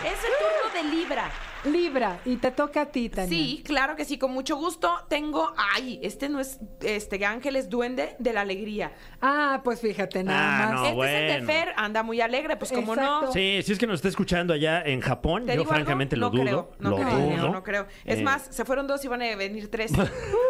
Es 0.04 0.18
el 0.24 0.32
turno 0.38 0.72
de 0.90 0.96
Libra. 0.96 1.30
Libra, 1.64 2.20
y 2.24 2.36
te 2.36 2.52
toca 2.52 2.82
a 2.82 2.86
ti, 2.86 3.08
Tania. 3.08 3.28
Sí, 3.28 3.62
claro 3.66 3.96
que 3.96 4.04
sí, 4.04 4.16
con 4.16 4.30
mucho 4.30 4.54
gusto. 4.56 4.94
Tengo, 5.08 5.52
ay, 5.56 5.98
este 6.04 6.28
no 6.28 6.38
es, 6.38 6.60
este 6.82 7.24
Ángel 7.26 7.56
es 7.56 7.68
duende 7.68 8.14
de 8.20 8.32
la 8.32 8.42
alegría. 8.42 8.92
Ah, 9.20 9.60
pues 9.64 9.80
fíjate, 9.80 10.22
nada 10.22 10.38
Ah, 10.68 10.72
más. 10.72 10.80
no, 10.94 11.04
este 11.04 11.26
es 11.26 11.34
el 11.34 11.46
de. 11.46 11.52
Fer, 11.52 11.72
anda 11.76 12.04
muy 12.04 12.20
alegre, 12.20 12.56
pues 12.56 12.70
como 12.70 12.94
Exacto. 12.94 13.26
no. 13.26 13.32
Sí, 13.32 13.60
si 13.64 13.72
es 13.72 13.78
que 13.78 13.88
nos 13.88 13.96
está 13.96 14.06
escuchando 14.08 14.54
allá 14.54 14.82
en 14.82 15.00
Japón, 15.00 15.46
¿Te 15.46 15.54
yo 15.56 15.60
digo 15.62 15.72
algo? 15.72 15.74
francamente 15.74 16.16
lo 16.16 16.26
no 16.26 16.30
dudo. 16.30 16.42
Creo, 16.44 16.70
no 16.78 16.90
lo 16.90 16.96
creo, 16.96 17.08
dudo. 17.18 17.48
no 17.52 17.62
creo. 17.64 17.86
Es 18.04 18.20
Eh, 18.20 18.22
más, 18.22 18.46
se 18.50 18.64
fueron 18.64 18.86
dos 18.86 19.04
y 19.04 19.08
van 19.08 19.22
a 19.22 19.34
venir 19.34 19.68
tres. 19.68 19.90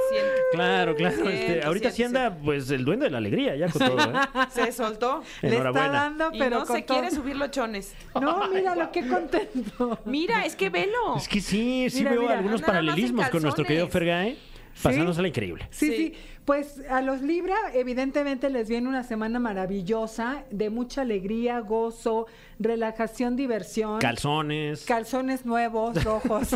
Claro, 0.52 0.94
claro. 0.96 1.28
Este, 1.28 1.62
ahorita 1.62 1.90
sí 1.90 2.02
anda, 2.04 2.34
pues, 2.34 2.70
el 2.70 2.84
duende 2.84 3.06
de 3.06 3.10
la 3.10 3.18
alegría, 3.18 3.54
ya 3.56 3.68
con 3.68 3.86
todo, 3.86 3.98
¿eh? 4.00 4.14
Se 4.50 4.72
soltó. 4.72 5.22
Le 5.42 5.48
está 5.48 5.56
Enhorabuena. 5.60 5.88
dando, 5.92 6.30
Y 6.32 6.38
pero 6.38 6.60
no 6.60 6.64
con 6.66 6.76
se 6.76 6.82
todo. 6.82 6.98
quiere 7.00 7.14
subir 7.14 7.36
los 7.36 7.50
chones. 7.50 7.94
No, 8.20 8.48
míralo, 8.48 8.90
qué 8.92 9.06
contento. 9.06 10.00
Mira, 10.04 10.44
es 10.46 10.56
que 10.56 10.70
velo. 10.70 11.16
Es 11.16 11.28
que 11.28 11.40
sí, 11.40 11.88
sí 11.90 11.98
Mira, 11.98 12.10
veo 12.12 12.22
mira, 12.22 12.34
algunos 12.38 12.62
paralelismos 12.62 13.28
con 13.28 13.42
nuestro 13.42 13.64
querido. 13.64 13.88
Fergay, 13.88 14.38
pasándosela 14.82 15.28
increíble. 15.28 15.66
Sí, 15.70 15.86
Sí. 15.88 15.96
sí, 15.96 16.14
Pues 16.48 16.80
a 16.88 17.02
los 17.02 17.20
Libra, 17.20 17.56
evidentemente 17.74 18.48
les 18.48 18.70
viene 18.70 18.88
una 18.88 19.04
semana 19.04 19.38
maravillosa, 19.38 20.44
de 20.50 20.70
mucha 20.70 21.02
alegría, 21.02 21.60
gozo, 21.60 22.26
relajación, 22.58 23.36
diversión. 23.36 23.98
Calzones. 23.98 24.86
calzones 24.86 25.44
nuevos, 25.44 26.02
rojos. 26.02 26.52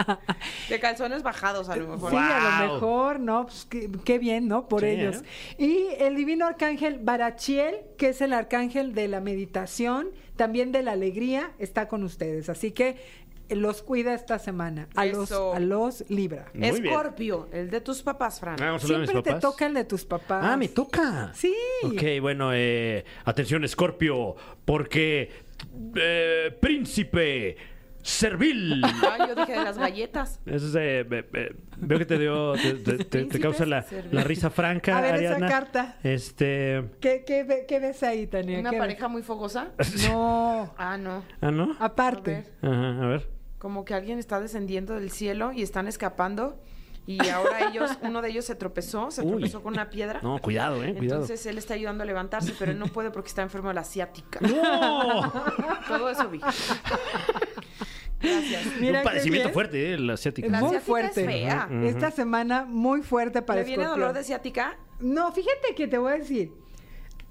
De 0.68 0.80
calzones 0.80 1.22
bajados, 1.22 1.68
a 1.68 1.76
lo 1.76 1.86
mejor. 1.86 2.10
Sí, 2.10 2.16
a 2.18 2.66
lo 2.66 2.74
mejor, 2.74 3.20
¿no? 3.20 3.46
Pues 3.46 3.68
qué, 3.70 3.88
qué 4.04 4.18
bien, 4.18 4.48
¿no? 4.48 4.66
Por 4.66 4.80
Sí, 4.80 4.88
ellos. 4.88 5.22
Y 5.58 5.86
el 6.00 6.16
divino 6.16 6.44
arcángel 6.44 6.98
Barachiel, 6.98 7.76
que 7.98 8.08
es 8.08 8.20
el 8.22 8.32
arcángel 8.32 8.94
de 8.94 9.06
la 9.06 9.20
meditación, 9.20 10.08
también 10.34 10.72
de 10.72 10.82
la 10.82 10.90
alegría, 10.90 11.52
está 11.60 11.86
con 11.86 12.02
ustedes. 12.02 12.48
Así 12.48 12.72
que 12.72 12.88
eh, 12.88 12.96
los 13.56 13.82
cuida 13.82 14.14
esta 14.14 14.38
semana. 14.38 14.88
A, 14.94 15.04
los, 15.06 15.30
a 15.32 15.58
los 15.60 16.08
Libra. 16.10 16.46
Muy 16.54 16.70
bien. 16.72 16.86
Escorpio, 16.86 17.48
el 17.52 17.70
de 17.70 17.80
tus 17.80 18.02
papás, 18.02 18.40
Fran. 18.40 18.56
Ah, 18.60 18.66
Vamos 18.66 18.82
a 18.82 18.84
hablar 18.86 18.98
de 18.98 19.02
mis 19.02 19.10
Siempre 19.10 19.32
te 19.32 19.36
papás. 19.36 19.50
toca 19.52 19.66
el 19.66 19.74
de 19.74 19.84
tus 19.84 20.04
papás. 20.04 20.44
Ah, 20.46 20.56
me 20.56 20.68
toca. 20.68 21.32
Sí. 21.34 21.54
Ok, 21.84 22.02
bueno, 22.20 22.50
eh, 22.52 23.04
atención, 23.24 23.66
Scorpio, 23.68 24.36
porque 24.64 25.30
eh, 25.96 26.56
príncipe 26.60 27.56
servil. 28.02 28.82
Ah, 28.82 29.26
yo 29.28 29.34
dije 29.34 29.52
de 29.52 29.62
las 29.64 29.76
galletas. 29.76 30.40
Eso 30.46 30.68
es, 30.68 30.74
eh, 30.74 31.06
eh, 31.10 31.24
eh, 31.34 31.54
veo 31.76 31.98
que 31.98 32.06
te 32.06 32.18
dio, 32.18 32.52
te, 32.54 32.72
te- 32.72 32.96
te- 32.96 32.96
te 32.96 33.04
Príncipe 33.04 33.40
causa 33.40 33.66
la, 33.66 33.82
servil. 33.82 34.14
la 34.14 34.24
risa 34.24 34.48
franca, 34.48 34.96
A 34.96 35.00
ver, 35.02 35.16
esa 35.16 35.34
Ariana. 35.34 35.48
carta. 35.48 35.96
Este, 36.02 36.82
¿Qué, 37.00 37.24
qué, 37.26 37.44
ve- 37.44 37.66
qué 37.68 37.78
ves 37.78 38.02
ahí, 38.02 38.26
Tania? 38.26 38.58
Una 38.60 38.70
¿Qué 38.70 38.78
pareja 38.78 39.08
muy 39.08 39.22
fogosa. 39.22 39.68
No, 40.08 40.72
Ah, 40.78 40.96
no. 40.96 41.22
ah, 41.42 41.50
¿no? 41.50 41.76
A 41.78 41.84
aparte. 41.86 42.46
ver. 42.62 42.72
Ajá, 42.72 43.04
a 43.04 43.06
ver. 43.06 43.28
Como 43.60 43.84
que 43.84 43.94
alguien 43.94 44.18
está 44.18 44.40
descendiendo 44.40 44.94
del 44.94 45.10
cielo 45.12 45.52
y 45.52 45.62
están 45.62 45.86
escapando. 45.86 46.58
Y 47.06 47.28
ahora 47.28 47.68
ellos, 47.68 47.90
uno 48.02 48.22
de 48.22 48.30
ellos 48.30 48.44
se 48.46 48.54
tropezó, 48.54 49.10
se 49.10 49.20
Uy. 49.22 49.28
tropezó 49.28 49.62
con 49.62 49.74
una 49.74 49.90
piedra. 49.90 50.20
No, 50.22 50.38
cuidado, 50.38 50.82
eh, 50.82 50.94
cuidado. 50.94 51.20
Entonces 51.22 51.44
él 51.46 51.58
está 51.58 51.74
ayudando 51.74 52.02
a 52.02 52.06
levantarse, 52.06 52.54
pero 52.58 52.72
él 52.72 52.78
no 52.78 52.86
puede 52.86 53.10
porque 53.10 53.28
está 53.28 53.42
enfermo 53.42 53.68
de 53.68 53.74
la 53.74 53.84
ciática. 53.84 54.40
¡No! 54.40 55.30
Todo 55.88 56.08
eso 56.10 56.28
vi. 56.30 56.40
Gracias. 58.22 58.62
Mira 58.80 58.98
Un 58.98 59.04
padecimiento 59.04 59.48
bien. 59.48 59.54
fuerte, 59.54 59.92
eh, 59.94 59.98
la 59.98 60.14
asiática. 60.14 60.48
La 60.48 60.60
Muy 60.60 60.70
ciática 60.70 60.86
fuerte. 60.86 61.20
es 61.20 61.26
fea. 61.26 61.68
Esta 61.84 62.10
semana 62.10 62.64
muy 62.66 63.02
fuerte 63.02 63.42
para 63.42 63.60
¿Le 63.60 63.66
viene 63.66 63.84
dolor 63.84 64.12
de 64.12 64.24
ciática? 64.24 64.78
No, 65.00 65.32
fíjate 65.32 65.74
que 65.74 65.86
te 65.88 65.96
voy 65.98 66.12
a 66.12 66.16
decir. 66.16 66.52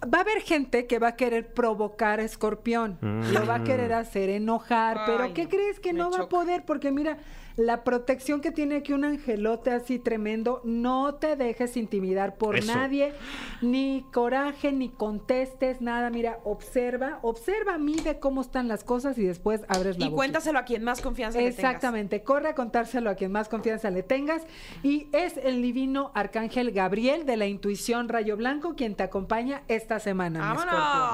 Va 0.02 0.20
a 0.20 0.22
haber 0.22 0.42
gente 0.42 0.88
que 0.88 0.98
va 0.98 1.10
a 1.10 1.16
querer 1.16 1.54
provocar 1.54 2.20
a 2.20 2.24
Escorpión. 2.24 2.98
Mm. 3.02 3.34
Lo 3.34 3.46
va 3.46 3.56
a 3.56 3.64
querer 3.64 3.94
hacer 3.94 4.30
enojar. 4.30 5.02
pero 5.06 5.34
¿qué 5.34 5.44
no, 5.44 5.50
crees 5.50 5.80
que 5.80 5.94
no 5.94 6.10
va 6.10 6.24
a 6.24 6.30
poder? 6.30 6.64
Porque 6.66 6.92
mira, 6.92 7.18
la 7.60 7.84
protección 7.84 8.40
que 8.40 8.52
tiene 8.52 8.78
aquí 8.78 8.94
un 8.94 9.04
angelote 9.04 9.72
así 9.72 10.00
tremendo, 10.00 10.62
no 10.64 11.16
te 11.16 11.36
dejes 11.36 11.76
intimidar 11.76 12.38
por 12.38 12.56
Eso. 12.56 12.74
nadie, 12.74 13.14
ni 13.62 14.06
coraje, 14.14 14.72
ni 14.72 14.88
contestes, 14.88 15.82
nada. 15.82 16.10
Mira, 16.10 16.40
observa, 16.46 17.20
observa, 17.22 17.78
mide 17.78 18.18
cómo 18.18 18.40
están 18.40 18.70
las 18.70 18.86
cosas 18.86 19.18
y 19.18 19.26
después 19.26 19.62
abres 19.68 19.98
la 19.98 20.06
Y 20.06 20.08
boquita. 20.08 20.16
cuéntaselo 20.16 20.58
a 20.58 20.64
quien 20.64 20.86
más 20.86 21.02
confianza 21.02 21.38
le 21.40 21.52
tengas. 21.52 21.60
Exactamente, 21.60 22.24
corre 22.24 22.48
a 22.48 22.56
contárselo 22.56 23.10
a 23.10 23.16
quien 23.16 23.34
más 23.34 23.50
confianza 23.50 23.90
le 23.90 24.04
tengas. 24.04 24.44
Y 24.82 25.10
es 25.12 25.36
el 25.36 25.62
divino 25.62 26.12
arcángel 26.16 26.72
Gabriel 26.72 27.26
de 27.26 27.36
la 27.36 27.46
intuición 27.48 28.08
Rayo 28.08 28.38
Blanco 28.38 28.76
quien 28.78 28.96
te 28.96 29.04
acompaña 29.04 29.64
esta 29.68 30.00
semana. 30.00 30.56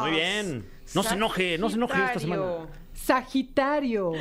Muy 0.02 0.12
bien. 0.12 0.70
No 0.94 1.02
se 1.02 1.16
enoje, 1.16 1.58
no 1.58 1.70
se 1.72 1.78
enoje 1.78 2.00
esta 2.06 2.20
semana. 2.20 2.68
Sagitario. 2.96 4.14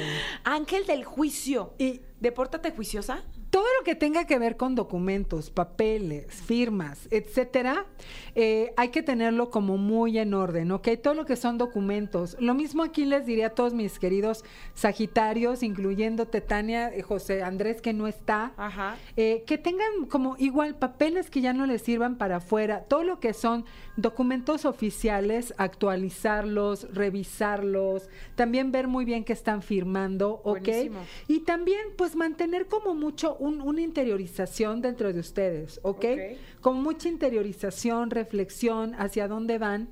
Ángel 0.44 0.84
del 0.84 1.04
juicio. 1.04 1.74
Y 1.78 2.02
¿Depórtate 2.20 2.70
juiciosa? 2.70 3.22
todo 3.54 3.66
lo 3.78 3.84
que 3.84 3.94
tenga 3.94 4.26
que 4.26 4.36
ver 4.36 4.56
con 4.56 4.74
documentos, 4.74 5.48
papeles, 5.48 6.26
firmas, 6.26 7.06
etcétera, 7.12 7.86
eh, 8.34 8.72
hay 8.76 8.88
que 8.88 9.00
tenerlo 9.00 9.48
como 9.50 9.76
muy 9.76 10.18
en 10.18 10.34
orden, 10.34 10.72
¿ok? 10.72 10.88
Todo 11.00 11.14
lo 11.14 11.24
que 11.24 11.36
son 11.36 11.56
documentos. 11.56 12.36
Lo 12.40 12.54
mismo 12.54 12.82
aquí 12.82 13.04
les 13.04 13.26
diría 13.26 13.46
a 13.46 13.50
todos 13.50 13.72
mis 13.72 14.00
queridos 14.00 14.44
Sagitarios, 14.74 15.62
incluyendo 15.62 16.26
Tania, 16.26 16.92
eh, 16.92 17.02
José 17.02 17.44
Andrés, 17.44 17.80
que 17.80 17.92
no 17.92 18.08
está. 18.08 18.54
Ajá. 18.56 18.96
Eh, 19.16 19.44
que 19.46 19.56
tengan 19.56 20.06
como 20.10 20.34
igual 20.38 20.74
papeles 20.74 21.30
que 21.30 21.40
ya 21.40 21.52
no 21.52 21.64
les 21.66 21.80
sirvan 21.80 22.18
para 22.18 22.38
afuera, 22.38 22.80
todo 22.88 23.04
lo 23.04 23.20
que 23.20 23.34
son 23.34 23.66
documentos 23.96 24.64
oficiales, 24.64 25.54
actualizarlos, 25.56 26.92
revisarlos, 26.94 28.08
también 28.34 28.72
ver 28.72 28.88
muy 28.88 29.04
bien 29.04 29.24
que 29.24 29.32
están 29.32 29.62
firmando, 29.62 30.40
¿ok? 30.44 30.60
Buenísimo. 30.60 31.00
Y 31.28 31.40
también 31.40 31.80
pues 31.96 32.16
mantener 32.16 32.66
como 32.66 32.94
mucho 32.94 33.36
un- 33.36 33.60
una 33.60 33.80
interiorización 33.80 34.80
dentro 34.80 35.12
de 35.12 35.20
ustedes, 35.20 35.78
¿ok? 35.82 35.94
Ok. 36.04 36.18
Con 36.60 36.82
mucha 36.82 37.08
interiorización, 37.08 38.10
reflexión 38.10 38.94
hacia 38.94 39.28
dónde 39.28 39.58
van 39.58 39.88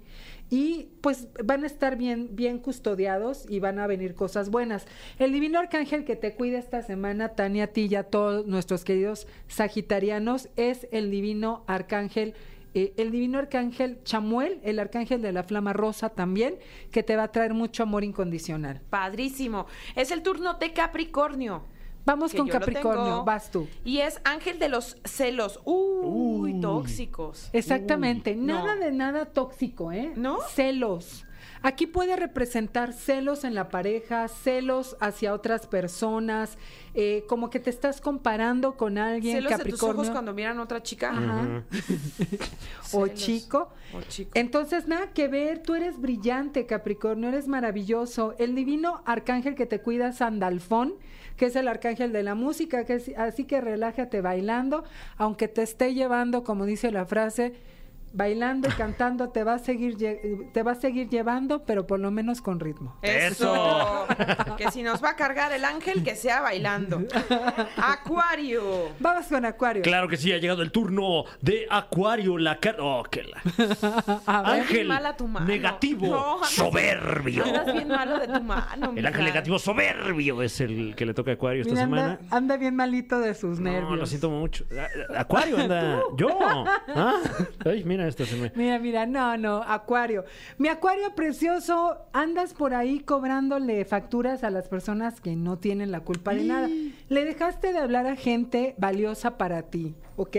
y 0.51 0.88
pues 1.01 1.29
van 1.45 1.65
a 1.65 1.67
estar 1.67 1.97
bien, 1.97 2.31
bien 2.33 2.59
custodiados 2.59 3.47
y 3.49 3.61
van 3.61 3.79
a 3.79 3.87
venir 3.87 4.15
cosas 4.15 4.51
buenas. 4.51 4.87
El 5.19 5.33
divino 5.33 5.59
arcángel 5.59 6.05
que 6.05 6.17
te 6.17 6.35
cuida 6.35 6.59
esta 6.59 6.83
semana, 6.83 7.31
Tania, 7.31 7.65
a 7.65 7.67
ti 7.69 7.87
y 7.91 7.95
a 7.95 8.03
todos 8.05 8.47
nuestros 8.47 8.85
queridos 8.85 9.27
sagitarianos, 9.49 10.49
es 10.57 10.88
el 10.91 11.11
divino 11.11 11.62
arcángel. 11.67 12.35
Eh, 12.74 12.94
el 12.96 13.11
divino 13.11 13.38
arcángel 13.38 14.02
Chamuel, 14.04 14.61
el 14.62 14.78
arcángel 14.78 15.20
de 15.22 15.32
la 15.32 15.42
flama 15.42 15.72
rosa 15.72 16.11
también, 16.11 16.58
que 16.90 17.02
te 17.02 17.16
va 17.16 17.24
a 17.24 17.32
traer 17.32 17.54
mucho 17.54 17.82
amor 17.82 18.04
incondicional. 18.04 18.80
Padrísimo. 18.90 19.66
Es 19.94 20.11
el 20.11 20.22
turno 20.22 20.54
de 20.54 20.72
Capricornio. 20.72 21.64
Vamos 22.04 22.32
que 22.32 22.38
con 22.38 22.48
Capricornio, 22.48 23.24
vas 23.24 23.50
tú. 23.50 23.68
Y 23.85 23.98
es 23.98 24.20
ángel 24.24 24.58
de 24.58 24.68
los 24.68 24.96
celos. 25.04 25.61
Uy, 25.64 26.54
Uy. 26.54 26.61
tóxicos. 26.61 27.48
Exactamente, 27.52 28.35
nada 28.35 28.74
de 28.76 28.90
nada 28.90 29.26
tóxico, 29.26 29.92
¿eh? 29.92 30.12
¿No? 30.16 30.40
Celos. 30.40 31.24
Aquí 31.62 31.87
puede 31.87 32.16
representar 32.16 32.92
celos 32.92 33.44
en 33.44 33.55
la 33.55 33.68
pareja, 33.68 34.27
celos 34.29 34.96
hacia 35.01 35.33
otras 35.33 35.66
personas, 35.66 36.59
eh, 36.94 37.25
como 37.29 37.51
que 37.51 37.61
te 37.61 37.70
estás 37.70 38.01
comparando 38.01 38.77
con 38.77 38.98
alguien, 38.98 39.37
Celos 39.37 39.51
de 39.51 39.57
tus 39.57 39.64
Capricornio, 39.64 39.94
ojos 40.03 40.11
cuando 40.11 40.35
miran 40.35 40.59
a 40.59 40.62
otra 40.62 40.83
chica. 40.83 41.11
Ajá. 41.11 41.62
o 42.92 43.07
chico. 43.09 43.70
O 43.94 44.03
chico. 44.03 44.31
Entonces, 44.35 44.87
nada 44.88 45.12
que 45.12 45.29
ver, 45.29 45.62
tú 45.62 45.75
eres 45.75 46.01
brillante, 46.01 46.66
Capricornio, 46.66 47.29
eres 47.29 47.48
maravilloso. 47.48 48.35
El 48.38 48.55
divino 48.55 49.03
arcángel 49.07 49.55
que 49.55 49.66
te 49.66 49.81
cuida, 49.81 50.12
Sandalfón, 50.12 50.94
que 51.37 51.46
es 51.46 51.57
el 51.57 51.68
arcángel 51.68 52.12
de 52.12 52.22
la 52.22 52.35
música, 52.35 52.85
que 52.85 52.94
es- 52.94 53.16
así 53.16 53.44
que 53.44 53.61
relájate 53.61 54.20
bailando, 54.20 54.85
aunque 55.16 55.48
te 55.48 55.62
esté 55.62 55.94
llevando, 55.94 56.44
como 56.44 56.66
dice 56.66 56.90
la 56.90 57.07
frase, 57.07 57.55
bailando 58.12 58.68
y 58.68 58.72
cantando, 58.72 59.31
te 59.31 59.44
va 59.44 59.55
a 59.55 59.59
seguir, 59.59 59.96
te 60.53 60.62
va 60.62 60.72
a 60.72 60.75
seguir 60.75 61.09
llevando, 61.09 61.64
pero 61.64 61.87
por 61.87 61.98
lo 62.01 62.11
menos 62.11 62.40
con 62.42 62.61
ritmo. 62.61 62.96
Eso. 63.03 64.07
que 64.57 64.70
si 64.70 64.83
nos 64.83 65.03
va 65.03 65.11
a 65.11 65.16
cargar 65.16 65.53
el 65.53 65.64
ángel, 65.64 66.03
que 66.03 66.14
sea 66.16 66.40
bailando. 66.40 67.03
Acuario. 67.77 68.90
Vamos 69.01 69.27
con 69.27 69.44
Acuario. 69.44 69.83
Claro 69.83 70.09
que 70.09 70.16
sí, 70.16 70.33
ha 70.33 70.38
llegado 70.38 70.62
el 70.62 70.70
turno 70.72 71.25
de 71.40 71.66
Acuario, 71.70 72.38
la 72.38 72.59
car... 72.59 72.77
Oh, 72.81 73.03
que 73.05 73.22
la... 73.25 73.40
A 74.27 74.42
ver, 74.42 74.61
Ángel 74.62 74.88
mala 74.88 75.16
tu 75.16 75.27
mano. 75.29 75.46
negativo, 75.46 76.07
No, 76.07 76.35
andas- 76.37 76.51
soberbio. 76.51 77.44
Andas 77.44 77.72
bien 77.72 77.88
malo 77.88 78.18
de 78.18 78.29
tu 78.29 78.40
mano. 78.42 78.92
El 78.96 79.07
ángel 79.07 79.25
negativo 79.25 79.59
soberbio 79.59 80.42
es 80.42 80.61
el 80.61 80.94
que 80.96 81.07
le 81.07 81.14
toca 81.14 81.31
a 81.31 81.35
Acuario 81.35 81.62
esta 81.62 81.72
mira, 81.72 81.85
semana. 81.85 82.18
anda, 82.20 82.37
anda 82.37 82.57
bien 82.57 82.77
malito 82.77 83.18
de 83.20 83.35
sus 83.35 83.59
nervios. 83.59 83.90
No, 83.90 83.96
lo 83.96 84.07
siento 84.07 84.31
mucho. 84.31 84.64
Acuario 85.16 85.59
anda. 85.59 86.01
Yo. 86.16 86.29
¿Ah? 86.94 87.18
Ay, 87.64 87.85
mira, 87.85 88.02
esta 88.09 88.25
se 88.25 88.37
me. 88.37 88.53
Mira, 88.55 88.79
mira, 88.79 89.07
no, 89.07 89.37
no, 89.37 89.62
Acuario. 89.62 90.25
Mi 90.59 90.69
Acuario 90.69 91.15
precioso, 91.15 91.99
andas 92.12 92.55
por 92.55 92.75
ahí 92.75 93.01
cobrándole 93.01 93.85
facturas 93.85 94.45
a 94.45 94.51
las 94.51 94.69
personas 94.69 95.21
que 95.21 95.37
no 95.37 95.59
tienen 95.59 95.91
la 95.91 96.01
culpa 96.01 96.35
de 96.35 96.45
nada. 96.45 96.69
Le 97.09 97.25
dejaste 97.25 97.73
de 97.73 97.79
hablar 97.79 98.07
a 98.07 98.17
gente 98.17 98.75
valiosa 98.79 99.38
para 99.38 99.62
ti, 99.62 99.95
¿ok? 100.17 100.37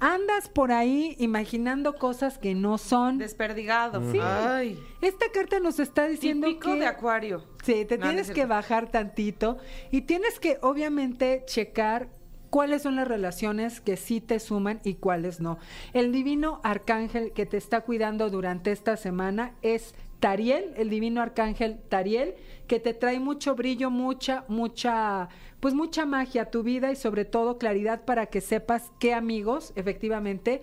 Andas 0.00 0.48
por 0.48 0.72
ahí 0.72 1.16
imaginando 1.18 1.94
cosas 1.94 2.38
que 2.38 2.54
no 2.54 2.78
son. 2.78 3.18
Desperdigado. 3.18 4.12
Sí. 4.12 4.18
Ay. 4.20 4.78
Esta 5.00 5.26
carta 5.32 5.60
nos 5.60 5.78
está 5.78 6.06
diciendo 6.06 6.46
Típico 6.46 6.72
que 6.72 6.80
de 6.80 6.86
Acuario. 6.86 7.44
Sí, 7.62 7.84
te 7.84 7.96
No, 7.96 8.04
no 8.04 8.10
es 8.10 8.16
tienes 8.16 8.30
que 8.30 8.46
bajar 8.46 8.90
tantito 8.90 9.56
y 9.90 10.02
tienes 10.02 10.40
que 10.40 10.58
obviamente 10.60 11.44
checar 11.46 12.08
cuáles 12.54 12.82
son 12.82 12.94
las 12.94 13.08
relaciones 13.08 13.80
que 13.80 13.96
sí 13.96 14.20
te 14.20 14.38
suman 14.38 14.78
y 14.84 14.94
cuáles 14.94 15.40
no. 15.40 15.58
El 15.92 16.12
divino 16.12 16.60
arcángel 16.62 17.32
que 17.32 17.46
te 17.46 17.56
está 17.56 17.80
cuidando 17.80 18.30
durante 18.30 18.70
esta 18.70 18.96
semana 18.96 19.54
es 19.62 19.96
Tariel, 20.20 20.72
el 20.76 20.88
divino 20.88 21.20
arcángel 21.20 21.80
Tariel, 21.88 22.36
que 22.68 22.78
te 22.78 22.94
trae 22.94 23.18
mucho 23.18 23.56
brillo, 23.56 23.90
mucha, 23.90 24.44
mucha, 24.46 25.30
pues 25.58 25.74
mucha 25.74 26.06
magia 26.06 26.42
a 26.42 26.50
tu 26.52 26.62
vida 26.62 26.92
y 26.92 26.94
sobre 26.94 27.24
todo 27.24 27.58
claridad 27.58 28.04
para 28.04 28.26
que 28.26 28.40
sepas 28.40 28.92
qué 29.00 29.14
amigos 29.14 29.72
efectivamente 29.74 30.62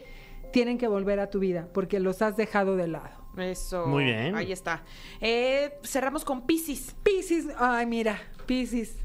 tienen 0.54 0.77
que 0.77 0.88
volver 0.88 1.19
a 1.19 1.30
tu 1.30 1.39
vida, 1.39 1.67
porque 1.73 2.00
los 2.00 2.21
has 2.21 2.37
dejado 2.37 2.77
de 2.77 2.87
lado. 2.87 3.27
Eso. 3.35 3.85
Muy 3.85 4.06
bien. 4.06 4.33
Ahí 4.33 4.54
está. 4.54 4.85
Eh, 5.19 5.73
cerramos 5.83 6.23
con 6.23 6.46
Pisces. 6.46 6.96
Piscis, 7.04 7.50
ay 7.58 7.85
mira, 7.85 8.17
Piscis. 8.46 8.96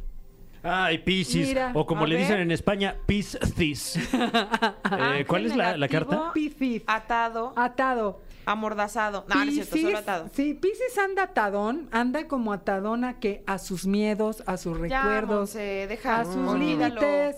Ay, 0.68 0.98
Piscis. 0.98 1.48
Mira, 1.48 1.70
o 1.74 1.86
como 1.86 2.04
a 2.04 2.06
le 2.06 2.16
dicen 2.16 2.40
en 2.40 2.50
España, 2.50 2.96
Piscis. 3.06 3.98
Eh, 5.18 5.24
¿Cuál 5.26 5.46
es 5.46 5.56
la, 5.56 5.76
la 5.76 5.88
carta? 5.88 6.32
Piscis. 6.32 6.82
Atado, 6.86 7.52
Atado. 7.56 8.20
amordazado. 8.46 9.24
No, 9.28 9.34
no 9.36 9.42
es 9.42 9.54
cierto, 9.54 9.72
Piscis, 9.72 9.82
solo 9.88 9.98
atado. 9.98 10.30
Sí, 10.34 10.54
Piscis 10.54 10.96
anda 10.98 11.24
atadón, 11.24 11.88
anda 11.92 12.26
como 12.28 12.52
atadón 12.52 13.04
a 13.04 13.18
que 13.18 13.42
a 13.46 13.58
sus 13.58 13.86
miedos, 13.86 14.42
a 14.46 14.56
sus 14.56 14.78
Ya, 14.88 15.02
recuerdos, 15.02 15.38
Monse, 15.50 15.86
deja, 15.88 16.20
a 16.20 16.24
sus 16.24 16.36
olvídalo. 16.36 16.94
límites. 17.00 17.36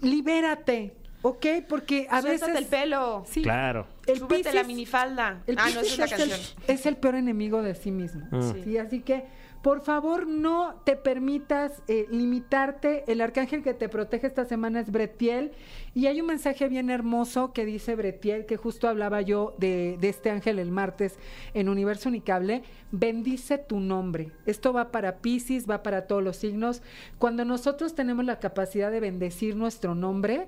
Libérate, 0.00 0.94
¿ok? 1.22 1.46
Porque 1.68 2.06
a 2.10 2.20
Suéltate 2.22 2.52
veces 2.52 2.62
el 2.64 2.66
pelo. 2.68 3.24
Sí, 3.26 3.42
Claro. 3.42 3.86
el 4.06 4.18
Súbete 4.18 4.52
la 4.52 4.62
Piscis- 4.62 4.66
minifalda. 4.66 5.42
el 5.46 5.56
ah, 5.58 5.62
no, 5.64 5.68
esa 5.70 5.80
Piscis 5.80 5.92
es 5.92 5.98
la 5.98 6.04
es, 6.04 6.10
canción. 6.12 6.40
el, 6.68 6.74
es 6.74 6.86
el 6.86 6.96
peor 6.96 7.14
enemigo 7.16 7.62
de 7.62 7.74
sí 7.74 7.90
mismo. 7.90 8.26
Mm. 8.30 8.64
Sí, 8.64 8.78
así 8.78 9.00
que, 9.00 9.24
por 9.64 9.80
favor, 9.80 10.26
no 10.26 10.74
te 10.84 10.94
permitas 10.94 11.82
eh, 11.88 12.06
limitarte. 12.10 13.10
El 13.10 13.22
arcángel 13.22 13.62
que 13.62 13.72
te 13.72 13.88
protege 13.88 14.26
esta 14.26 14.44
semana 14.44 14.78
es 14.78 14.92
Bretiel. 14.92 15.52
Y 15.94 16.04
hay 16.04 16.20
un 16.20 16.26
mensaje 16.26 16.68
bien 16.68 16.90
hermoso 16.90 17.54
que 17.54 17.64
dice 17.64 17.96
Bretiel, 17.96 18.44
que 18.44 18.58
justo 18.58 18.88
hablaba 18.88 19.22
yo 19.22 19.54
de, 19.56 19.96
de 19.98 20.10
este 20.10 20.28
ángel 20.28 20.58
el 20.58 20.70
martes 20.70 21.18
en 21.54 21.70
Universo 21.70 22.10
Unicable. 22.10 22.62
Bendice 22.92 23.56
tu 23.56 23.80
nombre. 23.80 24.32
Esto 24.44 24.74
va 24.74 24.92
para 24.92 25.22
Pisces, 25.22 25.68
va 25.68 25.82
para 25.82 26.06
todos 26.06 26.22
los 26.22 26.36
signos. 26.36 26.82
Cuando 27.16 27.46
nosotros 27.46 27.94
tenemos 27.94 28.26
la 28.26 28.40
capacidad 28.40 28.90
de 28.90 29.00
bendecir 29.00 29.56
nuestro 29.56 29.94
nombre, 29.94 30.46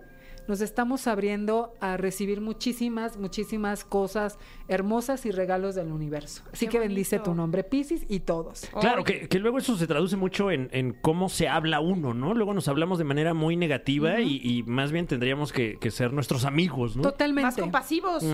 nos 0.49 0.61
estamos 0.61 1.07
abriendo 1.07 1.72
a 1.80 1.97
recibir 1.97 2.40
muchísimas, 2.40 3.16
muchísimas 3.16 3.84
cosas 3.84 4.38
hermosas 4.68 5.26
y 5.26 5.30
regalos 5.30 5.74
del 5.74 5.92
universo. 5.92 6.42
Así 6.53 6.66
Qué 6.66 6.72
que 6.72 6.78
bendice 6.78 7.16
bonito. 7.16 7.30
tu 7.30 7.36
nombre, 7.36 7.64
Piscis, 7.64 8.05
y 8.09 8.20
todos. 8.20 8.68
Claro, 8.80 9.05
que, 9.05 9.28
que 9.28 9.38
luego 9.38 9.59
eso 9.59 9.76
se 9.76 9.86
traduce 9.86 10.16
mucho 10.16 10.51
en, 10.51 10.68
en 10.72 10.92
cómo 10.92 11.28
se 11.28 11.49
habla 11.49 11.80
uno, 11.80 12.14
¿no? 12.14 12.34
Luego 12.34 12.55
nos 12.55 12.68
hablamos 12.68 12.99
de 12.99 13.05
manera 13.05 13.34
muy 13.34 13.57
negativa 13.57 14.20
y, 14.20 14.40
y 14.42 14.62
más 14.64 14.92
bien 14.92 15.07
tendríamos 15.07 15.53
que, 15.53 15.78
que 15.78 15.90
ser 15.90 16.12
nuestros 16.12 16.44
amigos, 16.44 16.97
¿no? 16.97 17.03
Totalmente. 17.03 17.47
Más 17.47 17.57
compasivos. 17.57 18.24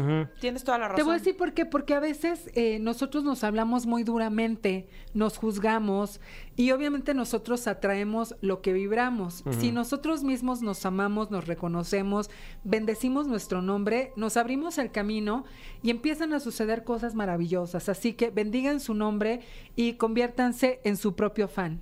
Tienes 0.40 0.64
toda 0.64 0.78
la 0.78 0.88
razón. 0.88 0.96
Te 0.96 1.02
voy 1.02 1.14
a 1.14 1.18
decir 1.18 1.36
por 1.36 1.52
qué, 1.54 1.66
porque 1.66 1.94
a 1.94 2.00
veces 2.00 2.50
eh, 2.54 2.78
nosotros 2.80 3.24
nos 3.24 3.44
hablamos 3.44 3.86
muy 3.86 4.04
duramente, 4.04 4.88
nos 5.14 5.36
juzgamos 5.38 6.20
y 6.56 6.70
obviamente 6.72 7.14
nosotros 7.14 7.66
atraemos 7.66 8.36
lo 8.40 8.60
que 8.60 8.72
vibramos. 8.72 9.44
Si 9.58 9.72
nosotros 9.72 10.22
mismos 10.22 10.62
nos 10.62 10.84
amamos, 10.84 11.30
nos 11.30 11.46
reconocemos, 11.46 12.30
bendecimos 12.64 13.26
nuestro 13.26 13.62
nombre, 13.62 14.12
nos 14.16 14.36
abrimos 14.36 14.78
el 14.78 14.90
camino 14.90 15.44
y 15.82 15.90
empiezan 15.90 16.32
a 16.32 16.40
suceder 16.40 16.84
cosas 16.84 17.14
maravillosas. 17.14 17.88
Así 17.88 18.12
que 18.12 18.30
bendigan 18.30 18.80
su 18.80 18.94
nombre 18.94 19.40
y 19.76 19.94
conviértanse 19.94 20.80
en 20.84 20.96
su 20.96 21.14
propio 21.14 21.48
fan. 21.48 21.80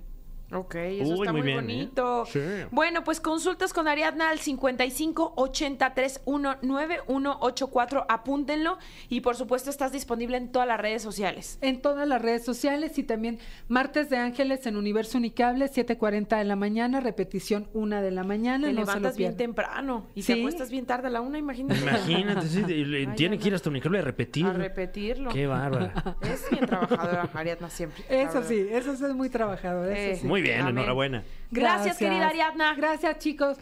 Ok, 0.53 0.75
eso 0.75 1.13
Uy, 1.13 1.19
está 1.21 1.31
muy 1.31 1.41
muy, 1.41 1.47
bien, 1.51 1.57
¿eh? 1.59 1.61
bonito. 1.61 2.25
Sí. 2.25 2.39
Bueno, 2.71 3.03
pues 3.03 3.19
consultas 3.21 3.73
con 3.73 3.87
Ariadna 3.87 4.29
al 4.29 4.39
55 4.39 5.33
83 5.37 6.21
19184. 6.25 8.05
Apúntenlo. 8.09 8.77
Y 9.09 9.21
por 9.21 9.35
supuesto, 9.35 9.69
estás 9.69 9.91
disponible 9.91 10.37
en 10.37 10.51
todas 10.51 10.67
las 10.67 10.79
redes 10.79 11.01
sociales. 11.01 11.57
En 11.61 11.81
todas 11.81 12.07
las 12.07 12.21
redes 12.21 12.43
sociales 12.43 12.97
y 12.97 13.03
también 13.03 13.39
Martes 13.67 14.09
de 14.09 14.17
Ángeles 14.17 14.65
en 14.65 14.75
Universo 14.77 15.17
Unicable, 15.17 15.65
7.40 15.71 16.37
de 16.37 16.43
la 16.43 16.55
mañana, 16.55 16.99
repetición 16.99 17.67
1 17.73 18.01
de 18.01 18.11
la 18.11 18.23
mañana. 18.23 18.67
Te 18.67 18.73
no 18.73 18.79
levantas 18.81 19.17
bien 19.17 19.37
temprano 19.37 20.07
y 20.15 20.21
Sí. 20.23 20.33
te 20.33 20.39
acuestas 20.39 20.69
bien 20.69 20.85
tarde 20.85 21.07
a 21.07 21.11
la 21.11 21.21
una, 21.21 21.37
imagínate. 21.37 21.81
Imagínate, 21.81 22.47
sí, 22.47 22.63
tiene 23.15 23.37
que 23.39 23.47
ir 23.47 23.55
hasta 23.55 23.69
Unicable 23.69 23.99
a 23.99 24.01
repetir. 24.01 24.45
A 24.45 24.53
repetirlo. 24.53 25.31
Qué 25.31 25.47
bárbara. 25.47 25.93
Es 26.21 26.49
bien 26.51 26.65
trabajadora, 26.65 27.29
Ariadna, 27.33 27.69
siempre. 27.69 28.03
Eso 28.09 28.43
sí, 28.43 28.67
eso 28.69 28.95
sí 28.95 29.05
es 29.05 29.13
muy 29.13 29.29
trabajador. 29.29 29.89
Eso 29.91 30.11
Eh, 30.11 30.17
sí. 30.21 30.27
Muy 30.27 30.40
bien, 30.41 30.61
Amén. 30.61 30.77
enhorabuena. 30.77 31.23
Gracias, 31.51 31.97
querida 31.97 32.27
Ariadna. 32.27 32.73
Gracias, 32.75 33.19
chicos. 33.19 33.57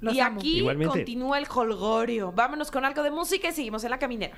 Los 0.00 0.14
y 0.14 0.20
amo. 0.20 0.38
aquí 0.38 0.58
Igualmente. 0.58 0.92
continúa 0.98 1.38
el 1.38 1.46
holgorio. 1.52 2.32
Vámonos 2.32 2.70
con 2.70 2.84
algo 2.84 3.02
de 3.02 3.10
música 3.10 3.48
y 3.48 3.52
seguimos 3.52 3.82
en 3.84 3.90
la 3.90 3.98
caminera. 3.98 4.36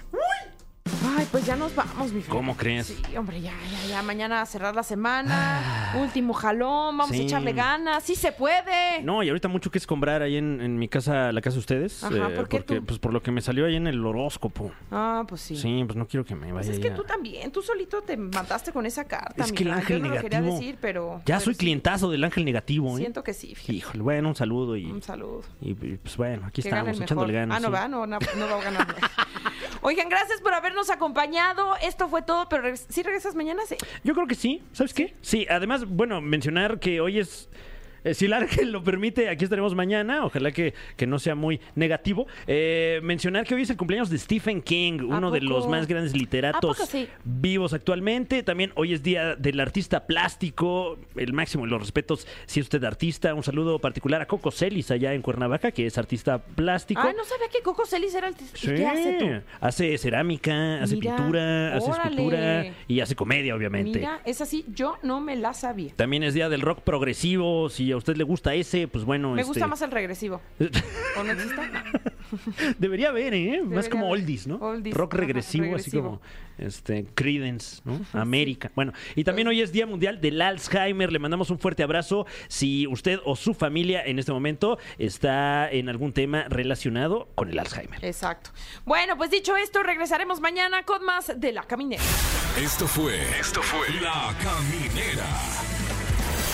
Ay, 1.16 1.26
pues 1.30 1.46
ya 1.46 1.56
nos 1.56 1.74
vamos, 1.74 2.12
mi. 2.12 2.22
¿Cómo 2.22 2.56
crees? 2.56 2.86
Sí, 2.88 3.16
hombre, 3.16 3.40
ya, 3.40 3.52
ya, 3.70 3.88
ya. 3.88 4.02
Mañana 4.02 4.40
a 4.42 4.46
cerrar 4.46 4.74
la 4.74 4.82
semana. 4.82 5.92
Último 6.00 6.32
jalón. 6.34 6.96
Vamos 6.98 7.10
Sí. 7.16 7.22
a 7.22 7.24
echarle 7.24 7.52
ganas. 7.52 8.02
Sí 8.02 8.14
se 8.14 8.32
puede. 8.32 9.02
No, 9.02 9.22
y 9.22 9.28
ahorita 9.28 9.48
mucho 9.48 9.70
que 9.70 9.78
escombrar 9.78 10.22
ahí 10.22 10.36
en, 10.36 10.60
en 10.60 10.78
mi 10.78 10.88
casa, 10.88 11.32
la 11.32 11.40
casa 11.40 11.54
de 11.54 11.60
ustedes. 11.60 12.02
Ajá, 12.04 12.28
¿por 12.34 12.48
qué 12.48 12.58
porque, 12.58 12.80
tú? 12.80 12.86
pues 12.86 12.98
por 12.98 13.12
lo 13.12 13.22
que 13.22 13.30
me 13.30 13.40
salió 13.40 13.66
ahí 13.66 13.76
en 13.76 13.86
el 13.86 14.04
horóscopo. 14.04 14.72
Ah, 14.90 15.24
pues 15.28 15.40
sí. 15.40 15.56
Sí, 15.56 15.82
pues 15.86 15.96
no 15.96 16.06
quiero 16.06 16.24
que 16.24 16.34
me 16.34 16.50
Pues 16.52 16.66
vaya 16.66 16.72
es 16.72 16.78
que 16.78 16.90
tú 16.90 17.04
también, 17.04 17.50
tú 17.52 17.62
solito 17.62 18.02
te 18.02 18.16
mataste 18.16 18.72
con 18.72 18.86
esa 18.86 19.04
carta. 19.04 19.44
Es 19.44 19.52
que 19.52 19.62
el 19.64 19.70
ángel 19.72 19.98
Yo 20.02 20.08
no 20.08 20.14
lo 20.14 20.20
quería 20.20 20.40
decir, 20.42 20.78
pero. 20.80 21.18
Ya 21.26 21.36
pero 21.36 21.40
soy 21.40 21.54
sí. 21.54 21.58
clientazo 21.60 22.10
del 22.10 22.24
ángel 22.24 22.44
negativo, 22.44 22.94
¿eh? 22.96 23.00
Siento 23.00 23.22
que 23.22 23.32
sí, 23.34 23.54
fíjate. 23.54 23.72
Híjole, 23.72 24.02
bueno, 24.02 24.28
un 24.28 24.36
saludo 24.36 24.76
y, 24.76 24.86
Un 24.90 25.02
saludo. 25.02 25.42
y, 25.60 25.70
y, 25.70 25.74
pues 26.02 26.16
bueno, 26.16 26.46
aquí 26.46 26.62
Que 26.62 26.68
estamos 26.68 27.00
echándole 27.00 27.32
mejor. 27.32 27.48
ganas. 27.48 27.56
Ah, 27.56 27.60
no 27.60 27.70
va, 27.70 27.88
no, 27.88 28.06
no, 28.06 28.18
no 28.36 28.46
va 28.48 28.60
a 28.60 28.62
ganar. 28.62 28.86
Oigan, 29.82 30.10
gracias 30.10 30.42
por 30.42 30.52
habernos 30.52 30.90
acompañado. 30.90 31.74
Esto 31.82 32.08
fue 32.08 32.20
todo, 32.20 32.48
pero 32.50 32.76
¿sí 32.76 33.02
regresas 33.02 33.34
mañana? 33.34 33.62
Sí. 33.66 33.76
Yo 34.04 34.12
creo 34.14 34.26
que 34.26 34.34
sí, 34.34 34.62
¿sabes 34.72 34.92
qué? 34.92 35.14
Sí, 35.22 35.46
además, 35.48 35.86
bueno, 35.86 36.20
mencionar 36.20 36.78
que 36.78 37.00
hoy 37.00 37.18
es... 37.18 37.48
eh, 38.04 38.14
si 38.14 38.26
el 38.26 38.32
ángel 38.32 38.72
lo 38.72 38.82
permite, 38.82 39.28
aquí 39.28 39.44
estaremos 39.44 39.74
mañana. 39.74 40.24
Ojalá 40.24 40.52
que, 40.52 40.74
que 40.96 41.06
no 41.06 41.18
sea 41.18 41.34
muy 41.34 41.60
negativo. 41.74 42.26
Eh, 42.46 43.00
mencionar 43.02 43.46
que 43.46 43.54
hoy 43.54 43.62
es 43.62 43.70
el 43.70 43.76
cumpleaños 43.76 44.10
de 44.10 44.18
Stephen 44.18 44.62
King, 44.62 45.00
¿A 45.00 45.18
uno 45.18 45.30
de 45.30 45.40
los 45.40 45.68
más 45.68 45.86
grandes 45.86 46.14
literatos 46.16 46.78
vivos 47.24 47.72
actualmente. 47.72 48.42
También 48.42 48.72
hoy 48.76 48.92
es 48.92 49.02
día 49.02 49.36
del 49.36 49.60
artista 49.60 50.06
plástico. 50.06 50.98
El 51.16 51.32
máximo 51.32 51.64
de 51.64 51.70
los 51.70 51.80
respetos 51.80 52.26
si 52.46 52.60
es 52.60 52.66
usted 52.66 52.82
artista. 52.84 53.34
Un 53.34 53.42
saludo 53.42 53.78
particular 53.78 54.20
a 54.22 54.26
Coco 54.26 54.50
Celis 54.50 54.90
allá 54.90 55.14
en 55.14 55.22
Cuernavaca, 55.22 55.70
que 55.72 55.86
es 55.86 55.98
artista 55.98 56.38
plástico. 56.38 57.00
Ay, 57.02 57.14
no 57.16 57.24
sabía 57.24 57.48
que 57.48 57.62
Coco 57.62 57.86
Celis 57.86 58.14
era. 58.14 58.30
¿Y 58.30 58.34
Sí, 58.54 58.68
qué 58.74 58.86
hace 58.86 59.12
tú? 59.18 59.26
hace 59.60 59.98
cerámica, 59.98 60.82
hace 60.82 60.96
Mira, 60.96 61.16
pintura, 61.16 61.76
hace 61.76 61.90
escultura 61.90 62.64
y 62.88 63.00
hace 63.00 63.14
comedia, 63.14 63.54
obviamente. 63.54 63.98
Mira, 63.98 64.20
es 64.24 64.40
así, 64.40 64.64
yo 64.74 64.96
no 65.02 65.20
me 65.20 65.36
la 65.36 65.52
sabía. 65.54 65.92
También 65.96 66.22
es 66.22 66.34
día 66.34 66.48
del 66.48 66.60
rock 66.60 66.80
progresivo. 66.80 67.68
Si 67.68 67.89
a 67.92 67.96
usted 67.96 68.16
le 68.16 68.24
gusta 68.24 68.54
ese, 68.54 68.88
pues 68.88 69.04
bueno. 69.04 69.34
Me 69.34 69.42
este, 69.42 69.48
gusta 69.48 69.66
más 69.66 69.82
el 69.82 69.90
regresivo. 69.90 70.40
¿O 71.18 71.22
no 71.22 71.32
existe? 71.32 71.56
No. 71.56 72.74
Debería 72.78 73.08
haber, 73.08 73.34
¿eh? 73.34 73.62
más 73.64 73.88
como 73.88 74.06
haber. 74.06 74.20
oldies, 74.20 74.46
¿no? 74.46 74.56
Oldies, 74.56 74.94
Rock 74.94 75.14
ajá, 75.14 75.20
regresivo, 75.20 75.74
así 75.74 75.90
como 75.90 76.20
este, 76.58 77.06
Credence, 77.14 77.80
¿no? 77.84 78.00
América. 78.20 78.70
Bueno, 78.74 78.92
y 79.16 79.24
también 79.24 79.48
hoy 79.48 79.60
es 79.60 79.72
Día 79.72 79.86
Mundial 79.86 80.20
del 80.20 80.40
Alzheimer. 80.40 81.12
Le 81.12 81.18
mandamos 81.18 81.50
un 81.50 81.58
fuerte 81.58 81.82
abrazo. 81.82 82.26
Si 82.48 82.86
usted 82.86 83.18
o 83.24 83.36
su 83.36 83.54
familia 83.54 84.02
en 84.04 84.18
este 84.18 84.32
momento 84.32 84.78
está 84.98 85.70
en 85.70 85.88
algún 85.88 86.12
tema 86.12 86.44
relacionado 86.48 87.28
con 87.34 87.50
el 87.50 87.58
Alzheimer. 87.58 88.04
Exacto. 88.04 88.50
Bueno, 88.84 89.16
pues 89.16 89.30
dicho 89.30 89.56
esto, 89.56 89.82
regresaremos 89.82 90.40
mañana 90.40 90.84
con 90.84 91.04
más 91.04 91.32
de 91.40 91.52
La 91.52 91.62
Caminera. 91.64 92.02
Esto 92.58 92.86
fue. 92.86 93.20
Esto 93.38 93.62
fue. 93.62 93.88
La 94.00 94.34
Caminera. 94.42 95.79